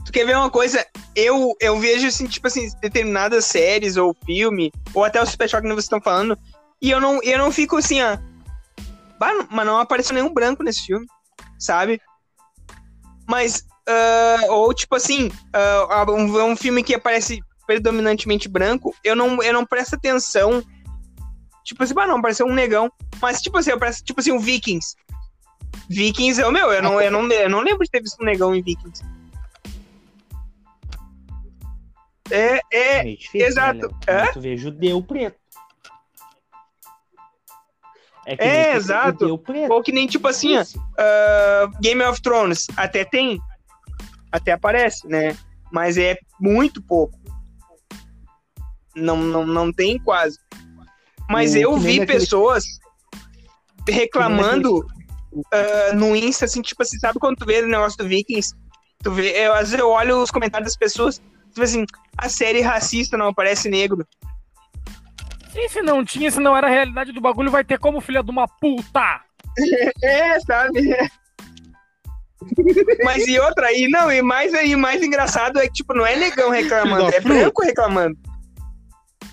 Tu 0.05 0.11
quer 0.11 0.25
ver 0.25 0.37
uma 0.37 0.49
coisa? 0.49 0.85
Eu, 1.15 1.55
eu 1.59 1.79
vejo, 1.79 2.07
assim, 2.07 2.27
tipo 2.27 2.47
assim, 2.47 2.69
determinadas 2.79 3.45
séries 3.45 3.97
ou 3.97 4.15
filme, 4.25 4.71
ou 4.93 5.03
até 5.03 5.21
o 5.21 5.25
Super 5.25 5.49
Shock 5.49 5.63
que 5.63 5.69
vocês 5.69 5.85
estão 5.85 5.99
falando, 5.99 6.37
e 6.79 6.91
eu 6.91 7.01
não, 7.01 7.21
eu 7.23 7.39
não 7.39 7.51
fico 7.51 7.77
assim, 7.77 8.01
ó. 8.03 8.17
Mas 9.19 9.65
não 9.65 9.79
apareceu 9.79 10.13
nenhum 10.13 10.31
branco 10.31 10.61
nesse 10.61 10.85
filme, 10.85 11.07
sabe? 11.57 11.99
Mas, 13.27 13.65
uh, 13.87 14.51
ou 14.51 14.73
tipo 14.73 14.95
assim, 14.95 15.27
uh, 15.27 16.11
um, 16.11 16.51
um 16.51 16.55
filme 16.55 16.81
que 16.81 16.95
aparece 16.95 17.41
predominantemente 17.65 18.47
branco, 18.47 18.95
eu 19.03 19.15
não, 19.15 19.43
eu 19.43 19.53
não 19.53 19.65
presto 19.65 19.95
atenção. 19.95 20.63
Tipo 21.65 21.83
assim, 21.83 21.93
ah, 21.97 22.07
não, 22.07 22.17
apareceu 22.17 22.45
um 22.45 22.53
negão. 22.53 22.89
Mas, 23.21 23.41
tipo 23.41 23.57
assim, 23.57 23.71
eu 23.71 23.77
presto, 23.77 24.05
tipo 24.05 24.21
assim, 24.21 24.31
o 24.31 24.39
Vikings. 24.39 24.95
Vikings, 25.89 26.41
eu, 26.41 26.51
meu, 26.51 26.71
eu 26.71 26.81
não, 26.81 27.01
eu, 27.01 27.11
não, 27.11 27.29
eu 27.29 27.49
não 27.49 27.59
lembro 27.59 27.83
de 27.83 27.91
ter 27.91 28.01
visto 28.01 28.21
um 28.21 28.25
negão 28.25 28.55
em 28.55 28.61
Vikings. 28.61 29.03
É, 32.29 32.61
é, 32.71 32.99
é 32.99 33.03
difícil, 33.03 33.39
né, 33.39 33.45
exato. 33.45 33.95
Né, 34.07 34.27
Tu 34.33 34.41
vê 34.41 34.57
judeu 34.57 35.01
preto. 35.01 35.37
É, 38.27 38.47
é 38.47 38.75
exato. 38.75 39.41
Ou 39.69 39.81
que 39.81 39.91
nem 39.91 40.05
tipo 40.05 40.27
assim, 40.27 40.57
uh, 40.57 41.81
Game 41.81 42.03
of 42.03 42.21
Thrones 42.21 42.67
até 42.75 43.05
tem, 43.05 43.39
até 44.31 44.51
aparece, 44.51 45.07
né? 45.07 45.35
Mas 45.71 45.97
é 45.97 46.17
muito 46.39 46.81
pouco. 46.81 47.17
Não, 48.95 49.17
não, 49.17 49.45
não 49.45 49.71
tem 49.71 49.97
quase. 49.99 50.37
Mas 51.29 51.55
eu 51.55 51.77
vi 51.77 52.05
pessoas 52.05 52.63
reclamando 53.87 54.79
uh, 54.79 55.95
no 55.95 56.15
Insta, 56.15 56.45
assim, 56.45 56.61
tipo 56.61 56.83
assim, 56.83 56.97
sabe 56.99 57.19
quando 57.19 57.37
tu 57.37 57.45
vê 57.45 57.61
o 57.61 57.67
negócio 57.67 57.97
do 57.97 58.07
Vikings? 58.07 58.53
Tu 59.03 59.11
vê, 59.11 59.45
eu, 59.45 59.53
às 59.53 59.69
vezes 59.69 59.79
eu 59.79 59.89
olho 59.89 60.21
os 60.21 60.31
comentários 60.31 60.69
das 60.69 60.77
pessoas, 60.77 61.21
Tipo 61.57 61.63
assim, 61.63 61.85
a 62.15 62.29
série 62.29 62.61
racista 62.61 63.17
não 63.17 63.29
aparece 63.29 63.67
negro. 63.67 64.07
E 65.57 65.69
se 65.69 65.81
não 65.81 66.05
tinha, 66.05 66.29
se 66.29 66.39
não 66.39 66.55
era 66.55 66.67
a 66.67 66.69
realidade 66.69 67.11
do 67.11 67.19
bagulho, 67.19 67.49
vai 67.49 67.63
ter 67.63 67.79
como 67.79 67.99
filha 67.99 68.21
de 68.21 68.29
uma 68.29 68.47
puta. 68.47 69.21
é, 70.03 70.39
sabe? 70.41 70.95
Mas 73.03 73.27
e 73.27 73.39
outra, 73.39 73.73
e 73.73 73.89
não, 73.89 74.11
e 74.11 74.21
mais, 74.21 74.53
e 74.53 74.75
mais 74.75 75.01
engraçado 75.01 75.59
é 75.59 75.67
que, 75.67 75.73
tipo, 75.73 75.95
não 75.95 76.05
é 76.05 76.15
negão 76.15 76.51
reclamando, 76.51 77.09
é 77.13 77.19
branco 77.19 77.63
reclamando. 77.63 78.15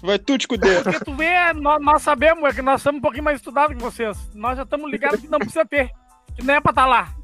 Vai 0.02 0.18
tu 0.18 0.36
te 0.38 0.48
cuidar. 0.48 0.82
Porque 0.82 1.04
tu 1.04 1.14
vê, 1.14 1.52
nós, 1.54 1.82
nós, 1.82 2.02
sabemos, 2.02 2.44
é 2.44 2.52
que 2.52 2.62
nós 2.62 2.82
somos 2.82 2.98
um 2.98 3.02
pouquinho 3.02 3.24
mais 3.24 3.38
estudados 3.38 3.76
que 3.76 3.82
vocês. 3.82 4.16
Nós 4.34 4.56
já 4.56 4.62
estamos 4.62 4.90
ligados 4.90 5.20
que 5.20 5.28
não 5.28 5.38
precisa 5.38 5.64
ter. 5.64 5.90
Que 6.36 6.42
não 6.44 6.54
é 6.54 6.60
pra 6.60 6.70
estar 6.70 6.82
tá 6.82 6.88
lá. 6.88 7.14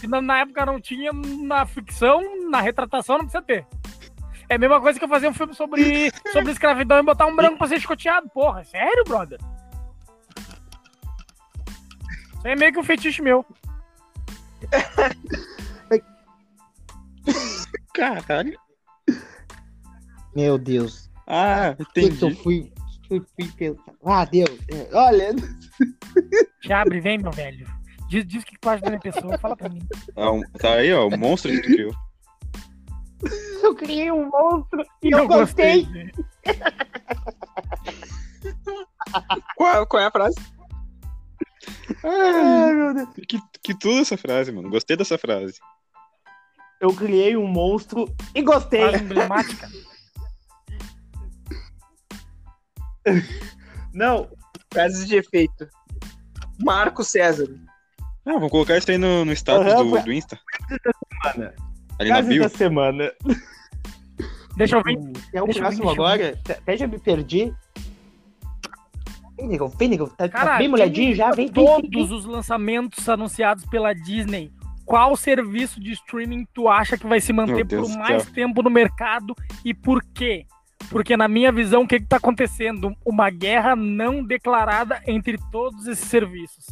Que 0.00 0.06
na, 0.06 0.20
na 0.20 0.40
época 0.40 0.66
não 0.66 0.80
tinha, 0.80 1.12
na 1.12 1.66
ficção, 1.66 2.20
na 2.50 2.60
retratação 2.60 3.18
não 3.18 3.26
precisa 3.26 3.42
ter. 3.42 3.64
É 4.48 4.54
a 4.54 4.58
mesma 4.58 4.80
coisa 4.80 4.98
que 4.98 5.04
eu 5.04 5.08
fazer 5.08 5.28
um 5.28 5.34
filme 5.34 5.54
sobre, 5.54 6.10
sobre 6.32 6.52
escravidão 6.52 6.98
e 6.98 7.02
botar 7.02 7.26
um 7.26 7.34
branco 7.34 7.58
pra 7.58 7.68
ser 7.68 7.76
escoteado. 7.76 8.28
Porra, 8.30 8.64
sério, 8.64 9.04
brother? 9.04 9.38
Isso 12.36 12.46
é 12.46 12.54
meio 12.54 12.72
que 12.72 12.78
um 12.78 12.84
fetiche 12.84 13.22
meu. 13.22 13.44
Caralho. 17.92 18.58
Meu 20.34 20.58
Deus. 20.58 21.10
Ah, 21.26 21.74
entendi. 21.78 22.18
Que, 22.18 22.24
eu 22.24 22.36
fui, 22.36 22.72
eu 23.10 23.24
fui 23.34 23.48
pensar. 23.56 23.92
Ah, 24.04 24.24
Deus. 24.24 24.50
Olha. 24.92 25.34
Te 26.60 26.72
abre, 26.72 27.00
vem, 27.00 27.18
meu 27.18 27.32
velho. 27.32 27.66
Diz, 28.08 28.24
diz 28.26 28.42
o 28.42 28.46
que 28.46 28.58
tu 28.60 28.68
acha 28.68 28.82
da 28.82 28.90
minha 28.90 29.00
pessoa, 29.00 29.36
fala 29.38 29.56
pra 29.56 29.68
mim. 29.68 29.82
Ah, 30.16 30.30
tá 30.58 30.74
aí, 30.74 30.92
ó, 30.92 31.08
o 31.08 31.18
monstro 31.18 31.50
que 31.50 31.62
tu 31.62 31.66
criou. 31.66 32.05
Eu 33.62 33.74
criei 33.74 34.10
um 34.12 34.28
monstro 34.30 34.84
e 35.02 35.10
eu, 35.10 35.18
eu 35.20 35.28
gostei. 35.28 35.84
gostei. 35.84 36.12
qual, 39.56 39.86
qual 39.86 40.02
é 40.02 40.06
a 40.06 40.10
frase? 40.10 40.36
Ai, 42.04 42.72
meu 42.72 42.94
Deus. 42.94 43.08
Que, 43.26 43.40
que 43.62 43.74
tudo 43.74 44.00
essa 44.00 44.16
frase, 44.16 44.52
mano. 44.52 44.70
Gostei 44.70 44.96
dessa 44.96 45.18
frase. 45.18 45.58
Eu 46.80 46.94
criei 46.94 47.36
um 47.36 47.46
monstro 47.46 48.06
e 48.34 48.42
gostei. 48.42 48.80
Frase 48.80 49.04
emblemática. 49.04 49.68
Não. 53.92 54.28
Frases 54.72 55.08
de 55.08 55.16
efeito. 55.16 55.68
Marco 56.62 57.02
César. 57.02 57.48
Ah, 58.24 58.38
vou 58.38 58.50
colocar 58.50 58.76
isso 58.76 58.90
aí 58.90 58.98
no, 58.98 59.24
no 59.24 59.32
status 59.32 59.72
uhum, 59.72 59.90
do, 59.90 60.02
do 60.02 60.12
Insta. 60.12 60.38
Semana. 61.22 61.54
Ali 61.98 62.10
na 62.10 62.22
bio. 62.22 62.42
da 62.42 62.48
semana. 62.48 63.12
Deixa 64.56 64.76
eu 64.76 64.82
ver. 64.82 64.98
É 65.32 65.42
o 65.42 65.46
próximo 65.46 65.90
agora? 65.90 66.38
Até 66.48 66.76
já 66.76 66.86
me 66.86 66.98
perdi. 66.98 67.52
Nego, 69.38 69.68
vem, 69.68 69.88
nego. 69.88 70.08
Tá, 70.08 70.28
Cara, 70.28 70.52
tá 70.52 70.58
bem 70.58 70.68
molhadinho 70.68 71.14
já, 71.14 71.30
vem. 71.30 71.48
Todos 71.48 71.90
vem, 71.90 71.90
vem. 71.90 72.16
os 72.16 72.24
lançamentos 72.24 73.06
anunciados 73.08 73.66
pela 73.66 73.92
Disney. 73.92 74.50
Qual 74.84 75.16
serviço 75.16 75.80
de 75.80 75.92
streaming 75.92 76.46
tu 76.54 76.68
acha 76.68 76.96
que 76.96 77.06
vai 77.06 77.20
se 77.20 77.32
manter 77.32 77.66
por 77.66 77.88
mais 77.98 78.24
tempo 78.26 78.62
no 78.62 78.70
mercado 78.70 79.34
e 79.64 79.74
por 79.74 80.02
quê? 80.14 80.46
Porque, 80.88 81.16
na 81.16 81.26
minha 81.26 81.50
visão, 81.50 81.82
o 81.82 81.88
que 81.88 81.96
está 81.96 82.16
acontecendo? 82.16 82.94
Uma 83.04 83.28
guerra 83.28 83.74
não 83.74 84.22
declarada 84.22 85.02
entre 85.06 85.36
todos 85.50 85.86
esses 85.86 86.08
serviços 86.08 86.66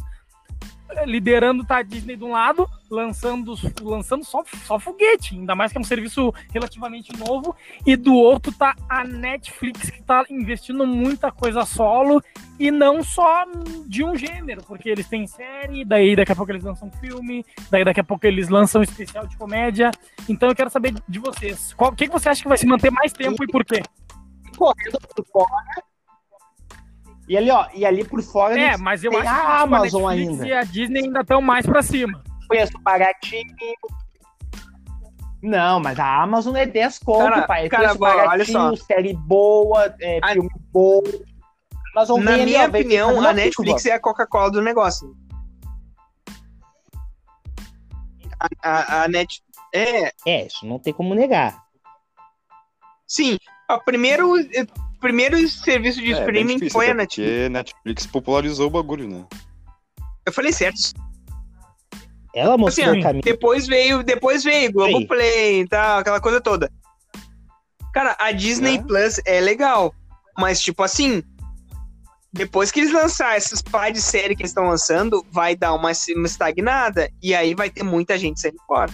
liderando 1.05 1.65
tá 1.65 1.77
a 1.77 1.81
Disney 1.81 2.15
de 2.15 2.23
um 2.23 2.31
lado, 2.31 2.69
lançando, 2.89 3.55
lançando 3.81 4.23
só, 4.23 4.43
só 4.65 4.79
foguete, 4.79 5.35
ainda 5.35 5.55
mais 5.55 5.71
que 5.71 5.77
é 5.77 5.81
um 5.81 5.85
serviço 5.85 6.33
relativamente 6.51 7.15
novo, 7.17 7.55
e 7.85 7.95
do 7.95 8.13
outro 8.13 8.51
tá 8.51 8.75
a 8.87 9.03
Netflix 9.03 9.89
que 9.89 10.01
tá 10.03 10.23
investindo 10.29 10.85
muita 10.85 11.31
coisa 11.31 11.65
solo 11.65 12.23
e 12.59 12.71
não 12.71 13.03
só 13.03 13.45
de 13.87 14.03
um 14.03 14.15
gênero, 14.15 14.63
porque 14.63 14.89
eles 14.89 15.07
têm 15.07 15.27
série, 15.27 15.83
daí 15.83 16.15
daqui 16.15 16.31
a 16.31 16.35
pouco 16.35 16.51
eles 16.51 16.63
lançam 16.63 16.91
filme, 16.91 17.45
daí 17.69 17.83
daqui 17.83 17.99
a 17.99 18.03
pouco 18.03 18.25
eles 18.25 18.49
lançam 18.49 18.81
um 18.81 18.83
especial 18.83 19.27
de 19.27 19.35
comédia. 19.37 19.91
Então 20.29 20.49
eu 20.49 20.55
quero 20.55 20.69
saber 20.69 20.93
de 21.07 21.19
vocês, 21.19 21.73
o 21.77 21.91
que, 21.91 22.07
que 22.07 22.13
você 22.13 22.29
acha 22.29 22.41
que 22.41 22.47
vai 22.47 22.57
se 22.57 22.65
manter 22.65 22.91
mais 22.91 23.11
tempo 23.11 23.43
e 23.43 23.47
por 23.47 23.65
quê? 23.65 23.81
Correndo 24.57 24.99
por 24.99 25.25
fora 25.25 25.94
e 27.27 27.37
ali, 27.37 27.49
ó, 27.49 27.67
e 27.73 27.85
ali 27.85 28.03
por 28.03 28.21
fora. 28.21 28.59
É, 28.59 28.77
mas 28.77 29.03
eu 29.03 29.11
acho 29.11 29.21
que 29.21 29.27
a 29.27 29.61
Amazon 29.61 30.05
a 30.05 30.11
ainda. 30.11 30.47
E 30.47 30.53
a 30.53 30.63
Disney 30.63 31.05
ainda 31.05 31.21
estão 31.21 31.41
mais 31.41 31.65
pra 31.65 31.81
cima. 31.81 32.23
Conheço 32.47 32.77
baratinho. 32.79 33.55
Não, 35.41 35.79
mas 35.79 35.99
a 35.99 36.21
Amazon 36.21 36.55
é 36.55 36.65
10 36.65 36.99
conto, 36.99 37.29
cara, 37.29 37.47
pai. 37.47 37.69
Cara, 37.69 37.95
olha 38.29 38.45
só. 38.45 38.75
série 38.75 39.13
boa, 39.13 39.93
é, 39.99 40.19
a... 40.21 40.33
filme 40.33 40.49
bom. 40.71 41.01
Amazon 41.95 42.21
Na 42.21 42.37
minha 42.37 42.63
ali, 42.63 42.69
opinião, 42.79 43.25
a 43.25 43.33
Netflix 43.33 43.85
é 43.85 43.93
a 43.93 43.99
Coca-Cola 43.99 44.51
do 44.51 44.61
negócio. 44.61 45.15
A, 48.39 48.47
a, 48.63 49.03
a 49.03 49.07
Net... 49.07 49.41
É. 49.73 50.11
É, 50.25 50.45
isso 50.45 50.65
não 50.65 50.77
tem 50.77 50.93
como 50.93 51.15
negar. 51.15 51.63
Sim. 53.07 53.37
O 53.69 53.79
primeiro 53.79 54.35
primeiro 55.05 55.47
serviço 55.47 56.01
de 56.01 56.13
é, 56.13 56.19
streaming 56.19 56.55
difícil, 56.55 56.71
foi 56.71 56.89
a 56.89 56.93
Netflix. 56.95 57.31
Porque 57.31 57.49
Netflix 57.49 58.07
popularizou 58.07 58.67
o 58.67 58.71
bagulho, 58.71 59.07
né? 59.07 59.25
Eu 60.25 60.33
falei 60.33 60.51
certo. 60.51 60.79
Ela 62.33 62.57
mostrou 62.57 62.89
assim, 62.89 62.99
o 62.99 63.03
caminho. 63.03 63.23
Depois 63.23 63.67
veio, 63.67 64.03
depois 64.03 64.43
veio 64.43 64.73
Globoplay 64.73 65.61
e 65.61 65.67
tal, 65.67 65.99
aquela 65.99 66.19
coisa 66.19 66.41
toda. 66.41 66.71
Cara, 67.93 68.15
a 68.19 68.31
Disney 68.31 68.77
é. 68.77 68.81
Plus 68.81 69.21
é 69.25 69.39
legal, 69.39 69.93
mas 70.37 70.59
tipo 70.59 70.81
assim, 70.81 71.23
depois 72.33 72.71
que 72.71 72.79
eles 72.79 72.91
lançar 72.91 73.37
essas 73.37 73.61
pá 73.61 73.91
de 73.91 74.01
série 74.01 74.35
que 74.35 74.41
eles 74.41 74.49
estão 74.49 74.67
lançando, 74.67 75.23
vai 75.31 75.55
dar 75.55 75.73
uma, 75.73 75.91
uma 76.15 76.25
estagnada 76.25 77.09
e 77.21 77.35
aí 77.35 77.53
vai 77.53 77.69
ter 77.69 77.83
muita 77.83 78.17
gente 78.17 78.41
saindo 78.41 78.59
fora. 78.67 78.91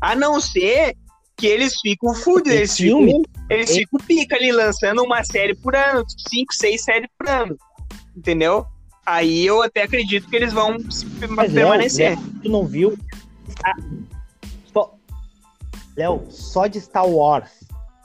A 0.00 0.14
não 0.14 0.38
ser 0.38 0.94
que 1.36 1.46
eles 1.46 1.80
ficam 1.80 2.14
fudidos, 2.14 2.52
eles 2.52 2.76
ficam, 2.76 3.22
eles 3.50 3.70
ficam 3.70 4.00
pica 4.00 4.36
ali 4.36 4.52
lançando 4.52 5.02
uma 5.02 5.24
série 5.24 5.54
por 5.54 5.74
ano, 5.74 6.04
cinco, 6.28 6.54
seis 6.54 6.82
séries 6.82 7.08
por 7.18 7.28
ano. 7.28 7.56
Entendeu? 8.16 8.66
Aí 9.04 9.44
eu 9.44 9.62
até 9.62 9.82
acredito 9.82 10.28
que 10.28 10.36
eles 10.36 10.52
vão 10.52 10.76
Mas 11.30 11.52
permanecer. 11.52 12.10
Léo, 12.10 12.32
tu 12.42 12.48
não 12.48 12.66
viu? 12.66 12.98
Ah, 13.64 13.74
Léo, 15.96 16.26
só 16.28 16.66
de 16.66 16.80
Star 16.80 17.06
Wars, 17.06 17.50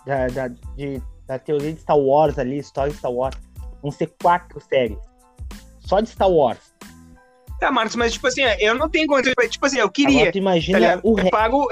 da, 0.06 0.28
da, 0.28 0.48
de 0.48 1.02
da 1.30 1.38
teoria 1.38 1.72
de 1.72 1.80
Star 1.80 1.98
Wars 1.98 2.40
ali, 2.40 2.58
história 2.58 2.92
de 2.92 2.98
Star 2.98 3.12
Wars, 3.12 3.38
vão 3.82 3.92
ser 3.92 4.12
quatro 4.22 4.60
séries. 4.60 4.98
Só 5.80 6.00
de 6.00 6.10
Star 6.10 6.30
Wars. 6.30 6.74
Tá, 7.60 7.72
Marcos, 7.72 7.96
mas 7.96 8.14
tipo 8.14 8.26
assim, 8.26 8.42
eu 8.60 8.74
não 8.74 8.90
tenho 8.90 9.06
condições. 9.06 9.50
Tipo 9.50 9.66
assim, 9.66 9.78
eu 9.78 9.90
queria. 9.92 10.18
Agora, 10.18 10.32
tu 10.32 10.38
imagina 10.38 10.80
tá 10.80 11.00
o 11.04 11.20
Eu 11.20 11.30
pago 11.30 11.68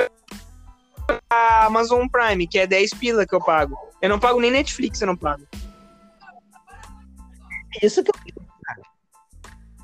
a 1.30 1.66
Amazon 1.66 2.08
Prime, 2.08 2.47
que 2.47 2.60
é 2.60 2.68
10 2.68 2.91
pila 2.95 3.26
que 3.26 3.36
eu 3.36 3.39
pago. 3.39 3.78
Eu 4.01 4.10
não 4.10 4.20
pago 4.20 4.39
nem 4.39 4.51
Netflix, 4.51 5.01
eu 5.01 5.08
não 5.08 5.18
pago. 5.18 5.43
É 7.82 7.86
isso 7.86 8.03
que 8.03 8.10
eu 8.10 8.24
digo, 8.26 8.41
cara. 8.64 8.82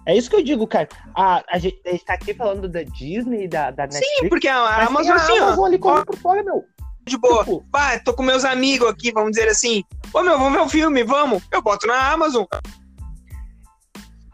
É 0.06 0.18
isso 0.18 0.30
que 0.30 0.36
eu 0.36 0.44
digo, 0.44 0.68
cara. 0.68 0.90
A, 1.16 1.44
a, 1.50 1.58
gente, 1.58 1.82
a 1.86 1.92
gente 1.92 2.06
tá 2.06 2.14
aqui 2.14 2.34
falando 2.34 2.68
da 2.68 2.84
Disney, 2.84 3.48
da, 3.48 3.72
da 3.72 3.84
Netflix. 3.84 4.20
Sim, 4.20 4.30
porque 4.30 4.48
a, 4.48 4.58
a 4.58 4.86
Amazon, 4.86 5.16
assim, 5.16 5.38
a 5.38 5.44
Amazon 5.44 5.66
ali 5.66 5.80
corre 5.80 6.06
por 6.06 6.18
fora, 6.18 6.44
meu 6.44 6.66
de 7.06 7.18
boa. 7.18 7.44
Tipo, 7.44 7.64
Pá, 7.72 8.00
tô 8.00 8.14
com 8.14 8.24
meus 8.24 8.46
amigos 8.46 8.90
aqui, 8.90 9.12
vamos 9.12 9.32
dizer 9.32 9.48
assim. 9.50 9.84
Ô 10.14 10.22
meu, 10.22 10.38
vamos 10.38 10.54
ver 10.54 10.60
o 10.60 10.66
um 10.66 10.70
filme, 10.70 11.04
vamos. 11.04 11.44
Eu 11.52 11.62
boto 11.62 11.86
na 11.88 12.12
Amazon. 12.12 12.46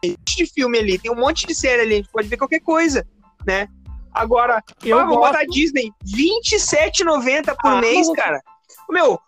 Tem 0.02 0.12
um 0.12 0.14
monte 0.14 0.38
de 0.38 0.46
filme 0.46 0.78
ali, 0.78 1.00
tem 1.00 1.12
um 1.12 1.16
monte 1.16 1.46
de 1.46 1.54
série 1.54 1.82
ali, 1.82 1.94
a 1.94 1.98
gente 1.98 2.12
pode 2.12 2.28
ver 2.28 2.38
qualquer 2.38 2.62
coisa, 2.62 3.06
né? 3.46 3.68
Agora, 4.14 4.64
eu 4.84 5.06
vou 5.08 5.20
botar 5.20 5.44
Disney, 5.46 5.92
R$27,90 6.04 7.56
por 7.62 7.72
ah, 7.72 7.82
mês, 7.82 8.12
cara. 8.14 8.42
Meu, 8.90 9.20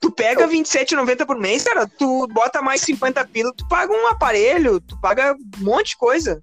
tu 0.00 0.10
pega 0.10 0.46
R$27,90 0.46 1.26
por 1.26 1.38
mês, 1.38 1.64
cara, 1.64 1.86
tu 1.86 2.26
bota 2.28 2.60
mais 2.60 2.80
50 2.82 3.26
pila, 3.28 3.52
tu 3.56 3.66
paga 3.68 3.92
um 3.92 4.08
aparelho, 4.08 4.80
tu 4.80 4.98
paga 5.00 5.34
um 5.34 5.64
monte 5.64 5.90
de 5.90 5.96
coisa. 5.96 6.42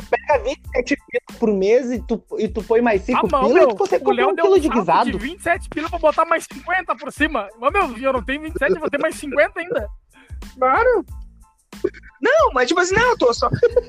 tu 0.00 0.06
pega 0.08 0.42
27 0.42 0.96
pila 0.96 1.38
por 1.38 1.52
mês 1.52 1.90
e 1.90 2.00
tu, 2.00 2.22
e 2.38 2.48
tu 2.48 2.62
põe 2.62 2.80
mais 2.80 3.02
5 3.02 3.18
ah, 3.18 3.40
pila 3.40 3.62
e 3.62 3.68
tu 3.68 3.76
consegue 3.76 4.04
comprar 4.04 4.26
um 4.28 4.34
quilo 4.34 4.60
de 4.60 4.68
guisado. 4.68 5.10
De 5.10 5.18
27 5.18 5.68
pila 5.68 5.90
pra 5.90 5.98
botar 5.98 6.24
mais 6.24 6.46
50 6.52 6.96
por 6.96 7.12
cima. 7.12 7.48
Mas, 7.58 7.72
meu, 7.72 7.98
eu 7.98 8.12
não 8.12 8.22
tenho 8.22 8.42
27, 8.42 8.72
eu 8.72 8.80
vou 8.80 8.90
ter 8.90 8.98
mais 8.98 9.14
50 9.16 9.60
ainda. 9.60 9.88
Claro. 10.58 11.04
Não, 12.20 12.52
mas 12.52 12.68
tipo 12.68 12.80
assim, 12.80 12.94
não, 12.94 13.10
eu 13.10 13.18
tô 13.18 13.32
só. 13.32 13.48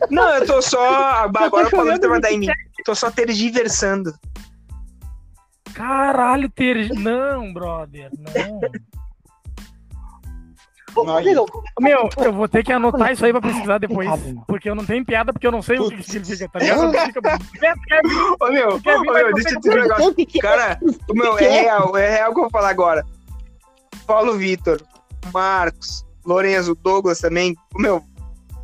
Não, 0.10 0.30
eu 0.36 0.46
tô 0.46 0.62
só. 0.62 1.26
Agora 1.36 1.70
falando 1.70 2.00
de 2.00 2.08
mandar 2.08 2.32
em 2.32 2.40
mim. 2.40 2.48
Tô 2.86 2.96
só 2.96 3.12
tergiversando. 3.12 4.14
Caralho, 5.74 6.50
ter. 6.50 6.90
Não, 6.94 7.54
brother, 7.54 8.12
não. 8.18 8.60
Meu, 11.80 12.10
eu 12.18 12.34
vou 12.34 12.48
ter 12.48 12.64
que 12.64 12.74
anotar 12.74 13.14
isso 13.14 13.26
aí 13.26 13.32
pra 13.32 13.42
pesquisar 13.42 13.78
depois. 13.78 14.10
Porque 14.46 14.70
eu 14.70 14.76
não 14.76 14.86
tenho 14.86 15.06
piada, 15.06 15.32
porque 15.32 15.48
eu 15.48 15.52
não 15.52 15.62
sei 15.62 15.80
o 15.80 15.90
que 15.90 16.04
significa, 16.04 16.50
tá 16.50 16.60
ligado? 16.60 16.92
Ô, 18.40 18.48
meu, 18.52 18.76
ô, 18.76 19.14
meu, 19.14 19.34
deixa 19.34 19.56
eu 19.56 19.60
dizer 19.60 19.80
um 19.80 19.82
negócio. 19.82 20.16
Cara, 20.42 20.80
o 21.10 21.14
meu, 21.14 21.40
é 21.40 21.50
real, 21.50 21.98
é 21.98 22.10
real 22.10 22.34
que 22.34 22.40
eu 22.40 22.44
vou 22.44 22.52
falar 22.52 22.70
agora. 22.70 23.06
Paulo 24.06 24.38
Vitor, 24.38 24.82
Marcos, 25.34 26.06
Lorenzo, 26.26 26.76
Douglas 26.76 27.20
também. 27.20 27.56
Meu, 27.76 28.04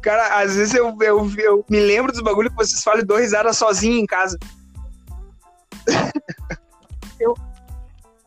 cara, 0.02 0.42
às 0.42 0.56
vezes 0.56 0.74
eu, 0.74 0.96
eu, 1.02 1.32
eu 1.38 1.66
me 1.70 1.80
lembro 1.80 2.12
dos 2.12 2.22
bagulhos 2.22 2.52
que 2.52 2.58
vocês 2.58 2.84
falam 2.84 3.02
e 3.02 3.06
dou 3.06 3.18
risada 3.18 3.54
sozinho 3.54 4.00
em 4.00 4.06
casa. 4.06 4.38
Eu, 7.20 7.34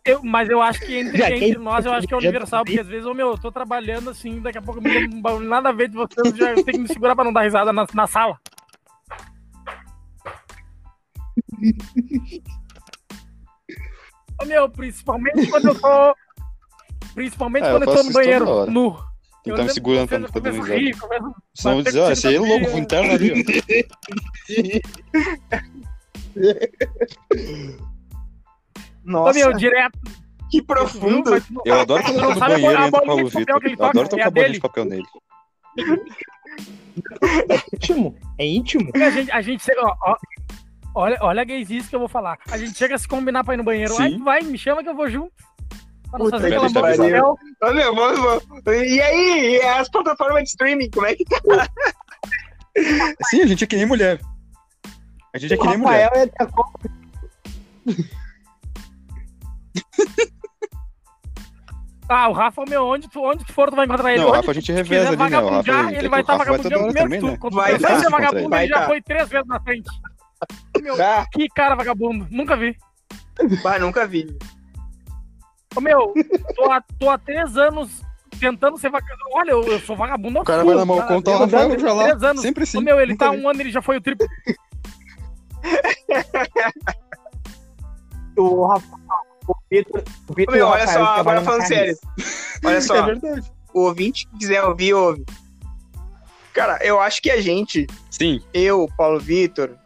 eu, 0.04 0.20
mas 0.22 0.48
eu 0.48 0.60
acho 0.62 0.80
que 0.80 0.96
entre, 0.96 1.22
entre 1.22 1.58
nós, 1.58 1.84
eu 1.84 1.92
acho 1.92 2.06
que 2.06 2.14
é 2.14 2.16
universal, 2.16 2.64
porque 2.64 2.80
às 2.80 2.86
vezes, 2.88 3.06
oh, 3.06 3.14
meu, 3.14 3.32
eu 3.32 3.38
tô 3.38 3.52
trabalhando 3.52 4.10
assim, 4.10 4.40
daqui 4.40 4.58
a 4.58 4.62
pouco 4.62 4.80
eu 4.80 4.82
me 4.82 4.90
lembro 4.90 5.38
nada 5.40 5.68
a 5.68 5.72
ver 5.72 5.88
de 5.88 5.94
vocês, 5.94 6.36
já 6.36 6.54
tenho 6.54 6.64
que 6.64 6.78
me 6.78 6.88
segurar 6.88 7.14
pra 7.14 7.24
não 7.24 7.32
dar 7.32 7.42
risada 7.42 7.72
na, 7.72 7.86
na 7.94 8.06
sala. 8.06 8.36
oh, 14.40 14.44
meu, 14.46 14.68
principalmente 14.70 15.48
quando 15.48 15.68
eu 15.68 15.74
tô. 15.78 16.16
Principalmente 17.14 17.66
é, 17.66 17.70
quando 17.70 17.82
eu, 17.82 17.88
eu 17.90 17.96
tô 17.96 18.02
no 18.02 18.12
banheiro, 18.12 18.66
nu. 18.70 19.09
Que 19.42 19.50
estar 19.50 19.62
me 19.62 19.70
segurando 19.70 20.08
pra 20.08 20.18
não 20.18 20.26
ficar 20.26 20.40
dando 20.40 20.62
risada. 20.62 21.34
Senão 21.54 21.74
vou 21.74 21.82
dizer, 21.82 22.00
ó, 22.00 22.10
esse 22.10 22.26
aí 22.28 22.36
é 22.36 22.40
louco, 22.40 22.68
vou 22.68 22.78
interno 22.78 23.12
ali, 23.12 23.32
ó. 23.32 23.36
Nossa. 29.04 29.38
meu, 29.38 29.52
direto. 29.54 29.98
Que 30.50 30.62
profundo. 30.62 31.30
Eu 31.64 31.80
adoro 31.80 32.02
quando 32.02 32.16
eu 32.16 32.22
tô 32.22 32.34
no 32.34 32.40
banheiro 32.40 32.82
e 32.82 32.86
entra 32.86 33.02
Paulo 33.06 33.28
Vitor. 33.28 33.62
Eu 33.78 33.84
adoro 33.84 34.08
tocar 34.08 34.26
a 34.26 34.30
bolinha 34.30 34.52
de 34.52 34.60
papel 34.60 34.84
nele. 34.84 35.04
É 37.48 37.74
íntimo. 37.74 38.16
É 38.38 38.46
íntimo. 38.46 38.90
A 38.94 39.10
gente, 39.10 39.30
a 39.30 39.40
gente 39.40 39.64
chega, 39.64 39.80
ó, 39.82 39.94
ó, 40.02 40.16
olha, 40.94 41.18
olha 41.20 41.42
a 41.42 41.44
gaysice 41.44 41.88
que 41.88 41.94
eu 41.94 42.00
vou 42.00 42.08
falar. 42.08 42.36
A 42.50 42.58
gente 42.58 42.76
chega 42.76 42.96
a 42.96 42.98
se 42.98 43.06
combinar 43.06 43.44
pra 43.44 43.54
ir 43.54 43.58
no 43.58 43.64
banheiro. 43.64 43.96
Ai, 43.98 44.18
vai, 44.18 44.42
me 44.42 44.58
chama 44.58 44.82
que 44.82 44.88
eu 44.88 44.94
vou 44.94 45.08
junto. 45.08 45.32
Para 46.10 46.30
fazer 46.30 46.54
aquela 46.54 46.68
boca 46.68 46.88
Olha, 47.62 47.92
vamos, 47.92 48.42
E 48.66 49.00
aí, 49.00 49.56
e 49.56 49.62
as 49.62 49.88
plataformas 49.88 50.42
de 50.44 50.50
streaming, 50.50 50.90
como 50.90 51.06
é 51.06 51.14
que 51.14 51.24
tá? 51.24 51.40
Sim, 53.30 53.42
a 53.42 53.46
gente 53.46 53.64
é 53.64 53.66
que 53.66 53.76
nem 53.76 53.86
mulher. 53.86 54.20
A 55.32 55.38
gente 55.38 55.54
é 55.54 55.56
que 55.56 55.66
nem 55.66 55.76
mulher. 55.76 56.10
É 56.14 56.26
Ah, 62.12 62.28
o 62.28 62.32
Rafa, 62.32 62.64
meu, 62.68 62.86
onde 62.86 63.08
tu, 63.08 63.22
onde 63.22 63.44
tu 63.44 63.52
for, 63.52 63.70
tu 63.70 63.76
vai 63.76 63.86
encontrar 63.86 64.12
ele. 64.12 64.22
Não, 64.22 64.30
o 64.30 64.32
Rafa 64.32 64.50
a 64.50 64.54
gente 64.54 64.72
reveza 64.72 65.10
ali, 65.10 65.30
né? 65.30 65.38
O 65.38 65.48
Rafa, 65.48 65.92
ele 65.92 66.08
vai 66.08 66.22
estar 66.22 66.32
tá 66.32 66.38
vagabundando 66.38 66.92
primeiro 66.92 67.04
também, 67.04 67.22
né? 67.22 67.36
Quando 67.38 67.54
vai, 67.54 67.78
vai 67.78 68.00
ser 68.00 68.10
vagabundo, 68.10 68.56
ele 68.56 68.66
já 68.66 68.86
foi 68.86 69.00
três 69.00 69.28
vezes 69.28 69.46
na 69.46 69.60
frente. 69.60 69.88
Meu, 70.82 71.00
ah. 71.00 71.24
que 71.32 71.48
cara 71.50 71.76
vagabundo, 71.76 72.26
nunca 72.28 72.56
vi. 72.56 72.76
Bah, 73.62 73.78
nunca 73.78 74.08
vi. 74.08 74.26
Ô, 75.76 75.80
meu, 75.80 76.12
tô 76.54 76.70
há, 76.70 76.82
tô 76.98 77.08
há 77.08 77.18
três 77.18 77.56
anos 77.56 78.02
tentando 78.38 78.76
ser 78.78 78.90
vagabundo. 78.90 79.24
Olha, 79.32 79.50
eu, 79.52 79.62
eu 79.62 79.80
sou 79.80 79.96
vagabundo. 79.96 80.40
O 80.40 80.44
cara 80.44 80.64
vai 80.64 80.74
na 80.74 80.84
mão 80.84 80.96
o 80.96 81.00
Rafael 81.00 81.78
já 81.78 81.92
lá. 81.92 82.04
Três 82.04 82.22
anos. 82.22 82.42
Sempre 82.42 82.66
sim. 82.66 82.78
Ô, 82.78 82.80
meu, 82.80 83.00
ele 83.00 83.16
tá 83.16 83.30
vi. 83.30 83.38
um 83.38 83.48
ano, 83.48 83.60
ele 83.60 83.70
já 83.70 83.80
foi 83.80 83.96
o 83.96 84.00
triplo. 84.00 84.26
o 88.36 88.66
Rafa 88.66 89.00
o 89.50 89.54
Vitor. 89.70 90.02
O 90.28 90.34
Vitor 90.34 90.54
Meu, 90.54 90.66
olha 90.66 90.86
só, 90.86 91.02
agora 91.04 91.42
falando 91.42 91.66
sério. 91.66 91.96
Olha 92.64 92.80
só. 92.82 92.96
É 92.96 93.02
verdade. 93.02 93.52
O 93.74 93.82
ouvinte 93.82 94.26
que 94.26 94.38
quiser 94.38 94.64
ouvir, 94.64 94.94
ouve. 94.94 95.24
Cara, 96.52 96.78
eu 96.82 97.00
acho 97.00 97.22
que 97.22 97.30
a 97.30 97.40
gente. 97.40 97.86
Sim. 98.10 98.40
Eu, 98.52 98.88
Paulo 98.96 99.18
Vitor, 99.18 99.76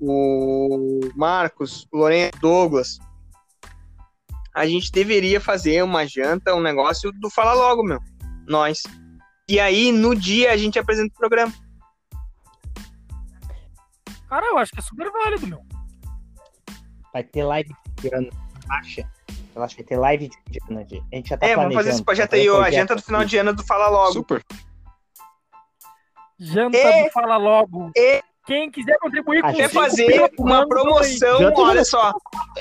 o 0.00 1.00
Marcos, 1.14 1.86
o 1.92 1.98
Lourenço, 1.98 2.32
Douglas. 2.40 2.98
A 4.54 4.66
gente 4.66 4.92
deveria 4.92 5.40
fazer 5.40 5.82
uma 5.82 6.06
janta, 6.06 6.54
um 6.54 6.60
negócio 6.60 7.10
do 7.12 7.30
Fala 7.30 7.54
Logo, 7.54 7.82
meu. 7.82 8.00
Nós. 8.46 8.82
E 9.48 9.58
aí, 9.58 9.92
no 9.92 10.14
dia, 10.14 10.52
a 10.52 10.56
gente 10.56 10.78
apresenta 10.78 11.12
o 11.14 11.18
programa. 11.18 11.52
Cara, 14.28 14.46
eu 14.46 14.58
acho 14.58 14.72
que 14.72 14.78
é 14.78 14.82
super 14.82 15.10
válido, 15.10 15.46
meu. 15.46 15.62
Vai 17.12 17.22
ter 17.22 17.44
live 17.44 17.74
de 18.00 18.14
ano 18.14 18.30
acha? 18.70 19.08
Eu 19.54 19.62
acho 19.62 19.76
que 19.76 19.82
vai 19.82 19.88
ter 19.88 19.96
live 19.96 20.30
de 20.48 20.58
ano. 20.70 20.80
A 20.80 21.16
gente 21.16 21.28
já 21.28 21.36
tá 21.36 21.46
É, 21.46 21.56
vamos 21.56 21.74
fazer 21.74 21.90
esse 21.90 22.02
projeto 22.02 22.34
aí, 22.34 22.48
a 22.48 22.70
janta 22.70 22.96
do 22.96 23.02
final 23.02 23.24
de 23.24 23.36
ano 23.36 23.52
do 23.52 23.64
Fala 23.64 23.88
Logo. 23.88 24.12
Super. 24.12 24.42
Janta 26.38 26.78
e, 26.78 27.04
do 27.04 27.10
Fala 27.10 27.36
Logo. 27.36 27.90
E, 27.96 28.22
Quem 28.46 28.70
quiser 28.70 28.98
contribuir 28.98 29.42
com 29.42 29.52
Quer 29.52 29.68
fazer 29.68 30.30
uma 30.38 30.66
promoção, 30.66 31.52
olha 31.56 31.84
só. 31.84 32.12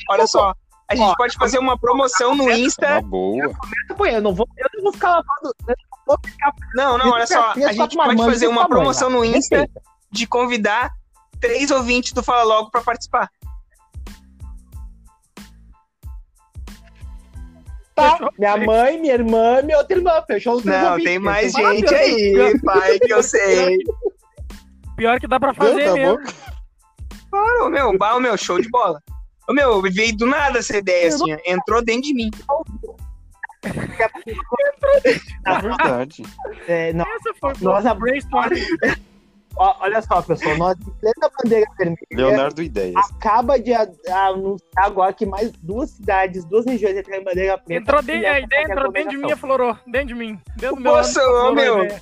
Olha 0.10 0.28
só. 0.28 0.54
A 0.92 0.96
gente 0.96 1.08
Ó, 1.08 1.16
pode 1.16 1.38
fazer 1.38 1.58
uma 1.58 1.78
promoção 1.78 2.36
no 2.36 2.52
Insta. 2.52 3.00
Uma 3.00 3.02
boa. 3.02 3.54
Eu 4.12 4.22
não 4.22 4.36
vou, 4.36 4.46
eu 4.58 4.70
não 4.74 4.84
vou 4.84 4.92
ficar 4.92 5.10
lavado. 5.10 5.56
Não, 6.76 6.98
não, 6.98 7.12
olha 7.12 7.26
só. 7.26 7.52
A 7.52 7.72
gente 7.72 7.96
pode 7.96 8.18
fazer 8.18 8.48
uma 8.48 8.68
promoção 8.68 9.10
no 9.10 9.24
Insta 9.24 9.70
de 10.12 10.28
convidar 10.28 10.92
três 11.40 11.72
ouvintes 11.72 12.12
do 12.12 12.22
Fala 12.22 12.44
Logo 12.44 12.70
para 12.70 12.82
participar. 12.82 13.30
Tá. 17.96 18.18
Minha 18.38 18.58
mãe, 18.58 19.00
minha 19.00 19.14
irmã, 19.14 19.62
minha 19.62 19.78
outra 19.78 19.96
irmã. 19.96 20.22
Fechou 20.28 20.56
os 20.56 20.66
Não, 20.66 20.98
tem 20.98 21.20
mais 21.20 21.54
gente 21.54 21.96
aí, 21.96 22.60
pai, 22.60 23.00
que 23.00 23.14
eu 23.14 23.24
sei. 23.24 23.78
Pior 24.98 25.22
que 25.22 25.28
dá 25.28 25.40
pra 25.40 25.54
fazer 25.54 25.86
tá 25.86 25.94
mesmo. 25.94 26.20
Claro, 27.30 27.70
meu, 27.70 27.92
o 27.92 28.20
meu, 28.20 28.38
show 28.38 28.60
de 28.62 28.70
bola. 28.70 29.02
Ô, 29.52 29.54
meu, 29.54 29.82
veio 29.82 30.16
do 30.16 30.26
nada 30.26 30.60
essa 30.60 30.78
ideia, 30.78 31.10
assim, 31.10 31.26
entrou 31.46 31.84
dentro 31.84 32.04
de 32.04 32.14
mim. 32.14 32.32
É 35.46 35.60
verdade. 35.62 36.24
É, 36.68 36.94
não, 36.94 37.06
Essa 37.16 37.34
foi 37.38 37.54
Nós 37.60 37.86
a 37.86 37.94
brainstorm. 37.94 38.50
olha 39.58 40.02
só, 40.02 40.22
pessoal, 40.22 40.58
nós 40.58 40.78
em 40.80 40.92
plena 41.00 41.32
bandeira 41.38 41.66
vermelha 41.78 41.98
Leonardo 42.14 42.64
Ideias. 42.64 42.96
acaba 42.96 43.60
de 43.60 43.74
a- 43.74 43.90
anunciar 44.30 44.86
agora 44.86 45.12
que 45.12 45.26
mais 45.26 45.52
duas 45.62 45.90
cidades, 45.92 46.46
duas 46.46 46.66
regiões 46.66 46.96
entram 46.98 47.18
em 47.18 47.24
bandeira 47.26 47.58
preta. 47.58 47.82
Entrou 47.82 48.02
dentro, 48.02 48.30
a 48.30 48.40
ideia 48.40 48.62
é 48.62 48.64
entrou 48.72 48.90
dentro 48.92 49.10
de 49.10 49.18
mim 49.18 49.28
e 49.28 49.34
aflorou. 49.34 49.78
Dentro 49.86 50.08
de 50.08 50.16
mim. 50.16 50.40
Dentro 50.56 50.78
do 50.78 50.82
meu 50.82 50.94
Nossa, 50.94 51.22
ô, 51.28 51.52
meu. 51.54 51.80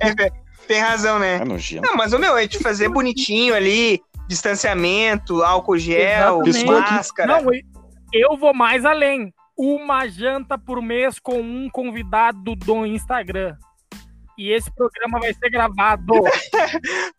É, 0.00 0.30
tem 0.66 0.80
razão, 0.80 1.18
né? 1.18 1.36
É 1.36 1.44
nojento. 1.44 1.86
Não, 1.86 1.96
mas, 1.96 2.12
ô, 2.12 2.18
meu, 2.18 2.34
a 2.34 2.42
gente 2.42 2.58
fazer 2.58 2.88
bonitinho 2.90 3.54
ali, 3.54 4.02
distanciamento, 4.28 5.42
álcool 5.42 5.78
gel, 5.78 6.42
Exatamente. 6.46 6.90
máscara. 6.90 7.42
Não, 7.42 7.50
eu 8.12 8.36
vou 8.36 8.54
mais 8.54 8.84
além. 8.84 9.32
Uma 9.56 10.06
janta 10.06 10.56
por 10.56 10.80
mês 10.80 11.18
com 11.18 11.40
um 11.40 11.68
convidado 11.68 12.54
do 12.54 12.86
Instagram. 12.86 13.56
E 14.36 14.52
esse 14.52 14.70
programa 14.72 15.18
vai 15.18 15.34
ser 15.34 15.50
gravado. 15.50 16.14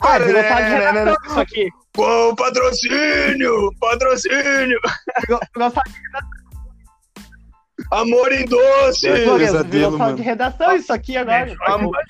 Ah, 0.01 0.17
virou 0.17 0.41
sala 0.41 0.61
de 0.61 0.69
Não, 0.69 0.77
não, 0.79 0.93
não, 0.93 0.93
redação 0.93 1.15
isso 1.25 1.39
aqui. 1.39 1.69
Qual 1.93 2.35
patrocínio? 2.35 3.69
Patrocínio! 3.79 4.79
Amor 7.91 8.31
em 8.31 8.45
doce! 8.45 9.07
É, 9.07 9.37
pesadelo, 9.37 10.15
de 10.15 10.21
redação 10.21 10.75
isso 10.75 10.93
aqui 10.93 11.17
agora. 11.17 11.53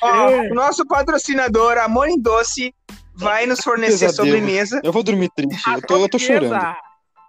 Ó, 0.01 0.29
o 0.49 0.53
nosso 0.53 0.85
patrocinador, 0.85 1.77
Amor 1.77 2.07
em 2.07 2.19
Doce, 2.19 2.73
vai 3.19 3.45
nos 3.45 3.59
fornecer 3.61 4.07
Pesadelo. 4.07 4.37
sobremesa. 4.37 4.81
Eu 4.83 4.91
vou 4.91 5.03
dormir 5.03 5.29
triste. 5.35 5.69
Eu 5.69 5.81
tô, 5.81 5.97
eu 5.97 6.09
tô 6.09 6.17
chorando. 6.19 6.75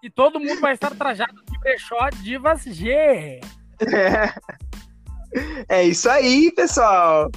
E 0.03 0.09
todo 0.11 0.41
mundo 0.41 0.61
vai 0.61 0.73
estar 0.73 0.91
trajado 0.95 1.35
de 1.45 1.59
brechó 1.59 2.09
Divas 2.23 2.63
G. 2.65 2.91
É. 2.91 3.41
É 5.69 5.85
isso 5.85 6.09
aí, 6.11 6.51
pessoal. 6.53 7.31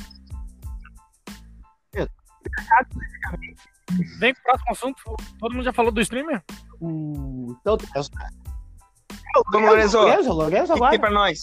Vem 4.20 4.34
pro 4.34 4.43
próximo 4.43 4.72
assunto. 4.72 5.16
Todo 5.39 5.54
mundo 5.54 5.64
já 5.64 5.74
falou 5.74 5.91
do 5.91 6.01
streamer? 6.01 6.41
O- 6.80 7.56
Então, 7.62 7.78
Vamos, 9.51 9.70
Lorenzo. 9.70 9.97
O 9.97 10.01
Lorenzo, 10.01 10.34
Lorenzo 10.34 10.89
tem 10.89 10.99
pra 10.99 11.12
nós? 11.12 11.39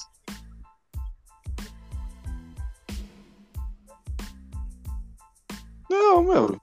Não, 5.88 6.22
meu. 6.22 6.61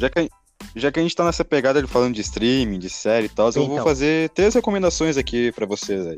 Já 0.00 0.08
que, 0.08 0.18
a, 0.18 0.28
já 0.74 0.90
que 0.90 0.98
a 0.98 1.02
gente 1.02 1.14
tá 1.14 1.24
nessa 1.24 1.44
pegada 1.44 1.82
de 1.82 1.86
falando 1.86 2.14
de 2.14 2.22
streaming, 2.22 2.78
de 2.78 2.88
série 2.88 3.26
e 3.26 3.28
tal, 3.28 3.48
eu 3.48 3.52
vou 3.66 3.74
Então. 3.74 3.84
fazer 3.84 4.30
três 4.30 4.54
recomendações 4.54 5.16
aqui 5.18 5.52
pra 5.52 5.66
vocês 5.66 6.06
aí. 6.06 6.16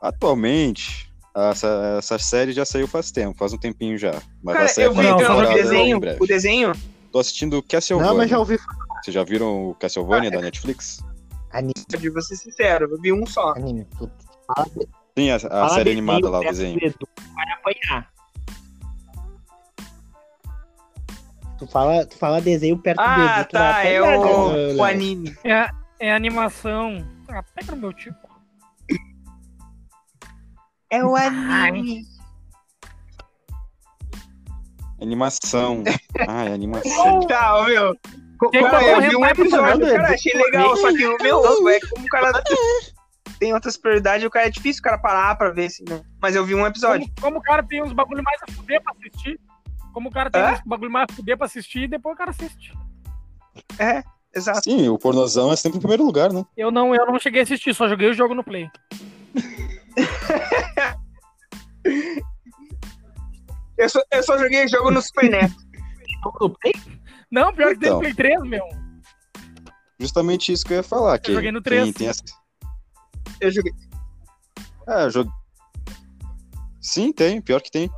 Atualmente, 0.00 1.12
essa, 1.36 1.96
essa 1.98 2.18
série 2.18 2.52
já 2.52 2.64
saiu 2.64 2.86
faz 2.88 3.10
tempo, 3.10 3.36
faz 3.36 3.52
um 3.52 3.58
tempinho 3.58 3.98
já. 3.98 4.12
Mas 4.42 4.54
Cara, 4.54 4.58
vai 4.66 4.68
sair 4.68 4.84
eu 4.84 4.94
vi 4.94 5.02
Não, 5.02 5.20
então, 5.20 5.38
o 5.38 5.54
desenho. 5.54 5.98
O 6.20 6.26
desenho? 6.26 6.72
Tô 7.12 7.18
assistindo 7.18 7.56
Não, 7.56 7.62
Castlevania. 7.62 8.14
mas 8.14 8.30
já 8.30 8.38
ouvi 8.38 8.58
Vocês 9.02 9.14
já 9.14 9.24
viram 9.24 9.70
o 9.70 9.74
Castlevania 9.74 10.30
da 10.30 10.40
Netflix? 10.40 11.00
anime. 11.50 11.72
Eu 12.02 12.12
vou 12.12 12.22
ser 12.22 12.36
sincero, 12.36 12.88
eu 12.90 13.00
vi 13.00 13.12
um 13.12 13.26
só. 13.26 13.52
anime. 13.54 13.86
Sim, 15.18 15.30
a, 15.30 15.36
a 15.36 15.68
série 15.70 15.90
animada 15.90 16.28
lá, 16.30 16.38
o 16.40 16.42
desenho. 16.42 16.78
Vai 17.34 17.52
apanhar. 17.52 18.08
Tu 21.58 21.66
fala, 21.66 22.06
tu 22.06 22.16
fala 22.16 22.40
desenho 22.40 22.78
perto 22.78 22.98
do 22.98 23.02
Ah, 23.04 23.40
Edu, 23.40 23.48
tu 23.48 23.58
vai 23.58 23.72
tá, 23.72 23.84
é 23.84 24.00
cara, 24.00 24.18
o, 24.20 24.52
Léo. 24.52 24.76
o 24.76 24.84
anime. 24.84 25.36
É, 25.44 25.68
é 25.98 26.14
animação. 26.14 27.04
Ah, 27.28 27.42
pega 27.54 27.72
no 27.72 27.78
meu 27.78 27.92
tipo. 27.92 28.16
É 30.90 31.04
o 31.04 31.16
anime. 31.16 32.04
Animação. 35.00 35.84
Ah, 36.26 36.44
é 36.44 36.52
animação. 36.52 37.20
Tá, 37.28 37.64
meu. 37.64 37.94
Tem 38.52 38.62
Cara, 38.62 38.78
como 38.78 38.88
eu 39.02 39.10
vi 39.10 39.16
um 39.16 39.26
episódio, 39.26 39.80
cara, 39.86 40.04
Edu? 40.04 40.14
achei 40.14 40.32
legal, 40.32 40.76
só 40.76 40.92
que 40.92 41.04
o 41.04 41.16
meu, 41.20 41.68
é 41.68 41.80
como 41.80 42.04
o 42.06 42.08
cara 42.08 42.40
tem 43.40 43.52
outras 43.52 43.76
prioridades, 43.76 44.24
o 44.24 44.30
cara 44.30 44.46
é 44.46 44.50
difícil 44.50 44.80
o 44.80 44.84
cara 44.84 44.98
parar 44.98 45.36
pra 45.36 45.50
ver, 45.50 45.66
assim, 45.66 45.84
né? 45.88 46.02
Mas 46.22 46.36
eu 46.36 46.44
vi 46.44 46.54
um 46.54 46.64
episódio. 46.64 47.04
Como, 47.16 47.20
como 47.20 47.38
o 47.38 47.42
cara 47.42 47.64
tem 47.64 47.82
uns 47.82 47.92
bagulho 47.92 48.22
mais 48.22 48.40
a 48.42 48.52
fuder 48.52 48.80
pra 48.82 48.92
assistir. 48.92 49.40
Como 49.98 50.10
o 50.10 50.12
cara 50.12 50.30
tem 50.30 50.40
Hã? 50.40 50.52
uns 50.52 50.60
bagulho 50.64 50.92
mais 50.92 51.08
fuder 51.12 51.36
pra 51.36 51.46
assistir 51.46 51.80
e 51.80 51.88
depois 51.88 52.14
o 52.14 52.16
cara 52.16 52.30
assiste. 52.30 52.72
É, 53.80 54.04
exato. 54.32 54.60
Sim, 54.62 54.88
o 54.88 54.96
pornozão 54.96 55.50
é 55.50 55.56
sempre 55.56 55.78
em 55.78 55.80
primeiro 55.80 56.04
lugar, 56.04 56.32
né? 56.32 56.46
Eu 56.56 56.70
não, 56.70 56.94
eu 56.94 57.04
não 57.04 57.18
cheguei 57.18 57.40
a 57.40 57.42
assistir, 57.42 57.74
só 57.74 57.88
joguei 57.88 58.08
o 58.08 58.14
jogo 58.14 58.32
no 58.32 58.44
Play. 58.44 58.70
Eu 63.76 63.88
só, 63.88 64.00
eu 64.10 64.22
só 64.22 64.38
joguei 64.38 64.68
jogo 64.68 64.90
no 64.90 65.00
Super 65.00 65.30
NES. 65.30 65.52
Não, 67.30 67.52
pior 67.52 67.74
que 67.74 67.80
tem 67.80 67.90
no 67.90 67.96
Então. 67.96 68.00
Play 68.00 68.14
3, 68.14 68.42
meu. 68.42 68.64
Justamente 69.98 70.52
isso 70.52 70.64
que 70.64 70.74
eu 70.74 70.78
ia 70.78 70.82
falar. 70.82 71.18
Que 71.18 71.32
joguei 71.32 71.52
no 71.52 71.62
tem, 71.62 71.92
3. 71.92 71.94
tem 71.94 72.08
essa... 72.08 72.22
Eu 73.40 73.50
joguei. 73.50 73.72
É, 74.88 75.04
eu 75.04 75.10
jogo... 75.10 75.32
Sim, 76.80 77.12
tem, 77.12 77.40
pior 77.40 77.60
que 77.60 77.70
tem. 77.70 77.88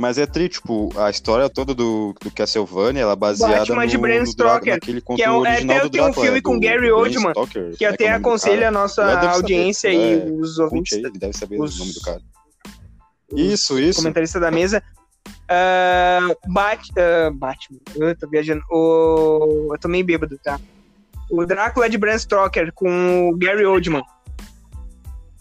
Mas 0.00 0.16
é 0.16 0.24
tri, 0.24 0.48
tipo, 0.48 0.88
a 0.98 1.10
história 1.10 1.46
toda 1.50 1.74
do, 1.74 2.14
do 2.22 2.30
Castlevania, 2.30 3.02
ela 3.02 3.12
é 3.12 3.16
baseada 3.16 3.58
Batman 3.58 3.82
no, 3.82 3.86
de 3.86 3.98
Bram 3.98 4.24
Stoker, 4.24 4.72
naquele 4.72 5.00
conto 5.02 5.16
que 5.18 5.22
é 5.22 5.30
um- 5.30 5.44
é, 5.44 5.56
até 5.56 5.66
tem 5.66 5.76
um 5.84 5.88
Drácula, 5.90 6.24
filme 6.24 6.38
é, 6.38 6.40
com 6.42 6.58
Gary 6.58 6.90
Oldman, 6.90 7.30
Stoker, 7.32 7.76
Que 7.76 7.84
né, 7.86 7.90
até 7.92 8.04
é 8.06 8.12
o 8.12 8.16
aconselho 8.16 8.56
cara. 8.56 8.68
a 8.68 8.70
nossa 8.70 9.04
saber, 9.04 9.26
audiência 9.26 9.88
é, 9.88 9.92
e 10.26 10.30
os 10.40 10.58
ouvintes, 10.58 10.94
aí, 10.96 11.04
ele 11.04 11.18
deve 11.18 11.34
saber 11.36 11.60
os- 11.60 11.76
o 11.76 11.78
nome 11.80 11.92
do 11.92 12.00
cara. 12.00 12.20
Isso, 13.34 13.78
isso. 13.78 13.98
comentarista 14.00 14.40
da 14.40 14.50
mesa. 14.50 14.82
Ah, 15.46 16.28
Bat, 16.48 16.88
ah, 16.96 17.30
Batman. 17.34 17.78
Eu 17.96 18.16
tô 18.16 18.26
viajando. 18.26 18.62
O, 18.70 19.68
eu 19.74 19.78
tô 19.78 19.86
meio 19.86 20.04
bêbado, 20.04 20.38
tá? 20.42 20.58
O 21.30 21.44
Drácula 21.44 21.90
de 21.90 21.98
Bram 21.98 22.18
Stoker 22.18 22.72
com 22.74 23.28
o 23.28 23.36
Gary 23.36 23.66
Oldman. 23.66 24.02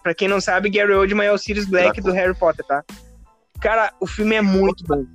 Pra 0.04 0.14
quem 0.14 0.28
não 0.28 0.42
sabe, 0.42 0.70
Gary 0.70 0.94
Oldman 0.94 1.28
é 1.28 1.32
o 1.32 1.38
Sirius 1.38 1.66
Black 1.66 1.94
Drácula. 2.02 2.14
do 2.14 2.18
Harry 2.18 2.36
Potter, 2.38 2.66
tá? 2.66 2.84
Cara, 3.62 3.94
o 4.00 4.08
filme 4.08 4.36
é 4.36 4.42
muito 4.42 4.84
bom. 4.86 5.06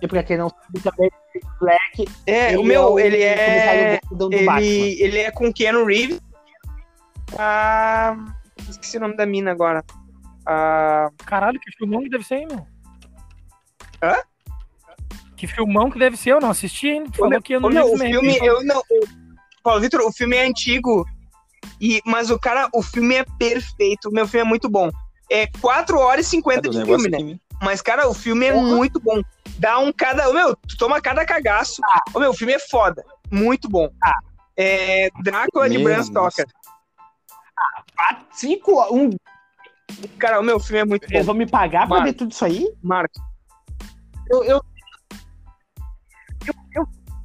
E 0.00 0.06
pra 0.06 0.22
quem 0.22 0.36
não 0.36 0.48
sabe 0.48 0.80
também, 0.80 1.10
Black. 1.60 2.08
É, 2.26 2.56
o 2.56 2.62
meu, 2.62 2.98
ele 2.98 3.20
é. 3.22 4.00
Do 4.12 4.30
Batman. 4.30 4.60
Ele, 4.60 5.02
ele 5.02 5.18
é 5.18 5.30
com 5.32 5.52
Keanu 5.52 5.84
Reeves. 5.84 6.20
Ah, 7.36 8.16
esqueci 8.68 8.96
o 8.96 9.00
nome 9.00 9.16
da 9.16 9.26
mina 9.26 9.50
agora. 9.50 9.84
Ah, 10.46 11.10
Caralho, 11.26 11.58
que 11.58 11.72
filmão 11.76 12.02
que 12.02 12.08
deve 12.10 12.24
ser, 12.24 12.36
hein, 12.36 12.48
meu? 12.48 12.66
Hã? 14.02 14.16
Que 15.36 15.48
filmão 15.48 15.90
que 15.90 15.98
deve 15.98 16.16
ser, 16.16 16.30
eu 16.30 16.40
não 16.40 16.50
assisti 16.50 17.00
Ô, 17.00 17.12
falou 17.12 17.42
que 17.42 17.54
eu 17.54 17.58
Ô, 17.58 17.62
não 17.62 17.70
meu, 17.70 17.86
vi 17.86 17.94
o 17.94 17.98
filme, 17.98 18.38
eu 18.40 18.64
não. 18.64 18.80
Paulo 19.62 19.80
Vitor, 19.80 20.02
o 20.02 20.12
filme 20.12 20.36
é 20.36 20.46
antigo. 20.46 21.04
E, 21.80 22.00
mas 22.06 22.30
o 22.30 22.38
cara, 22.38 22.68
o 22.72 22.82
filme 22.82 23.16
é 23.16 23.24
perfeito. 23.38 24.08
O 24.08 24.12
meu 24.12 24.28
filme 24.28 24.46
é 24.46 24.48
muito 24.48 24.68
bom. 24.68 24.90
É 25.34 25.48
4 25.60 25.98
horas 25.98 26.26
e 26.26 26.30
50 26.30 26.58
É 26.58 26.62
do 26.62 26.70
de 26.78 26.84
filme, 26.84 27.08
né? 27.08 27.16
aqui, 27.16 27.24
né? 27.32 27.38
Mas, 27.62 27.82
cara, 27.82 28.08
o 28.08 28.14
filme 28.14 28.46
é 28.46 28.52
muito 28.54 29.00
bom. 29.00 29.20
Dá 29.58 29.78
um 29.78 29.92
cada. 29.92 30.28
Ô, 30.28 30.32
meu, 30.32 30.54
tu 30.56 30.76
toma 30.76 31.00
cada 31.00 31.24
cagaço. 31.24 31.80
Ô, 32.12 32.20
meu, 32.20 32.30
o 32.30 32.34
filme 32.34 32.52
é 32.52 32.58
foda. 32.58 33.04
Muito 33.30 33.68
bom. 33.68 33.88
É 34.56 35.08
Drácula 35.22 35.68
de 35.68 35.78
Meu, 35.78 35.84
Bram 35.84 36.04
nossa. 36.12 36.42
Stoker. 36.42 36.46
Cinco, 38.32 38.94
um, 38.94 39.10
Cara, 40.18 40.40
o 40.40 40.42
meu 40.42 40.58
filme 40.60 40.80
é 40.80 40.84
muito 40.84 41.04
eles 41.04 41.20
bom. 41.20 41.26
vão 41.26 41.34
me 41.34 41.46
pagar 41.46 41.86
pra 41.86 41.96
Marco. 41.96 42.04
ver 42.04 42.12
tudo 42.14 42.32
isso 42.32 42.44
aí? 42.44 42.68
Marcos. 42.82 43.20
Eu, 44.30 44.44
eu, 44.44 44.60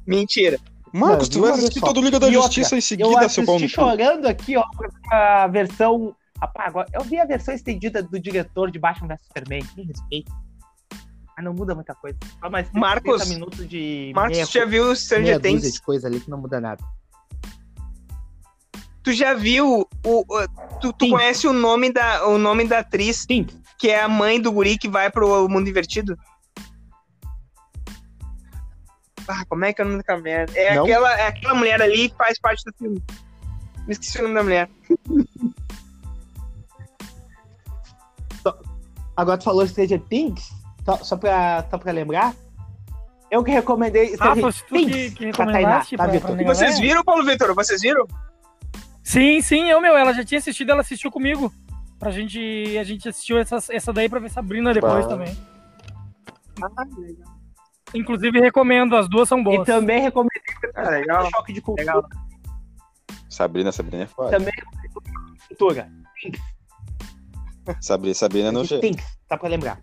Mentira. 0.06 0.58
Marcos, 0.92 1.28
Não, 1.28 1.36
tu 1.36 1.40
vai 1.42 1.52
assistir 1.52 1.80
todo 1.80 2.00
Liga 2.02 2.18
da 2.18 2.28
E 2.28 2.36
outra, 2.36 2.52
Justiça 2.52 2.74
em 2.74 2.78
eu 2.78 2.82
seguida, 2.82 3.28
seu 3.28 3.44
pau 3.44 3.58
no 3.60 3.68
chorando 3.68 4.26
aqui, 4.26 4.56
ó, 4.56 4.64
a 5.12 5.46
versão. 5.46 6.14
Rapaz, 6.40 6.68
agora, 6.68 6.88
eu 6.92 7.02
vi 7.04 7.18
a 7.18 7.24
versão 7.24 7.54
estendida 7.54 8.02
do 8.02 8.18
diretor 8.18 8.70
de 8.70 8.78
Batman 8.78 9.08
vs 9.08 9.22
Superman. 9.26 9.62
Me 9.76 9.84
respeito. 9.84 10.32
Mas 11.36 11.44
não 11.44 11.52
muda 11.52 11.74
muita 11.74 11.94
coisa. 11.94 12.18
Só 12.38 12.48
mais 12.50 12.66
30 12.68 12.80
Marcos, 12.80 13.28
minutos 13.28 13.68
de. 13.68 14.12
Marcos, 14.14 14.36
meia, 14.38 14.46
já 14.46 14.64
viu 14.64 14.84
meia 14.84 14.96
Stranger 14.96 15.38
dúzia 15.38 15.60
Things? 15.60 15.72
de 15.74 15.82
coisa 15.82 16.08
ali 16.08 16.20
que 16.20 16.30
não 16.30 16.38
muda 16.38 16.60
nada. 16.60 16.82
Tu 19.02 19.12
já 19.12 19.34
viu 19.34 19.86
o. 20.04 20.24
o- 20.28 20.48
tu 20.80 20.92
tu 20.92 21.08
conhece 21.10 21.46
o 21.46 21.52
nome, 21.52 21.92
da, 21.92 22.26
o 22.26 22.38
nome 22.38 22.66
da 22.66 22.78
atriz 22.80 23.24
Sim. 23.28 23.46
que 23.78 23.88
é 23.88 24.02
a 24.02 24.08
mãe 24.08 24.40
do 24.40 24.52
guri 24.52 24.78
que 24.78 24.88
vai 24.88 25.10
pro 25.10 25.48
mundo 25.48 25.68
invertido? 25.68 26.18
Ah, 29.28 29.44
como 29.48 29.64
é 29.64 29.72
que 29.72 29.80
é 29.80 29.84
o 29.84 29.88
nome 29.88 29.98
daquela 29.98 30.18
mulher? 30.18 30.50
É 30.54 30.74
Não. 30.74 30.82
aquela, 30.82 31.20
é 31.20 31.26
aquela 31.28 31.54
mulher 31.54 31.80
ali 31.80 32.08
que 32.08 32.16
faz 32.16 32.38
parte 32.38 32.64
do 32.64 32.72
filme. 32.76 33.02
Me 33.86 33.92
esqueci 33.92 34.18
o 34.18 34.22
nome 34.22 34.34
da 34.34 34.42
mulher. 34.42 34.68
Agora 39.20 39.36
tu 39.36 39.44
falou 39.44 39.66
Stranger 39.66 40.00
Things, 40.08 40.50
só, 40.82 40.96
só, 40.96 41.14
pra, 41.14 41.66
só 41.70 41.76
pra 41.76 41.92
lembrar. 41.92 42.34
Eu 43.30 43.44
que 43.44 43.50
recomendei. 43.50 44.16
Ah, 44.18 44.34
foi 44.34 44.50
tu 44.50 44.64
que, 44.66 45.10
que 45.10 45.24
recomendaste 45.26 45.94
pra, 45.94 46.08
pra, 46.08 46.20
pra 46.20 46.44
Vocês 46.44 46.78
viram, 46.78 47.04
Paulo 47.04 47.22
Vitor? 47.22 47.54
Vocês 47.54 47.82
viram? 47.82 48.06
Sim, 49.04 49.42
sim, 49.42 49.68
eu, 49.68 49.78
meu. 49.78 49.94
Ela 49.94 50.14
já 50.14 50.24
tinha 50.24 50.38
assistido, 50.38 50.70
ela 50.70 50.80
assistiu 50.80 51.10
comigo. 51.10 51.52
Pra 51.98 52.10
gente. 52.10 52.78
A 52.78 52.82
gente 52.82 53.10
assistiu 53.10 53.36
essa, 53.36 53.58
essa 53.70 53.92
daí 53.92 54.08
pra 54.08 54.20
ver 54.20 54.30
Sabrina 54.30 54.72
depois 54.72 55.04
bah. 55.04 55.10
também. 55.10 55.36
Ah, 56.62 56.84
legal. 56.96 57.34
Inclusive, 57.94 58.40
recomendo, 58.40 58.96
as 58.96 59.06
duas 59.06 59.28
são 59.28 59.44
boas. 59.44 59.60
E 59.60 59.64
também 59.66 60.00
recomendo 60.00 60.30
ah, 60.74 60.88
legal. 60.88 61.30
Choque 61.30 61.52
de 61.52 61.60
cultura. 61.60 61.94
Legal. 61.94 62.08
Sabrina, 63.28 63.70
Sabrina 63.70 64.04
é 64.04 64.06
foda. 64.06 64.30
Também 64.30 64.52
cultura. 65.46 65.90
Sabrina, 67.80 68.14
Sabrina 68.14 68.52
não 68.52 68.66
Tem, 68.66 68.96
tá 69.28 69.36
pra 69.36 69.48
lembrar. 69.48 69.80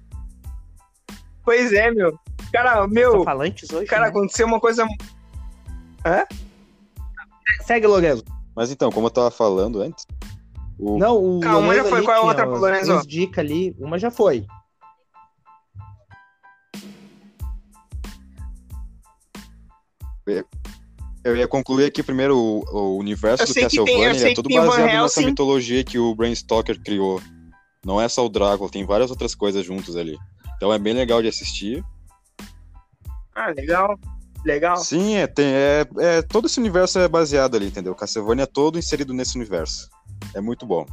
Pois 1.43 1.71
é, 1.71 1.91
meu. 1.91 2.17
Cara, 2.51 2.87
meu. 2.87 3.23
falantes 3.23 3.69
hoje. 3.71 3.85
Cara, 3.87 4.03
né? 4.03 4.09
aconteceu 4.09 4.45
uma 4.45 4.59
coisa. 4.59 4.85
Hã? 6.05 6.25
Segue, 7.65 7.87
Lorenzo. 7.87 8.23
Mas 8.55 8.71
então, 8.71 8.91
como 8.91 9.07
eu 9.07 9.11
tava 9.11 9.31
falando 9.31 9.81
antes. 9.81 10.05
O... 10.79 10.97
Não, 10.97 11.37
o. 11.37 11.39
Calma, 11.39 11.59
uma 11.59 11.75
já 11.75 11.83
foi. 11.83 12.03
Qual 12.03 12.15
é 12.15 12.19
a 12.19 12.23
outra, 12.23 12.45
Lorenzo? 12.45 13.07
Dica 13.07 13.41
ali, 13.41 13.75
uma 13.79 13.97
já 13.97 14.11
foi. 14.11 14.45
Eu 21.23 21.35
ia 21.35 21.47
concluir 21.47 21.85
aqui 21.85 22.03
primeiro 22.03 22.37
o, 22.37 22.63
o 22.71 22.97
universo 22.97 23.43
eu 23.43 23.47
do 23.47 23.53
Castlevania, 23.53 24.13
tem, 24.13 24.31
é 24.31 24.35
tudo 24.35 24.49
baseado 24.49 25.01
nessa 25.01 25.21
mitologia 25.21 25.83
que 25.83 25.97
o 25.97 26.13
Brain 26.15 26.31
Stalker 26.31 26.79
criou. 26.81 27.21
Não 27.87 28.01
é 28.01 28.09
só 28.09 28.25
o 28.25 28.29
Drácula, 28.29 28.69
tem 28.69 28.85
várias 28.85 29.09
outras 29.09 29.33
coisas 29.33 29.65
juntas 29.65 29.95
ali. 29.95 30.19
Então 30.57 30.73
é 30.73 30.77
bem 30.77 30.93
legal 30.93 31.21
de 31.21 31.29
assistir. 31.29 31.81
Ah, 33.33 33.47
legal. 33.55 33.97
Legal. 34.43 34.75
Sim, 34.75 35.15
é, 35.15 35.25
tem, 35.25 35.45
é, 35.45 35.87
é, 35.97 36.21
todo 36.21 36.47
esse 36.47 36.59
universo 36.59 36.99
é 36.99 37.07
baseado 37.07 37.55
ali, 37.55 37.67
entendeu? 37.67 37.95
Castlevania 37.95 38.43
é 38.43 38.45
todo 38.45 38.77
inserido 38.77 39.13
nesse 39.13 39.37
universo. 39.37 39.89
É 40.33 40.41
muito 40.41 40.65
bom. 40.65 40.85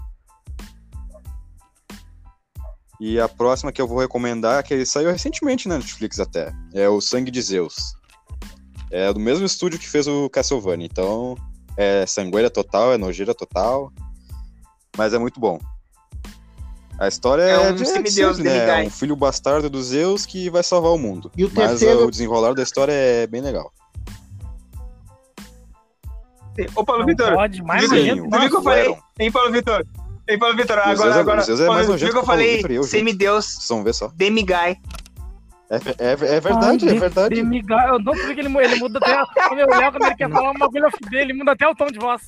E 3.01 3.19
a 3.19 3.29
próxima 3.29 3.73
que 3.73 3.83
eu 3.83 3.89
vou 3.89 3.99
recomendar, 3.99 4.63
que 4.63 4.87
saiu 4.87 5.11
recentemente 5.11 5.69
na 5.69 5.79
Netflix 5.79 6.21
até, 6.21 6.53
é 6.73 6.89
o 6.89 7.01
Sangue 7.01 7.33
de 7.33 7.43
Zeus. 7.43 7.97
É 8.93 9.13
do 9.13 9.19
mesmo 9.19 9.45
estúdio 9.45 9.81
que 9.81 9.89
fez 9.89 10.07
o 10.07 10.31
Castlevania, 10.31 10.87
então 10.87 11.35
é 11.77 12.07
sangueira 12.07 12.49
total, 12.49 12.93
é 12.93 12.97
nojeira 12.97 13.35
total, 13.35 13.93
mas 14.97 15.13
é 15.13 15.19
muito 15.19 15.41
bom. 15.41 15.59
A 16.99 17.09
história 17.09 17.43
é, 17.43 17.51
é 17.51 17.71
um 17.71 17.75
de, 17.75 17.87
semideus, 17.87 18.39
né? 18.39 18.83
É 18.83 18.87
um 18.87 18.91
filho 18.91 19.17
bastardo 19.17 19.69
dos 19.69 19.87
Zeus 19.87 20.25
que 20.25 20.49
vai 20.49 20.63
salvar 20.63 20.93
o 20.93 20.99
mundo. 20.99 21.31
E 21.37 21.45
o 21.45 21.51
mas 21.53 21.81
terceiro... 21.81 22.07
o 22.07 22.11
desenrolar 22.11 22.55
da 22.55 22.63
história 22.63 22.93
é 22.93 23.27
bem 23.27 23.41
legal. 23.41 23.73
Ô, 26.77 26.85
Paulo 26.85 27.05
Vitor, 27.05 27.35
pode 27.35 27.61
mais 27.63 27.91
viu, 27.91 28.31
viu 28.31 28.49
que 28.49 28.57
eu 28.57 28.63
falei? 28.63 28.97
Hein, 29.19 29.33
Paulo 29.33 29.51
Vitor? 29.51 29.85
Hein, 30.29 30.39
Paulo 30.39 30.57
Vitor? 30.57 30.79
Agora, 30.79 30.97
Zeus, 30.97 31.17
agora, 31.17 31.43
Zeus 31.43 31.61
é 31.61 31.67
mais 31.67 31.87
viu 31.89 32.13
que 32.13 32.17
eu 32.17 32.25
falei? 32.25 32.83
Semideus. 32.85 33.67
Vamos 33.69 33.85
ver 33.85 33.95
só. 33.95 34.09
Demiguy. 34.15 34.55
É, 34.55 35.77
é, 35.99 36.13
é 36.13 36.41
verdade, 36.41 36.89
Ai, 36.89 36.97
é 36.97 37.01
verdade. 37.01 37.35
Demiguy. 37.35 37.75
Eu 37.89 37.99
não 37.99 38.15
sei 38.15 38.35
que 38.35 38.41
ele, 38.41 38.57
ele 38.59 38.77
muda 38.77 38.99
até... 38.99 39.51
O 39.51 39.55
meu 39.57 39.67
Léo, 39.67 39.91
quando 39.91 40.05
ele 40.05 40.15
quer 40.15 40.31
falar 40.31 40.51
uma 40.53 40.61
bagulho 40.61 40.89
dele, 41.11 41.23
ele 41.23 41.33
muda 41.33 41.53
até 41.53 41.67
o 41.67 41.75
tom 41.75 41.87
de 41.87 41.99
voz. 41.99 42.23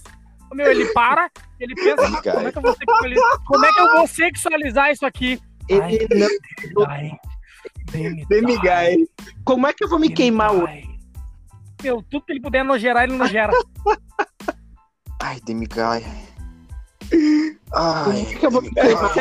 Meu, 0.52 0.70
ele 0.70 0.86
para, 0.92 1.30
ele 1.58 1.74
pensa, 1.74 1.96
como 1.96 2.46
é, 2.46 2.52
que 2.52 2.58
eu 2.58 2.62
vou 2.62 2.74
sexualizar, 2.74 3.44
como 3.44 3.64
é 3.66 3.72
que 3.72 3.80
eu 3.80 3.92
vou 3.92 4.06
sexualizar 4.06 4.90
isso 4.90 5.06
aqui? 5.06 5.40
Ele 5.68 6.08
não... 6.14 6.28
Demiguy. 8.28 9.08
Como 9.44 9.66
é 9.66 9.72
que 9.72 9.84
eu 9.84 9.88
vou 9.88 9.98
me 9.98 10.08
queimar 10.08 10.52
hoje? 10.52 10.88
Meu, 11.82 12.02
tudo 12.02 12.24
que 12.24 12.32
ele 12.32 12.40
puder 12.40 12.64
não 12.64 12.78
gerar, 12.78 13.04
ele 13.04 13.16
não 13.16 13.26
gera. 13.26 13.52
Ai, 15.22 15.40
Demiguy. 15.40 16.04
Ai, 17.72 18.04
Como 18.04 18.18
é 18.18 18.34
que 18.34 18.46
eu 18.46 18.50
vou 18.50 18.62
me 18.62 18.70
queimar 18.70 19.12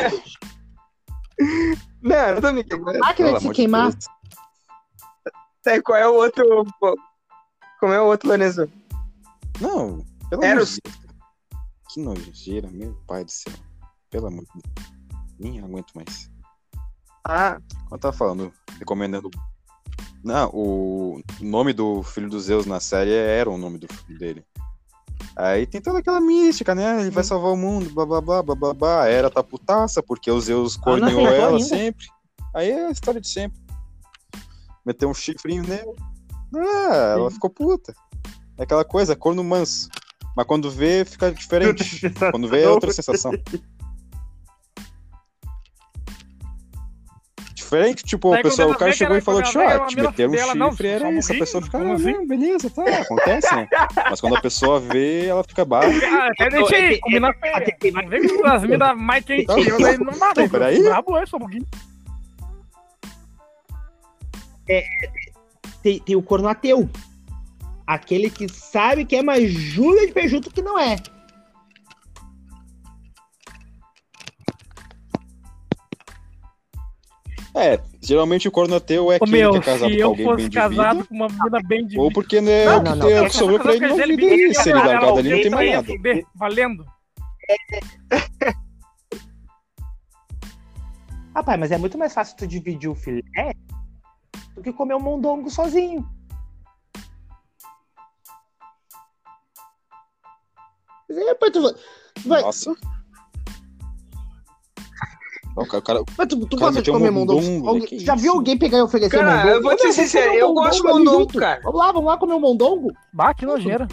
Não, 2.02 2.34
não 2.34 2.40
tô 2.40 2.52
me 2.52 2.64
queimando. 2.64 2.98
Máquina 2.98 3.32
de 3.34 3.40
se 3.40 3.50
queimar. 3.50 3.92
De 5.64 5.82
qual 5.82 5.98
é 5.98 6.08
o 6.08 6.14
outro. 6.14 6.64
Como 7.80 7.92
é 7.92 8.00
o 8.00 8.06
outro, 8.06 8.28
Vanessa? 8.28 8.68
Não, 9.60 10.04
pelo 10.30 10.44
Eros. 10.44 10.78
amor 10.84 10.98
de 10.98 11.05
que 11.96 12.00
nojeira, 12.00 12.70
meu 12.70 12.92
pai 13.06 13.24
do 13.24 13.30
céu. 13.30 13.54
Pelo 14.10 14.26
amor 14.26 14.44
de 14.44 14.60
Deus. 14.62 14.92
Nem 15.38 15.60
aguento 15.60 15.92
mais. 15.94 16.30
Ah. 17.26 17.58
Quando 17.88 18.00
tava 18.02 18.16
falando, 18.16 18.52
recomendando. 18.78 19.30
Não, 20.22 20.50
o 20.52 21.22
nome 21.40 21.72
do 21.72 22.02
filho 22.02 22.28
dos 22.28 22.44
Zeus 22.44 22.66
na 22.66 22.80
série 22.80 23.12
era 23.12 23.48
o 23.48 23.56
nome 23.56 23.78
do 23.78 23.88
filho 23.92 24.18
dele. 24.18 24.44
Aí 25.36 25.66
tem 25.66 25.80
toda 25.80 26.00
aquela 26.00 26.20
mística, 26.20 26.74
né? 26.74 27.00
Ele 27.00 27.10
vai 27.10 27.24
salvar 27.24 27.52
o 27.52 27.56
mundo, 27.56 27.88
blá 27.90 28.04
blá 28.04 28.20
blá 28.20 28.42
blá 28.42 28.54
blá 28.54 28.74
blá. 28.74 29.08
Era 29.08 29.30
tá 29.30 29.42
putaça, 29.42 30.02
porque 30.02 30.30
os 30.30 30.44
Zeus 30.44 30.76
corneou 30.76 31.26
ela 31.28 31.58
sempre. 31.60 32.06
Aí 32.54 32.70
é 32.70 32.88
a 32.88 32.90
história 32.90 33.20
de 33.20 33.28
sempre. 33.28 33.58
Meteu 34.84 35.08
um 35.08 35.14
chifrinho 35.14 35.66
nela. 35.66 35.94
Ah, 36.54 37.14
ela 37.16 37.30
ficou 37.30 37.48
puta. 37.48 37.94
É 38.58 38.64
aquela 38.64 38.84
coisa, 38.84 39.16
corno 39.16 39.42
manso. 39.42 39.88
Mas 40.36 40.46
quando 40.46 40.70
vê, 40.70 41.04
fica 41.04 41.32
diferente. 41.32 42.00
quando 42.30 42.46
vê, 42.46 42.62
é 42.62 42.68
outra 42.68 42.92
sensação. 42.92 43.32
Diferente, 47.54 48.04
tipo, 48.04 48.32
o 48.32 48.42
pessoal, 48.42 48.70
o 48.70 48.78
cara 48.78 48.92
chegou 48.92 49.16
e 49.16 49.20
falou, 49.20 49.42
tipo, 49.42 49.58
ah, 49.58 49.86
te 49.86 49.96
meter 49.96 50.28
um 50.28 50.70
chifre, 50.70 50.86
era 50.86 51.10
isso. 51.10 51.32
A 51.32 51.36
pessoa 51.36 51.64
fica, 51.64 51.78
ah, 51.78 51.94
assim? 51.94 52.24
beleza, 52.24 52.70
tá, 52.70 52.84
acontece, 52.84 53.52
né? 53.56 53.68
Mas 54.08 54.20
quando 54.20 54.36
a 54.36 54.40
pessoa 54.40 54.78
vê, 54.78 55.26
ela 55.26 55.42
fica 55.42 55.64
baixa. 55.64 56.06
Ah, 56.06 56.28
até 56.30 56.48
deixei, 56.48 57.00
combinar 57.00 57.34
com 57.34 57.40
Não 57.92 58.08
vem 58.08 58.28
com 58.28 58.46
as 58.46 58.62
minas 58.62 58.96
mais 58.96 59.24
quentinhas, 59.24 59.82
aí 59.82 59.98
não 59.98 60.16
dá, 60.16 60.32
né? 60.36 60.48
Peraí. 60.48 60.80
Brabo 60.80 61.16
é, 61.16 61.26
só 61.26 61.38
um 61.38 61.40
pouquinho. 61.40 61.66
É, 64.68 64.84
tem, 65.82 65.98
tem 65.98 66.14
o 66.14 66.22
corno 66.22 66.46
ateu. 66.46 66.88
Aquele 67.86 68.28
que 68.30 68.48
sabe 68.48 69.04
que 69.04 69.14
é 69.16 69.22
mais 69.22 69.50
Júlia 69.50 70.06
de 70.06 70.12
Pejuto 70.12 70.50
que 70.50 70.60
não 70.60 70.78
é. 70.78 70.96
É, 77.54 77.80
geralmente 78.02 78.46
o 78.46 78.50
corno 78.50 78.76
ateu 78.76 79.10
é 79.10 79.18
meu, 79.26 79.56
é 79.56 79.60
casado 79.60 79.96
com 79.96 80.04
alguém 80.04 80.26
bem 80.36 80.48
de 80.50 80.56
casado 80.56 80.96
vida, 80.96 81.08
com 81.08 81.14
uma 81.14 81.28
menina 81.28 81.62
bem 81.66 81.86
de 81.86 81.98
Ou 81.98 82.12
porque 82.12 82.38
né, 82.38 82.66
não, 82.66 82.82
não, 82.82 82.96
não, 82.96 83.24
o 83.24 83.30
que 83.30 83.30
sobrou 83.30 83.58
pra 83.58 83.74
ele 83.74 83.86
não 83.86 83.96
vida 83.96 84.26
e 84.26 84.54
se 84.54 84.68
ele 84.68 84.78
largado 84.78 85.18
ali 85.18 85.30
não 85.30 85.40
tem 85.40 85.50
mais 85.50 85.72
nada. 85.72 85.88
Valendo. 86.34 86.84
Rapaz, 91.34 91.58
mas 91.58 91.72
é 91.72 91.78
muito 91.78 91.96
mais 91.96 92.12
fácil 92.12 92.36
tu 92.36 92.46
dividir 92.46 92.90
o 92.90 92.94
filé 92.94 93.22
do 94.54 94.62
que 94.62 94.72
comer 94.72 94.94
um 94.94 95.00
mondongo 95.00 95.48
sozinho. 95.48 96.06
Depois 101.08 101.52
tu 101.52 101.74
vai. 102.24 102.42
Nossa. 102.42 102.74
Não, 105.56 105.64
cara, 105.64 105.82
cara, 105.82 106.04
Mas 106.18 106.28
tu, 106.28 106.46
tu 106.46 106.56
gosta 106.58 106.82
de 106.82 106.90
comer 106.90 107.10
mondongo? 107.10 107.40
mondongo 107.40 107.86
já 107.92 108.14
viu 108.14 108.34
alguém 108.34 108.58
pegar 108.58 108.78
e 108.78 108.82
oferecer 108.82 109.16
cara, 109.16 109.36
mondongo? 109.36 109.56
eu 109.56 109.62
vou 109.62 109.76
te 109.76 109.82
ser 109.82 109.92
sincero, 109.92 110.34
eu 110.34 110.52
gosto 110.52 110.82
de 110.82 110.88
mondongo, 110.88 111.26
cara. 111.38 111.60
Vamos 111.62 111.78
lá, 111.78 111.92
vamos 111.92 112.06
lá 112.06 112.18
comer 112.18 112.34
um 112.34 112.40
mondongo? 112.40 112.92
Bah, 113.12 113.32
que 113.32 113.46
nojeira. 113.46 113.88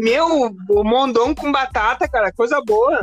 Meu, 0.00 0.52
o 0.68 0.82
mondongo 0.82 1.36
com 1.36 1.52
batata, 1.52 2.08
cara, 2.08 2.32
coisa 2.32 2.60
boa. 2.66 3.00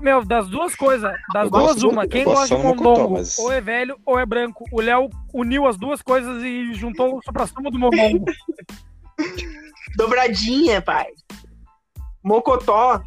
Meu, 0.00 0.24
das 0.24 0.48
duas 0.48 0.74
coisas, 0.74 1.12
das 1.34 1.44
eu 1.44 1.50
duas, 1.50 1.82
uma. 1.82 2.06
Quem 2.06 2.24
gosta 2.24 2.56
de 2.56 2.62
mondongo, 2.62 3.14
mas... 3.14 3.38
ou 3.38 3.52
é 3.52 3.60
velho 3.60 3.98
ou 4.06 4.18
é 4.18 4.24
branco. 4.24 4.64
O 4.72 4.80
Léo 4.80 5.10
uniu 5.34 5.66
as 5.66 5.76
duas 5.76 6.00
coisas 6.00 6.42
e 6.42 6.72
juntou 6.72 7.18
o 7.18 7.22
supra-sumo 7.22 7.70
do 7.70 7.78
mondongo. 7.78 8.24
Dobradinha, 9.96 10.80
pai. 10.80 11.06
Mocotó. 12.22 13.02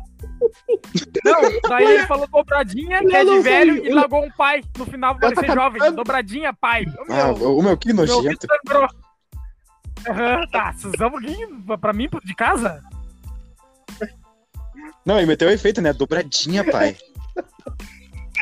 Não, 1.24 1.42
daí 1.70 1.86
ele 1.86 2.06
falou 2.08 2.28
dobradinha, 2.28 3.00
que 3.00 3.16
é 3.16 3.26
de 3.26 3.40
velho, 3.40 3.86
e 3.86 3.94
largou 3.94 4.24
um 4.24 4.32
pai 4.32 4.62
no 4.78 4.86
final 4.86 5.16
pra 5.16 5.36
ser 5.36 5.54
jovem. 5.54 5.92
Dobradinha, 5.94 6.54
pai. 6.54 6.86
O 6.86 7.12
ah, 7.12 7.34
meu, 7.34 7.58
o 7.58 7.64
meu 7.64 7.78
que 7.78 7.94
nojento. 7.94 8.48
Uhum, 10.06 10.48
tá, 10.52 10.74
Suzão 10.74 11.12
um 11.16 11.78
pra 11.78 11.94
mim, 11.94 12.10
de 12.24 12.36
casa? 12.36 12.82
Não, 15.06 15.18
ele 15.18 15.28
meteu 15.28 15.48
o 15.48 15.52
efeito, 15.52 15.82
né? 15.82 15.94
Dobradinha, 15.94 16.64
pai. 16.70 16.98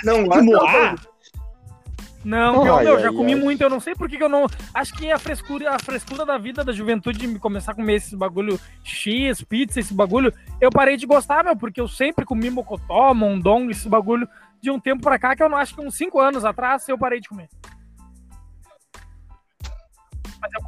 Não, 0.03 0.25
gosta. 0.25 1.10
Não, 2.23 2.61
oh, 2.61 2.67
eu, 2.67 2.75
ai, 2.75 2.87
ai, 2.87 3.01
já 3.01 3.11
comi 3.11 3.33
ai. 3.33 3.39
muito, 3.39 3.61
eu 3.61 3.69
não 3.69 3.79
sei 3.79 3.95
por 3.95 4.07
que, 4.07 4.17
que 4.17 4.23
eu 4.23 4.29
não. 4.29 4.45
Acho 4.73 4.93
que 4.93 5.11
a 5.11 5.17
frescura, 5.17 5.75
a 5.75 5.79
frescura 5.79 6.25
da 6.25 6.37
vida 6.37 6.63
da 6.63 6.71
juventude 6.71 7.17
de 7.17 7.39
começar 7.39 7.71
a 7.71 7.75
comer 7.75 7.95
esses 7.95 8.13
bagulho 8.13 8.59
X, 8.83 9.41
pizza, 9.43 9.79
esse 9.79 9.93
bagulho, 9.93 10.33
eu 10.59 10.69
parei 10.69 10.97
de 10.97 11.05
gostar, 11.05 11.43
meu, 11.43 11.55
porque 11.55 11.81
eu 11.81 11.87
sempre 11.87 12.23
comi 12.23 12.49
mocotó, 12.49 13.13
mondongo, 13.13 13.71
esse 13.71 13.89
bagulho 13.89 14.27
de 14.61 14.69
um 14.69 14.79
tempo 14.79 15.01
pra 15.01 15.17
cá, 15.17 15.35
que 15.35 15.41
eu 15.41 15.49
não 15.49 15.57
acho 15.57 15.73
que 15.73 15.81
uns 15.81 15.95
5 15.95 16.19
anos 16.19 16.45
atrás 16.45 16.87
eu 16.87 16.97
parei 16.97 17.19
de 17.19 17.27
comer. 17.27 17.49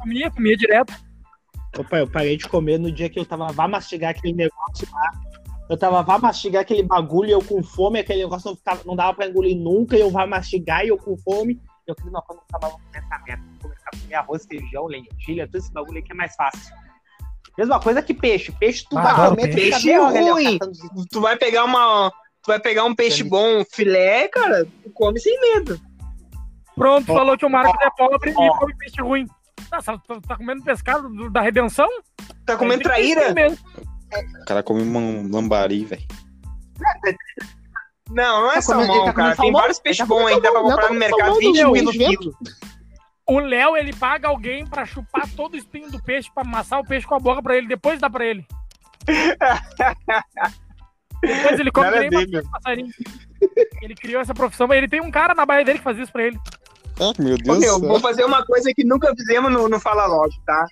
comia, 0.02 0.30
comia 0.30 0.56
direto. 0.56 0.92
Opa, 1.78 1.98
eu 1.98 2.08
parei 2.08 2.36
de 2.36 2.48
comer 2.48 2.78
no 2.78 2.90
dia 2.90 3.08
que 3.08 3.18
eu 3.18 3.24
tava 3.24 3.48
vá 3.52 3.66
mastigar 3.66 4.10
aquele 4.10 4.34
negócio 4.34 4.88
lá. 4.92 5.10
Eu 5.68 5.78
tava 5.78 6.02
vá 6.02 6.18
mastigar 6.18 6.62
aquele 6.62 6.82
bagulho 6.82 7.28
e 7.28 7.32
eu 7.32 7.42
com 7.42 7.62
fome, 7.62 7.98
aquele 8.00 8.22
negócio 8.22 8.50
não, 8.50 8.56
ficava, 8.56 8.82
não 8.84 8.94
dava 8.94 9.14
pra 9.14 9.26
engolir 9.26 9.56
nunca, 9.56 9.96
e 9.96 10.00
eu 10.00 10.10
vá 10.10 10.26
mastigar 10.26 10.84
e 10.84 10.88
eu 10.88 10.98
com 10.98 11.16
fome. 11.16 11.58
Eu 11.86 11.94
falei, 11.98 12.12
não, 12.12 12.22
quando 12.22 12.38
eu 12.40 12.44
tava 12.60 12.76
nessa 12.92 13.18
merda, 13.26 13.42
vou 13.52 13.70
começar 13.70 13.90
a 13.92 13.98
comer 13.98 14.14
arroz, 14.14 14.46
feijão, 14.46 14.86
lentilha, 14.86 15.46
todo 15.46 15.56
esse 15.56 15.72
bagulho 15.72 15.96
aí 15.96 16.02
que 16.02 16.12
é 16.12 16.14
mais 16.14 16.34
fácil. 16.34 16.74
Mesma 17.56 17.80
coisa 17.80 18.02
que 18.02 18.12
peixe. 18.12 18.52
Peixe 18.52 18.84
tu 18.90 18.98
Ah, 18.98 19.02
vai 19.14 19.30
comer, 19.30 19.54
peixe. 19.54 19.92
ruim. 19.96 20.58
Tu 21.10 21.20
vai 21.20 21.36
pegar 21.36 21.64
uma. 21.64 22.10
Tu 22.42 22.48
vai 22.48 22.58
pegar 22.60 22.84
um 22.84 22.94
peixe 22.94 23.22
bom, 23.22 23.64
filé, 23.64 24.28
cara, 24.28 24.66
tu 24.82 24.90
come 24.90 25.18
sem 25.20 25.38
medo. 25.40 25.80
Pronto, 26.74 27.10
Ó, 27.10 27.14
falou 27.14 27.38
que 27.38 27.46
o 27.46 27.50
Marcos 27.50 27.80
é 27.80 27.88
pobre 27.96 28.34
ó. 28.36 28.44
e 28.44 28.58
come 28.58 28.76
peixe 28.76 29.00
ruim. 29.00 29.26
Nossa, 29.72 29.96
tá, 30.06 30.20
tá 30.26 30.36
comendo 30.36 30.62
pescado 30.62 31.08
do- 31.08 31.30
da 31.30 31.40
redenção? 31.40 31.88
Tá 32.44 32.56
comendo 32.56 32.82
traíra? 32.82 33.32
O 34.40 34.44
cara 34.44 34.62
come 34.62 34.82
um 34.82 35.28
lambari, 35.30 35.84
velho. 35.84 36.02
Não, 38.10 38.42
não 38.42 38.52
é 38.52 38.56
Tá 38.56 38.62
comendo- 38.62 38.86
salmão, 38.86 38.96
ele 38.96 39.04
tá 39.06 39.12
cara. 39.12 39.14
comendo 39.14 39.28
Tem 39.28 39.36
salmão? 39.36 39.60
vários 39.60 39.78
peixes 39.80 39.98
tá 39.98 40.06
bons 40.06 40.26
aí, 40.26 40.34
dá 40.40 40.50
pra 40.50 40.60
comendo 40.60 40.70
comprar 40.76 40.92
no 40.92 40.98
mercado 40.98 41.18
salmão 41.20 41.38
20 41.40 41.62
do 41.64 41.72
pelo 41.72 41.92
vento. 41.92 42.18
quilo. 42.18 42.34
O 43.26 43.38
Léo, 43.38 43.76
ele 43.76 43.92
paga 43.94 44.28
alguém 44.28 44.66
pra 44.66 44.84
chupar 44.84 45.26
todo 45.34 45.54
o 45.54 45.56
espinho 45.56 45.90
do 45.90 46.02
peixe, 46.02 46.30
pra 46.34 46.42
amassar 46.44 46.78
o 46.80 46.84
peixe 46.86 47.06
com 47.06 47.14
a 47.14 47.18
boca 47.18 47.42
pra 47.42 47.56
ele, 47.56 47.66
depois 47.66 47.98
dá 47.98 48.10
pra 48.10 48.24
ele. 48.26 48.46
depois 51.22 51.58
ele 51.60 51.70
come 51.70 51.90
nem 51.90 52.10
ver, 52.10 52.26
bastante 52.26 52.50
passarinho. 52.50 52.90
Ele 53.82 53.94
criou 53.94 54.20
essa 54.20 54.34
profissão, 54.34 54.66
mas 54.66 54.78
ele 54.78 54.88
tem 54.88 55.00
um 55.00 55.10
cara 55.10 55.34
na 55.34 55.46
baia 55.46 55.64
dele 55.64 55.78
que 55.78 55.84
faz 55.84 55.98
isso 55.98 56.12
pra 56.12 56.24
ele. 56.24 56.38
Ah, 57.00 57.12
meu 57.18 57.34
Ô, 57.34 57.38
Deus 57.38 57.58
meu, 57.58 57.74
do 57.74 57.80
céu. 57.80 57.88
vou 57.88 58.00
fazer 58.00 58.24
uma 58.24 58.44
coisa 58.44 58.72
que 58.74 58.84
nunca 58.84 59.12
fizemos 59.16 59.50
no, 59.50 59.68
no 59.68 59.80
Fala 59.80 60.06
Logo, 60.06 60.30
tá? 60.46 60.66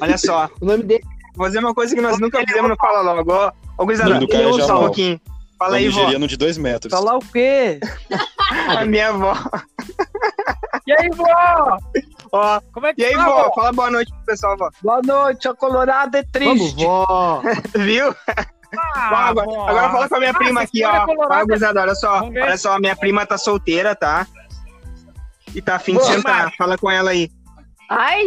Olha 0.00 0.16
só. 0.16 0.48
O 0.60 0.64
nome 0.64 0.84
dele 0.84 1.04
fazer 1.36 1.58
uma 1.58 1.74
coisa 1.74 1.94
que 1.94 2.00
nós 2.00 2.18
nunca 2.18 2.38
fizemos 2.46 2.70
no 2.70 2.76
Fala 2.76 3.00
Logo. 3.00 3.32
Ó, 3.32 3.52
ó 3.78 3.84
Guizada, 3.84 4.16
é 4.24 4.62
só 4.62 4.76
um 4.78 4.80
pouquinho. 4.86 5.20
Fala 5.58 5.76
É 5.76 5.80
aí, 5.80 5.88
vó. 5.88 6.26
de 6.26 6.36
dois 6.36 6.58
metros. 6.58 6.92
Falar 6.92 7.16
o 7.16 7.20
quê? 7.20 7.78
A 8.76 8.84
minha 8.84 9.08
avó. 9.10 9.34
E 10.86 10.92
aí, 10.92 11.08
vó? 11.14 11.78
Ó, 12.32 12.60
Como 12.72 12.86
é 12.86 12.92
que 12.94 13.00
e 13.02 13.04
aí, 13.06 13.14
tá, 13.14 13.24
vó? 13.24 13.52
Fala 13.54 13.72
boa 13.72 13.90
noite 13.90 14.12
pro 14.12 14.24
pessoal, 14.26 14.56
vó. 14.58 14.68
Boa 14.82 15.00
noite, 15.02 15.48
a 15.48 15.54
Colorado 15.54 16.16
é 16.16 16.22
Vamos, 16.22 16.32
triste. 16.72 16.84
vó. 16.84 17.40
Viu? 17.74 18.14
Ah, 18.76 19.28
agora, 19.28 19.46
vó. 19.46 19.68
agora 19.68 19.90
fala 19.90 20.08
com 20.08 20.14
a 20.16 20.18
minha 20.18 20.30
Ah, 20.32 20.34
prima 20.34 20.60
aqui, 20.62 20.82
história 20.82 21.04
ó. 21.16 21.28
Fala, 21.28 21.44
Guizada, 21.46 21.80
olha 21.82 21.94
só. 21.94 22.18
Vamos 22.18 22.34
ver. 22.34 22.42
Olha 22.42 22.56
só, 22.58 22.78
minha 22.80 22.96
prima 22.96 23.24
tá 23.24 23.38
solteira, 23.38 23.94
tá? 23.94 24.26
E 25.54 25.62
tá 25.62 25.76
afim 25.76 25.96
de 25.96 26.04
sentar. 26.04 26.52
Fala 26.58 26.76
com 26.76 26.90
ela 26.90 27.12
aí. 27.12 27.30
Ai, 27.88 28.24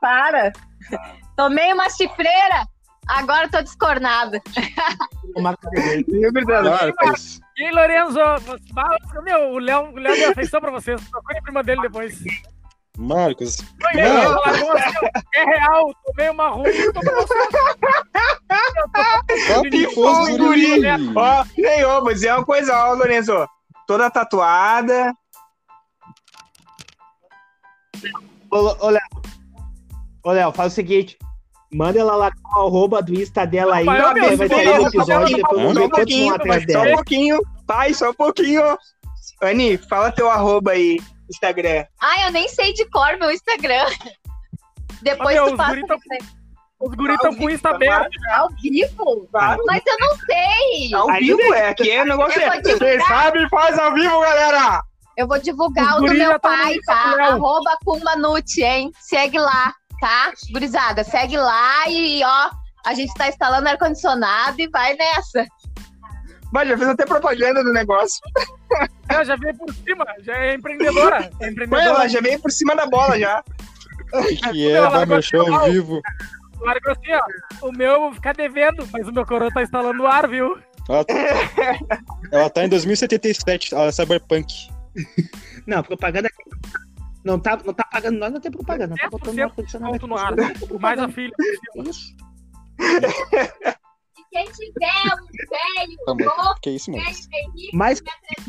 para. 0.00 0.52
Tomei 1.36 1.72
uma 1.72 1.88
chifreira, 1.88 2.66
agora 3.08 3.48
tô 3.48 3.62
descornada. 3.62 4.40
Claro, 5.34 6.94
mas... 7.04 7.40
E 7.56 7.64
aí, 7.64 7.72
Lorenzo? 7.72 8.18
Meu, 9.22 9.52
o 9.52 9.58
Léo, 9.58 9.92
o 9.92 9.96
Léo 9.96 10.14
deu 10.16 10.30
afeição 10.30 10.60
pra 10.60 10.70
vocês. 10.70 11.00
Procure 11.08 11.38
a 11.38 11.42
prima 11.42 11.62
dele 11.62 11.82
depois. 11.82 12.18
Marcos, 12.96 13.56
Não. 13.94 14.42
assim, 14.44 15.06
é 15.34 15.44
real, 15.44 15.94
tomei 16.04 16.28
uma 16.28 16.48
ruim, 16.48 16.92
tomei 16.92 17.14
uma 17.14 17.26
papo 18.92 19.24
Que 19.70 19.88
fosse 19.94 20.36
bom, 20.36 20.38
guri. 20.38 20.82
Ó, 21.16 21.44
nem 21.56 21.84
ó, 21.84 22.00
vou 22.00 22.12
dizer 22.12 22.32
uma 22.34 22.44
coisa, 22.44 22.76
ó, 22.76 22.92
Lorenzo. 22.92 23.48
Toda 23.86 24.10
tatuada. 24.10 25.14
Ô, 28.50 28.90
ô, 30.24 30.30
Léo. 30.32 30.52
Faz 30.52 30.72
o 30.72 30.74
seguinte. 30.74 31.18
Manda 31.72 32.00
ela 32.00 32.16
lá 32.16 32.30
com 32.32 32.58
o 32.60 32.66
arroba 32.66 33.00
do 33.00 33.14
Insta 33.14 33.46
dela 33.46 33.76
aí, 33.76 33.84
vai 33.84 34.00
sair 34.48 34.66
for- 34.66 34.80
no 34.80 34.88
episódio, 34.88 34.88
depois 34.88 34.92
Só 34.92 35.04
vamos 35.14 35.30
Só 35.30 35.36
ver 35.36 35.36
um 35.36 35.40
quantos 35.44 35.74
vão 35.78 35.88
pouquinho, 35.90 36.34
atrás 36.34 36.60
só 36.62 36.66
dela. 36.66 36.84
um 36.84 36.94
pouquinho. 36.96 37.40
Pai, 37.66 37.94
só 37.94 38.10
um 38.10 38.14
pouquinho. 38.14 38.78
Ani, 39.42 39.76
fala 39.78 40.10
teu 40.10 40.28
arroba 40.28 40.72
aí, 40.72 40.98
Instagram. 41.30 41.84
Ai, 42.02 42.26
eu 42.26 42.32
nem 42.32 42.48
sei 42.48 42.72
de 42.72 42.84
cor 42.90 43.16
meu 43.20 43.30
Instagram. 43.30 43.86
Depois 45.02 45.38
Ô, 45.38 45.44
meu, 45.44 45.46
tu 45.46 45.50
os 45.52 45.56
passa 45.56 45.70
guri 45.76 45.86
você. 45.86 46.18
Os 46.80 46.94
guris 46.94 47.14
estão 47.16 47.34
com 47.36 47.44
o 47.44 47.50
Insta 47.50 47.68
aberto. 47.70 48.10
ao 48.34 48.48
vivo. 48.60 49.28
Claro. 49.30 49.62
Mas 49.66 49.82
eu 49.86 49.96
não 50.00 50.16
sei. 50.16 50.94
Ao 50.94 51.10
Aí 51.10 51.20
vivo, 51.20 51.54
é. 51.54 51.68
Aqui 51.68 51.90
é 51.90 52.02
o 52.02 52.06
negócio. 52.06 52.40
É. 52.40 52.60
Vocês 52.62 53.06
sabem, 53.06 53.48
faz 53.48 53.78
ao 53.78 53.92
vivo, 53.94 54.20
galera. 54.20 54.82
Eu 55.16 55.28
vou 55.28 55.38
divulgar 55.38 55.96
Os 55.96 56.02
o 56.02 56.06
do 56.06 56.14
meu 56.14 56.40
pai, 56.40 56.78
tá? 56.86 57.14
o. 57.16 57.20
Arroba 57.22 57.76
Kumanute, 57.84 58.62
hein? 58.62 58.90
Segue 59.00 59.38
lá, 59.38 59.74
tá? 60.00 60.32
Gurizada, 60.52 61.04
segue 61.04 61.36
lá 61.36 61.88
e 61.88 62.22
ó, 62.24 62.50
a 62.86 62.94
gente 62.94 63.12
tá 63.14 63.28
instalando 63.28 63.68
ar-condicionado 63.68 64.60
e 64.60 64.68
vai 64.68 64.94
nessa. 64.96 65.46
Mas 66.52 66.68
já 66.68 66.76
fez 66.76 66.88
até 66.88 67.06
propaganda 67.06 67.62
do 67.62 67.72
negócio. 67.72 68.20
Ela 69.08 69.24
já 69.24 69.36
veio 69.36 69.56
por 69.56 69.72
cima, 69.72 70.04
já 70.20 70.36
é 70.36 70.54
empreendedora. 70.54 71.30
É 71.40 71.48
empreendedora. 71.48 71.84
ela 71.84 72.08
já 72.08 72.20
veio 72.20 72.40
por 72.40 72.50
cima 72.50 72.74
da 72.74 72.86
bola 72.86 73.18
já. 73.18 73.42
O 74.12 74.50
que, 74.52 74.68
é? 74.68 74.72
Ela 74.72 74.88
Vai 74.88 74.98
largou 74.98 75.16
mexer 75.16 75.36
ao 75.36 75.64
vivo. 75.70 76.00
Largou 76.60 76.92
assim, 76.92 77.12
ó. 77.12 77.68
O 77.68 77.72
meu 77.72 77.92
eu 77.92 78.00
vou 78.00 78.14
ficar 78.14 78.34
devendo, 78.34 78.88
mas 78.92 79.06
o 79.06 79.12
meu 79.12 79.24
coroa 79.24 79.50
tá 79.52 79.62
instalando 79.62 80.02
o 80.02 80.06
ar, 80.06 80.28
viu? 80.28 80.58
Ela, 80.88 81.04
ela 82.32 82.50
tá 82.50 82.64
em 82.64 82.68
2077, 82.68 83.74
ela 83.74 83.86
é 83.86 83.92
cyberpunk. 83.92 84.68
Não, 85.66 85.82
propaganda 85.82 86.28
aqui. 86.28 86.50
Não 87.24 87.38
tá, 87.38 87.58
não 87.64 87.74
tá 87.74 87.84
pagando 87.90 88.18
nós, 88.18 88.32
não 88.32 88.40
tem 88.40 88.50
propaganda. 88.50 88.88
Não 88.88 88.96
tá 88.96 89.10
botando 89.10 89.36
no 89.36 89.42
10% 89.42 89.44
ar-condicionado 89.44 89.92
Ponto 89.92 90.04
aqui. 90.04 90.08
no 90.08 90.76
ar. 90.76 90.80
Mais 90.80 90.98
a 90.98 91.08
filha. 91.08 91.32
Isso. 91.76 92.16
E 92.80 94.22
quem 94.30 94.44
tiver 94.46 95.14
um 95.14 96.16
velho, 96.16 96.24
Tá. 96.26 96.54
Que 96.62 96.70
isso, 96.70 96.90
mano? 96.90 97.04
Mais 97.74 98.02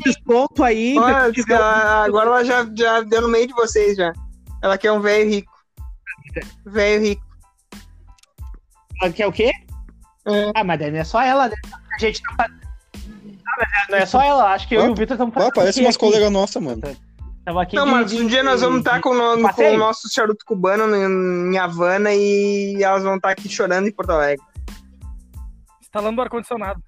desconto 0.04 0.62
aí. 0.64 0.96
Olha, 0.98 1.32
tiver- 1.32 1.60
agora 1.60 2.28
ela 2.28 2.44
já, 2.44 2.66
já 2.74 3.00
deu 3.02 3.22
no 3.22 3.28
meio 3.28 3.46
de 3.46 3.52
vocês 3.54 3.96
já. 3.96 4.12
Ela 4.62 4.78
quer 4.78 4.92
um 4.92 5.00
velho 5.00 5.28
rico. 5.28 5.52
Velho 6.64 7.02
rico. 7.02 7.22
Ela 9.02 9.12
quer 9.12 9.26
o 9.26 9.32
quê? 9.32 9.50
É. 10.24 10.52
Ah, 10.54 10.62
mas 10.64 10.78
daí 10.78 10.90
não 10.90 10.98
é 11.00 11.04
só 11.04 11.20
ela, 11.20 11.48
né? 11.48 11.56
A 11.94 11.98
gente 11.98 12.22
tá 12.22 12.34
fazendo. 12.36 12.62
Ah, 13.46 13.56
mas 13.58 13.88
não 13.90 13.98
é 13.98 14.06
só 14.06 14.22
ela, 14.22 14.52
acho 14.54 14.68
que 14.68 14.74
eu 14.76 14.82
Ó, 14.82 14.86
e 14.86 14.88
o 14.90 14.94
Vitor 14.94 15.14
estamos 15.16 15.36
Ah, 15.36 15.50
parece 15.52 15.80
umas 15.80 15.96
colegas 15.96 16.30
nossas, 16.30 16.62
mano. 16.62 16.80
Tava 17.44 17.62
aqui 17.62 17.74
Não, 17.76 17.84
de- 17.86 17.90
mas 17.90 18.10
de- 18.10 18.22
um 18.22 18.26
dia 18.26 18.42
nós 18.42 18.60
vamos 18.60 18.78
estar 18.78 19.00
com, 19.00 19.10
o 19.10 19.14
no- 19.14 19.36
com 19.36 19.42
passeio? 19.42 19.74
o 19.74 19.78
nosso 19.78 20.08
charuto 20.12 20.44
cubano 20.46 20.94
em, 20.94 21.54
em 21.54 21.58
Havana 21.58 22.14
e 22.14 22.82
elas 22.82 23.02
vão 23.02 23.16
estar 23.16 23.30
aqui 23.30 23.48
chorando 23.48 23.88
em 23.88 23.92
Porto 23.92 24.10
Alegre. 24.10 24.44
Instalando 25.80 26.20
o 26.20 26.22
ar-condicionado. 26.22 26.80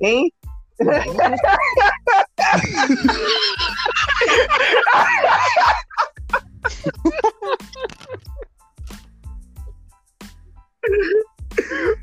Hein? 0.00 0.30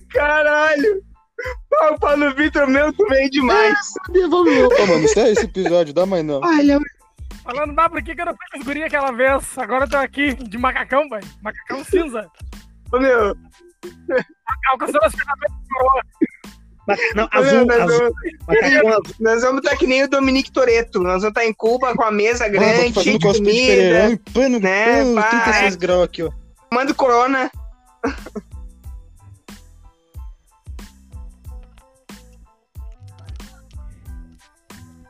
Caralho! 0.10 1.01
Pau, 1.69 1.99
pau 1.99 2.17
no 2.17 2.33
Vitor 2.33 2.67
meu, 2.67 2.91
tu 2.93 3.05
veio 3.07 3.29
demais. 3.29 3.77
Ô, 4.09 4.88
mano, 4.88 5.03
encerra 5.03 5.29
esse 5.29 5.45
episódio, 5.45 5.93
dá 5.93 6.05
mais 6.05 6.23
não. 6.23 6.41
É... 6.43 6.79
Falando, 7.43 7.75
dá 7.75 7.89
por 7.89 8.01
que 8.01 8.15
que 8.15 8.21
eu 8.21 8.25
não 8.25 8.35
fui 8.63 8.75
com 8.75 8.83
aquela 8.83 9.11
vez? 9.11 9.57
Agora 9.57 9.85
eu 9.85 9.89
tô 9.89 9.97
aqui 9.97 10.33
de 10.33 10.57
macacão, 10.57 11.07
velho. 11.07 11.27
Macacão 11.41 11.83
cinza. 11.83 12.29
Ô, 12.91 12.99
meu, 12.99 13.35
Alcançando 14.71 15.03
as 15.03 15.13
ferramentas 15.13 15.57
do 15.57 15.75
coroa. 15.75 16.01
Não, 17.15 17.27
azul, 17.31 17.65
nós, 17.65 17.81
azul. 17.81 17.97
vamos, 17.97 18.13
Macacão 18.47 18.89
azul. 18.89 19.03
nós 19.19 19.41
vamos 19.41 19.63
estar 19.63 19.77
que 19.77 19.88
nem 19.88 20.03
o 20.03 20.09
Dominique 20.09 20.51
Toreto. 20.51 20.99
Nós 20.99 21.21
vamos 21.21 21.29
estar 21.29 21.45
em 21.45 21.53
Cuba 21.53 21.93
com 21.95 22.03
a 22.03 22.11
mesa 22.11 22.47
grande, 22.47 22.75
cheia 22.75 22.93
fazendo 22.93 23.19
de 23.19 23.31
de 23.31 23.38
comida, 23.39 23.67
pereirão 23.67 24.11
em 24.11 24.17
plano, 24.17 24.59
né, 24.59 25.01
plano 25.01 25.15
pá, 25.15 25.29
36 25.29 25.75
graus 25.75 26.03
aqui, 26.03 26.23
ó. 26.23 26.31
tomando 26.69 26.95
corona. 26.95 27.51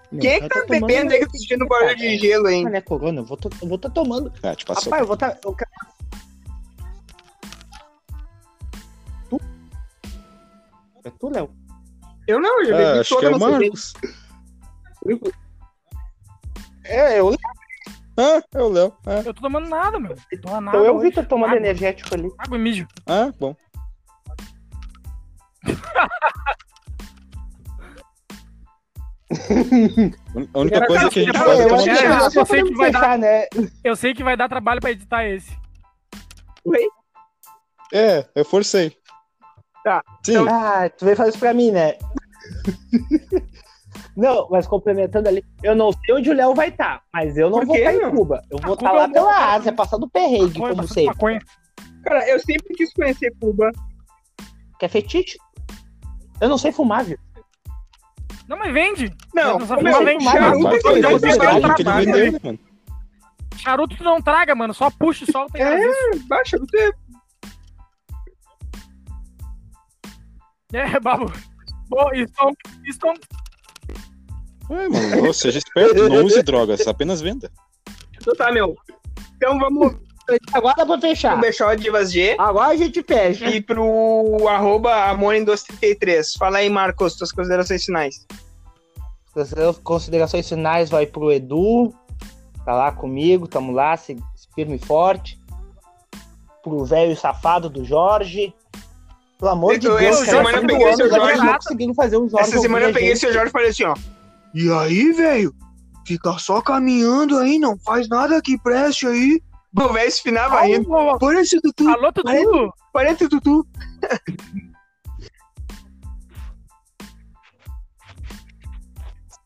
Quem 0.09 0.29
é 0.31 0.39
que 0.39 0.47
tá 0.49 0.61
tomando- 0.65 0.87
bebendo 0.87 1.13
aí 1.13 1.19
que 1.19 1.25
tô 1.31 1.37
sentindo 1.37 1.67
barulho 1.67 1.95
de 1.95 2.17
gelo, 2.17 2.47
hein? 2.49 2.65
É 2.73 2.81
corona, 2.81 3.19
eu 3.21 3.25
vou 3.25 3.35
tô, 3.37 3.49
eu 3.61 3.67
vou 3.67 3.77
tá 3.77 3.89
tomando. 3.89 4.31
Ah, 4.41 4.55
te 4.55 4.63
passou. 4.65 4.85
Rapaz, 4.85 5.01
eu 5.01 5.07
vou 5.07 5.17
tá. 5.17 5.37
Eu... 5.43 5.55
Tu? 9.29 9.41
É 11.03 11.09
tu, 11.19 11.29
Léo? 11.29 11.49
Eu 12.27 12.39
não, 12.39 12.59
eu 12.61 12.65
já 12.67 12.75
Ah, 12.75 12.77
bebi 12.77 12.99
acho 12.99 13.09
que 13.09 13.15
toda 13.15 13.27
é 13.27 13.33
a 13.33 13.35
o 13.35 13.39
Marcos. 13.39 13.93
É, 16.85 17.19
eu. 17.19 17.35
Ah, 18.17 18.41
é 18.53 18.61
o 18.61 18.69
Léo. 18.69 18.93
Ah, 19.05 19.21
Eu 19.25 19.33
tô 19.33 19.41
tomando 19.41 19.67
nada, 19.69 19.99
meu. 19.99 20.15
Tô 20.41 20.61
nada. 20.61 20.77
Então 20.77 20.85
eu 20.85 20.99
vi 20.99 21.11
tu 21.11 21.23
tomando 21.25 21.49
Água. 21.51 21.59
energético 21.59 22.13
ali. 22.15 22.29
Água 22.37 22.57
e 22.57 22.61
mijo. 22.61 22.87
ah, 23.05 23.31
bom. 23.39 23.55
A 30.53 30.59
única 30.59 30.77
Era 30.77 30.87
coisa 30.87 31.09
que 31.09 31.19
a 31.19 31.23
gente 31.23 31.37
faz 31.37 31.59
é 31.59 31.63
eu 31.63 31.67
eu 31.69 31.75
acho 31.75 32.29
que 32.31 32.45
sei 32.45 32.63
que 32.63 32.75
vai 32.75 32.91
dar- 32.91 33.17
né? 33.17 33.45
Eu 33.83 33.95
sei 33.95 34.13
que 34.13 34.23
vai 34.23 34.37
dar 34.37 34.49
trabalho 34.49 34.81
pra 34.81 34.91
editar 34.91 35.25
esse. 35.25 35.55
É, 37.93 38.25
eu 38.35 38.43
forcei. 38.45 38.95
Tá, 39.83 40.03
Sim, 40.25 40.33
então- 40.33 40.47
Ah, 40.49 40.89
tu 40.89 41.05
veio 41.05 41.15
fazer 41.15 41.29
isso 41.29 41.39
pra 41.39 41.53
mim, 41.53 41.71
né? 41.71 41.93
Não, 44.15 44.47
mas 44.49 44.65
complementando 44.67 45.29
ali, 45.29 45.43
eu 45.61 45.75
não 45.75 45.91
sei 45.91 46.15
onde 46.15 46.29
o 46.29 46.33
Léo 46.33 46.55
vai 46.55 46.69
estar, 46.69 47.03
mas 47.13 47.37
eu 47.37 47.49
não 47.51 47.59
Por 47.59 47.67
vou 47.67 47.75
estar 47.75 47.93
em 47.93 47.97
meu? 47.99 48.11
Cuba. 48.11 48.41
Eu 48.49 48.57
vou 48.57 48.73
estar 48.73 48.87
Cuba 48.89 48.97
é 48.99 49.01
lá 49.03 49.07
um 49.07 49.11
pela 49.11 49.53
Ásia, 49.53 49.71
né? 49.71 49.77
passando 49.77 50.09
perrengue, 50.09 50.59
Maconha, 50.59 50.75
como 50.75 50.87
sempre. 50.87 51.05
maconha. 51.05 51.39
Cara, 52.03 52.27
eu 52.29 52.39
sempre 52.39 52.73
quis 52.73 52.91
conhecer 52.93 53.31
Cuba. 53.39 53.71
Quer 54.79 54.89
fetiche? 54.89 55.37
Eu 56.41 56.49
não 56.49 56.57
sei 56.57 56.71
fumar, 56.71 57.03
viu? 57.05 57.17
Não, 58.47 58.57
mas 58.57 58.73
vende. 58.73 59.13
Não, 59.33 59.59
Não, 59.59 59.67
só 59.67 59.75
meu, 59.81 59.93
fuma 59.93 60.05
bem. 60.05 60.19
charuto 60.21 60.63
Vai, 60.63 60.71
vai, 60.71 60.81
coisa 60.81 61.01
vai, 61.01 61.19
de 61.19 61.19
vai, 61.19 61.37
trabalho. 61.37 61.61
vai, 61.61 61.75
que 61.75 61.81
ele 61.81 61.83
trabalho, 61.83 62.13
vendeu, 62.31 62.51
né? 62.53 62.59
Charuto 63.57 63.97
tu 63.97 64.03
não 64.03 64.21
traga, 64.21 64.55
mano. 64.55 64.73
Só 64.73 64.89
puxa 64.91 65.25
e 65.27 65.31
solta 65.31 65.57
e 65.57 65.61
É. 65.61 65.83
é. 65.83 65.91
Bah, 66.27 66.43
charuto 66.45 66.77
é 66.77 66.91
É, 70.73 70.99
babu. 70.99 71.31
Bom, 71.89 72.09
Stone, 72.27 72.55
Stone, 72.91 73.19
É, 74.69 74.89
mano, 74.89 75.33
seja 75.33 75.57
esperto, 75.59 76.09
não 76.09 76.25
use 76.25 76.43
drogas, 76.43 76.85
apenas 76.87 77.21
venda. 77.21 77.49
Então 78.19 78.35
tá, 78.35 78.51
meu. 78.51 78.75
Então 79.35 79.57
vamos 79.57 79.95
Agora 80.53 80.75
dá 80.77 80.85
pra 80.85 80.97
pro 80.97 81.01
fechar. 81.09 81.39
Bechó 81.39 81.73
Divas 81.75 82.11
G 82.11 82.35
Agora 82.37 82.69
a 82.69 82.75
gente 82.75 83.01
fecha. 83.03 83.45
e 83.49 83.61
pro 83.61 84.47
arroba 84.47 84.91
Amor233. 85.13 86.37
Fala 86.37 86.57
aí, 86.57 86.69
Marcos, 86.69 87.13
suas 87.13 87.31
considerações 87.31 87.83
finais. 87.85 88.25
As 89.35 89.77
considerações 89.83 90.49
finais 90.49 90.89
vai 90.89 91.05
pro 91.05 91.31
Edu, 91.31 91.93
tá 92.65 92.73
lá 92.73 92.91
comigo, 92.91 93.47
tamo 93.47 93.71
lá, 93.71 93.95
se- 93.95 94.17
firme 94.55 94.75
e 94.77 94.79
forte. 94.79 95.39
Pro 96.63 96.83
velho 96.85 97.15
safado 97.15 97.69
do 97.69 97.85
Jorge. 97.85 98.53
Pelo 99.39 99.51
amor 99.51 99.77
de 99.77 99.85
Eu- 99.85 99.97
Deus, 99.97 100.15
essa 100.23 100.25
cara, 100.25 100.37
semana 100.37 100.57
eu 100.57 100.61
cinco 100.61 100.71
peguei 100.73 100.85
anos, 100.87 100.97
seu 100.97 101.05
agora 101.05 101.35
Jorge. 101.35 101.45
não 101.45 101.53
conseguindo 101.53 101.93
fazer 101.93 102.17
um 102.17 102.27
Jorge. 102.29 102.49
Essa 102.49 102.59
semana 102.59 102.85
eu 102.87 102.93
peguei 102.93 103.09
gente. 103.09 103.19
seu 103.19 103.31
Jorge 103.33 103.49
e 103.49 103.51
falei 103.51 103.69
assim, 103.69 103.83
ó. 103.83 103.93
E 104.55 104.71
aí, 104.71 105.11
velho? 105.13 105.53
Fica 106.07 106.37
só 106.39 106.59
caminhando 106.61 107.37
aí, 107.37 107.59
não 107.59 107.77
faz 107.77 108.09
nada 108.09 108.41
que 108.41 108.57
preste 108.57 109.05
aí. 109.05 109.39
O 109.77 109.93
velho 109.93 110.11
se 110.11 110.23
finava 110.23 110.59
ainda. 110.59 110.87
Alô, 110.91 111.19
Parece 111.19 111.61
Tutu, 111.61 111.87
alô, 111.87 112.11
Tutu. 112.11 112.73
parece 112.91 113.29
Tutu. 113.29 113.67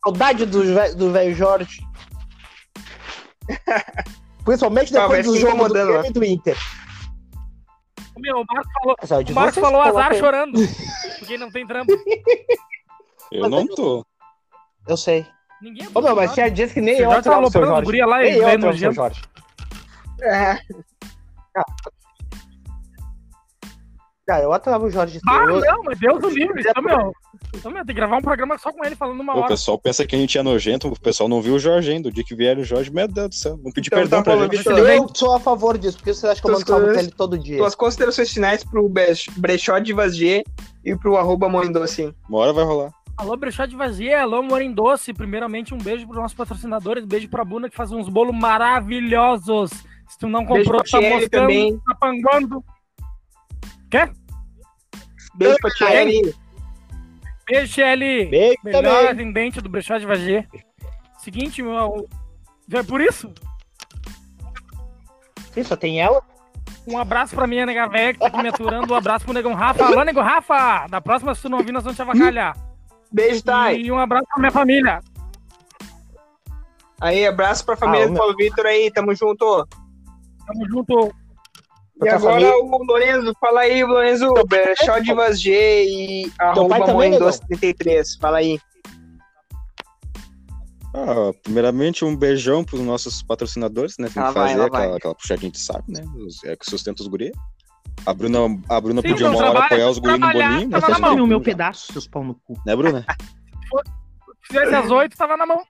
Saudade 0.04 0.46
do 0.46 0.64
do 0.96 1.12
velho 1.12 1.36
Jorge. 1.36 1.82
Principalmente 4.46 4.92
depois 4.94 5.26
do 5.26 5.38
jogo 5.38 5.68
do 5.68 5.74
Grêmio 5.74 6.06
e 6.06 6.12
do 6.12 6.24
Inter. 6.24 6.58
Meu, 8.18 8.38
o 8.42 8.46
Marcos 8.48 8.72
falou, 8.74 9.24
o 9.30 9.34
Marcos 9.34 9.56
falou 9.60 9.82
azar 9.82 10.16
chorando. 10.16 10.60
Porque 11.20 11.38
não 11.38 11.52
tem 11.52 11.66
trampo. 11.66 11.92
Eu 13.32 13.50
não 13.50 13.66
tô. 13.68 14.06
Eu 14.88 14.96
sei. 14.98 15.26
Ninguém 15.62 15.88
Ô, 15.94 16.02
meu, 16.02 16.16
mas 16.16 16.34
tinha 16.34 16.50
dias 16.50 16.72
que 16.72 16.82
nem 16.82 16.98
eu 16.98 17.10
o 17.10 17.22
seu 17.24 17.34
aloprando 17.34 17.68
Jorge. 17.68 17.86
guria 17.86 18.06
lá 18.06 18.24
e 18.24 18.38
eu 18.38 18.70
o. 18.70 18.94
Jorge. 18.94 19.22
É. 20.24 20.58
Cara, 24.28 24.44
eu 24.44 24.54
atuava 24.54 24.86
o 24.86 24.90
Jorge. 24.90 25.20
Ah, 25.28 25.44
eu- 25.48 25.60
não, 25.60 25.84
mas 25.84 26.00
Deus 26.00 26.22
do 26.22 26.30
livre. 26.30 26.62
Então, 26.62 26.82
meu, 26.84 27.12
então, 27.54 27.72
meu, 27.72 27.84
tem 27.86 27.88
que 27.88 28.00
gravar 28.00 28.18
um 28.18 28.22
programa 28.22 28.58
só 28.58 28.72
com 28.72 28.86
ele 28.86 28.96
falando 28.96 29.20
uma 29.20 29.36
O 29.36 29.40
hora. 29.40 29.48
pessoal 29.48 29.78
pensa 29.78 30.06
que 30.06 30.16
a 30.16 30.20
gente 30.20 30.38
é 30.38 30.44
nojento, 30.44 30.88
o 30.88 30.98
pessoal 31.00 31.28
não 31.28 31.42
viu 31.42 31.56
o 31.56 31.60
Jorge 31.60 31.92
ainda. 31.92 32.08
O 32.08 32.12
dia 32.12 32.24
que 32.24 32.36
vier 32.36 32.58
o 32.58 32.64
Jorge, 32.64 32.92
meu 32.94 33.08
Deus 33.08 33.30
do 33.30 33.36
céu, 33.36 33.58
vamos 33.58 33.74
pedir 33.74 33.88
Então 33.88 34.00
perdão 34.00 34.24
tá, 34.24 34.32
pra 34.32 34.48
gente. 34.56 34.66
Eu 34.68 35.10
sou 35.14 35.36
a 35.36 35.40
favor 35.40 35.78
disso, 35.78 35.98
porque 35.98 36.14
você 36.14 36.28
acha 36.28 36.40
que 36.40 36.48
eu 36.48 36.54
mando 36.54 36.66
salve 36.66 36.92
pra 36.92 37.02
ele 37.02 37.12
todo 37.12 37.38
dia. 37.38 37.58
Tuas 37.58 37.76
considerações 37.76 38.32
finais 38.32 38.64
pro 38.64 38.88
Brechó 39.36 39.80
Divas 39.80 40.16
G 40.16 40.44
e 40.86 40.96
pro 40.96 41.18
arroba 41.18 41.50
Moindoce. 41.50 42.16
Uma 42.30 42.38
hora 42.40 42.54
vai 42.54 42.64
rolar. 42.64 42.92
Alô, 43.18 43.36
Brechó 43.36 43.66
de 43.66 43.76
Vazia, 43.76 44.22
alô, 44.22 44.42
Morim 44.42 44.72
Doce. 44.72 45.14
Primeiramente, 45.14 45.74
um 45.74 45.78
beijo 45.78 46.06
pros 46.08 46.18
nossos 46.22 46.38
patrocinadores, 46.38 47.04
beijo 47.06 47.28
pra 47.28 47.44
Buna, 47.44 47.70
que 47.70 47.76
faz 47.76 47.92
uns 47.92 48.08
bolos 48.08 48.34
maravilhosos. 48.36 49.72
Se 50.12 50.20
tu 50.20 50.28
não 50.28 50.46
Beijo 50.46 50.66
comprou, 50.70 50.84
pra 50.84 50.92
tá 50.92 51.02
moscando, 51.10 51.30
também. 51.30 51.80
tá 51.80 51.96
pangando. 51.96 52.64
Beijo 55.36 55.58
pra 55.62 55.72
Thierry. 55.72 56.36
Beijo, 57.50 57.74
Shelly. 57.74 58.26
Beijo 58.26 58.58
Melhor 58.64 58.84
também. 58.84 59.08
atendente 59.08 59.62
do 59.62 59.70
Brechó 59.70 59.98
de 59.98 60.06
Vazia. 60.06 60.48
Seguinte, 61.18 61.64
meu... 61.64 62.08
É 62.74 62.84
por 62.84 63.02
isso? 63.02 63.34
Sim, 65.54 65.64
só 65.64 65.76
tem 65.76 66.02
ela. 66.02 66.22
Um 66.88 66.98
abraço 66.98 67.36
pra 67.36 67.46
minha 67.48 67.66
nega 67.66 67.88
velha 67.88 68.14
que 68.14 68.20
tá 68.20 68.28
aqui 68.28 68.42
me 68.42 68.50
aturando. 68.50 68.94
Um 68.94 68.96
abraço 68.98 69.26
pro 69.26 69.34
negão 69.34 69.54
Rafa. 69.54 69.86
Alô, 69.86 70.04
nego 70.04 70.22
Rafa! 70.22 70.88
Da 70.88 71.00
próxima, 71.02 71.36
se 71.36 71.42
tu 71.44 71.50
não 71.50 71.58
ouvir, 71.60 71.72
nós 71.72 71.84
vamos 71.84 71.96
te 71.98 72.02
avacalhar. 72.02 72.56
Beijo, 73.12 73.44
Thay. 73.44 73.82
E 73.82 73.92
um 73.92 73.98
abraço 74.00 74.26
pra 74.28 74.40
minha 74.40 74.52
família. 74.52 75.00
Aí, 77.00 77.26
abraço 77.28 77.66
pra 77.66 77.76
família 77.76 78.06
Ah, 78.06 78.10
do 78.10 78.16
Paulo 78.16 78.36
Vitor 78.38 78.66
aí, 78.66 78.90
tamo 78.92 79.14
junto. 79.14 79.68
Tamo 80.48 80.70
junto. 80.70 81.14
E 82.04 82.10
agora 82.10 82.34
família. 82.34 82.58
o 82.58 82.84
Lorenzo, 82.84 83.34
fala 83.40 83.62
aí, 83.62 83.84
Lorenzo, 83.84 84.34
Brechó 84.48 84.98
Divas 85.00 85.40
G 85.40 85.86
e 85.86 86.32
arroba 86.40 86.70
pai 86.80 86.86
também, 86.86 87.12
negão? 87.12 87.30
Moindoce33. 87.30 88.20
Fala 88.20 88.38
aí. 88.40 88.60
Ah, 90.94 91.32
primeiramente, 91.44 92.04
um 92.04 92.16
beijão 92.16 92.64
pros 92.64 92.82
nossos 92.82 93.22
patrocinadores, 93.24 93.98
né? 93.98 94.10
Tem 94.14 94.22
Lá 94.22 94.30
que 94.30 94.34
vai, 94.36 94.48
fazer 94.50 94.60
lá 94.60 94.66
aquela, 94.66 94.88
vai. 94.88 94.98
aquela 94.98 95.16
puxadinha 95.16 95.52
de 95.52 95.60
saco, 95.60 95.86
né? 95.90 96.02
Os- 96.18 96.44
É 96.44 96.56
que 96.56 96.70
sustenta 96.70 97.02
os 97.02 97.08
guri. 97.08 97.32
A 98.06 98.14
Bruna, 98.14 98.40
a 98.68 98.82
Bruna 98.82 99.02
Sim, 99.02 99.10
podia 99.10 99.30
uma 99.30 99.38
hora 99.38 99.60
apoiar 99.66 99.90
os 99.90 100.00
guri 100.00 100.18
no 100.18 100.32
bolinho. 100.32 100.70
tava 100.72 100.90
na 100.90 101.00
mão. 101.00 101.24
o 101.24 101.28
meu 101.28 101.40
pedaço, 101.40 101.94
seus 101.94 102.08
pau 102.08 102.24
no 102.24 102.34
cu. 102.36 102.60
Né, 102.66 102.76
Bruna? 102.76 103.06
Se 104.42 104.48
fizesse 104.48 104.74
às 104.76 104.90
oito, 104.92 105.16
tava 105.16 105.38
na 105.38 105.46
mão. 105.46 105.62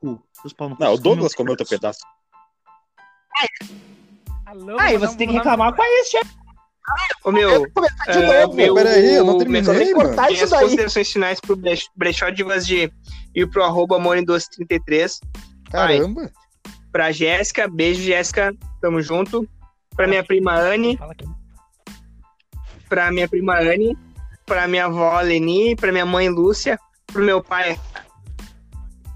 cu. 0.00 0.22
Seus 0.40 0.52
pau 0.52 0.68
no 0.68 0.76
cu. 0.76 0.82
Não, 0.84 0.94
o 0.94 0.98
Douglas 0.98 1.32
meu 1.32 1.36
comeu 1.36 1.56
teu 1.56 1.66
pedaço. 1.66 1.98
Alô, 3.36 3.80
Aí 4.78 4.96
você 4.98 5.16
tem 5.16 5.28
que 5.28 5.34
reclamar 5.34 5.74
com 5.74 5.82
esse 5.82 6.12
chefe. 6.12 6.40
Ô, 7.24 7.30
meu, 7.30 7.66
de 7.66 8.18
É, 8.18 8.42
novo. 8.42 8.56
meu- 8.56 8.74
Peraí, 8.74 9.14
eu 9.14 9.24
não 9.24 9.38
terminei, 9.38 9.62
meu- 9.62 9.74
tem 9.78 9.94
mano. 9.94 10.08
cortar 10.08 10.32
isso 10.32 10.48
daí. 10.50 10.62
considerações 10.64 11.12
finais 11.12 11.40
pro 11.40 11.54
Brech- 11.54 11.88
Brechó 11.94 12.30
Divas 12.30 12.66
G 12.66 12.90
e 13.34 13.46
pro 13.46 13.62
arroba 13.62 13.98
Moindoce33. 14.00 15.20
Caramba! 15.70 16.30
Pra 16.90 17.12
Jéssica, 17.12 17.68
beijo, 17.68 18.02
Jéssica, 18.02 18.52
tamo 18.80 19.00
junto. 19.00 19.48
Pra 19.94 20.08
minha 20.08 20.24
prima 20.24 20.54
Anne, 20.54 20.98
pra 22.88 23.12
minha 23.12 23.28
prima 23.28 23.58
Anne, 23.58 23.96
pra 24.46 24.66
minha 24.66 24.86
avó 24.86 25.20
Leni, 25.20 25.76
pra 25.76 25.92
minha 25.92 26.06
mãe 26.06 26.28
Lúcia, 26.28 26.78
pro 27.06 27.22
meu 27.22 27.42
pai, 27.42 27.78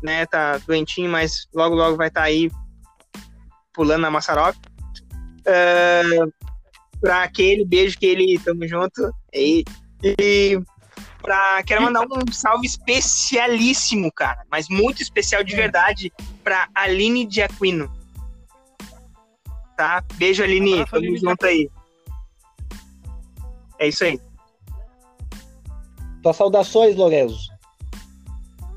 né, 0.02 0.26
tá 0.26 0.58
doentinho, 0.58 1.10
mas 1.10 1.48
logo, 1.52 1.74
logo 1.74 1.96
vai 1.96 2.08
estar 2.08 2.22
aí 2.22 2.50
pulando 3.72 4.02
na 4.02 4.10
maçaroca. 4.10 4.58
É, 5.46 6.02
pra 7.00 7.22
aquele, 7.22 7.64
beijo 7.64 7.98
que 7.98 8.06
ele, 8.06 8.38
tamo 8.38 8.66
junto. 8.66 9.14
E, 9.32 9.64
e 10.02 10.58
pra, 11.22 11.62
quero 11.62 11.82
mandar 11.82 12.02
um 12.02 12.32
salve 12.32 12.66
especialíssimo, 12.66 14.10
cara, 14.12 14.44
mas 14.50 14.68
muito 14.68 15.02
especial 15.02 15.44
de 15.44 15.54
verdade, 15.54 16.12
pra 16.42 16.68
Aline 16.74 17.26
de 17.26 17.42
Aquino. 17.42 17.92
Tá? 19.76 20.04
Beijo, 20.14 20.42
Aline, 20.42 20.74
Abraço, 20.74 20.90
tamo 20.92 21.04
Aline 21.04 21.18
junto 21.18 21.46
aí. 21.46 21.70
É 23.78 23.88
isso 23.88 24.04
aí. 24.04 24.20
Tuas 26.22 26.36
saudações, 26.36 26.96
Lorenzo. 26.96 27.53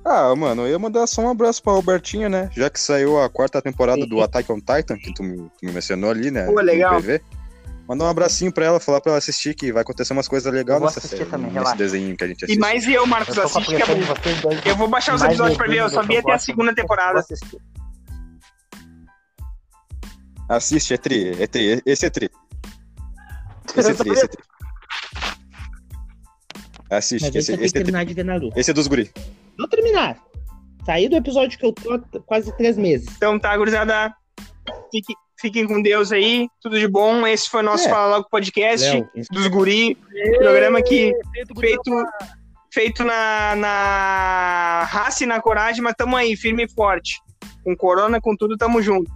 Ah, 0.09 0.33
mano, 0.37 0.61
eu 0.61 0.69
ia 0.69 0.79
mandar 0.79 1.05
só 1.05 1.21
um 1.21 1.29
abraço 1.29 1.61
pra 1.61 1.73
Robertinha, 1.73 2.29
né? 2.29 2.49
Já 2.55 2.69
que 2.69 2.79
saiu 2.79 3.21
a 3.21 3.29
quarta 3.29 3.61
temporada 3.61 4.05
do 4.05 4.21
Attack 4.21 4.49
on 4.49 4.55
Titan, 4.59 4.97
que 4.97 5.13
tu 5.13 5.21
me, 5.21 5.35
tu 5.35 5.65
me 5.65 5.71
mencionou 5.73 6.09
ali, 6.09 6.31
né? 6.31 6.45
Pô, 6.45 6.61
legal. 6.61 7.01
Mandar 7.89 8.05
um 8.05 8.09
abracinho 8.09 8.49
pra 8.51 8.65
ela, 8.65 8.79
falar 8.79 9.01
pra 9.01 9.11
ela 9.11 9.17
assistir 9.17 9.53
que 9.53 9.69
vai 9.71 9.81
acontecer 9.81 10.13
umas 10.13 10.27
coisas 10.27 10.51
legais 10.53 10.81
nessa 10.81 11.01
série, 11.01 11.25
também, 11.25 11.47
nesse 11.47 11.53
relaxa. 11.57 11.75
desenho 11.77 12.15
que 12.15 12.23
a 12.23 12.27
gente 12.27 12.41
E 12.41 12.45
assiste. 12.45 12.59
mais 12.59 12.87
eu, 12.87 13.05
Marcos, 13.05 13.35
Eu 13.35 13.43
assiste 13.43 13.75
que 13.75 13.81
é 13.81 13.85
bom. 13.85 13.95
dois. 14.41 14.65
Eu 14.65 14.75
vou 14.77 14.87
baixar 14.87 15.13
os 15.15 15.21
episódios 15.21 15.57
pra 15.57 15.67
ver, 15.67 15.79
eu 15.79 15.89
só 15.89 16.01
vi 16.01 16.17
até 16.17 16.31
a 16.31 16.39
segunda 16.39 16.73
temporada. 16.73 17.21
Assiste, 20.49 20.93
é 20.93 20.97
tri, 20.97 21.31
é 21.41 21.47
tri, 21.47 21.81
esse 21.85 22.05
é 22.05 22.09
tri. 22.09 22.29
Esse 23.75 23.91
é 23.91 23.93
tri, 23.93 24.09
esse 24.11 24.23
é 24.23 24.27
tri. 24.27 24.43
Assiste, 26.89 27.37
esse, 27.37 27.51
esse 27.53 27.77
é 27.77 27.83
tri. 27.83 28.51
Esse 28.55 28.71
é 28.71 28.73
dos 28.73 28.87
guri. 28.87 29.11
Não 29.57 29.67
terminar. 29.67 30.17
Saí 30.85 31.09
do 31.09 31.15
episódio 31.15 31.57
que 31.59 31.65
eu 31.65 31.73
tô 31.73 31.93
há 31.93 31.99
quase 32.25 32.55
três 32.55 32.77
meses. 32.77 33.07
Então 33.17 33.37
tá, 33.37 33.55
gurizada. 33.57 34.13
Fique, 34.91 35.13
fiquem 35.39 35.67
com 35.67 35.81
Deus 35.81 36.11
aí. 36.11 36.47
Tudo 36.61 36.79
de 36.79 36.87
bom. 36.87 37.27
Esse 37.27 37.49
foi 37.49 37.61
o 37.61 37.63
nosso 37.63 37.87
é. 37.87 37.89
Fala 37.89 38.17
Logo 38.17 38.29
Podcast 38.29 39.05
dos 39.31 39.47
Guri. 39.47 39.97
Eee, 40.13 40.37
programa 40.37 40.81
que 40.81 41.11
feito, 41.59 41.91
feito 42.73 43.03
na, 43.03 43.55
na 43.55 44.83
raça 44.89 45.23
e 45.23 45.27
na 45.27 45.41
coragem, 45.41 45.81
mas 45.81 45.95
tamo 45.97 46.15
aí, 46.15 46.37
firme 46.37 46.63
e 46.65 46.69
forte. 46.69 47.19
Com 47.63 47.75
corona, 47.75 48.21
com 48.21 48.35
tudo, 48.35 48.55
tamo 48.55 48.81
junto. 48.81 49.11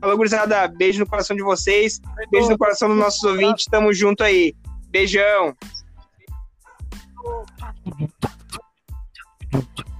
Falou, 0.00 0.18
gurizada. 0.18 0.68
Beijo 0.68 1.00
no 1.00 1.06
coração 1.06 1.34
de 1.34 1.42
vocês. 1.42 1.98
Beijo 2.30 2.50
no 2.50 2.58
coração 2.58 2.88
dos 2.90 2.98
nossos 2.98 3.22
ouvintes. 3.22 3.64
Tamo 3.64 3.94
junto 3.94 4.22
aí. 4.22 4.54
Beijão. 4.90 5.56
Tchau. 9.54 9.93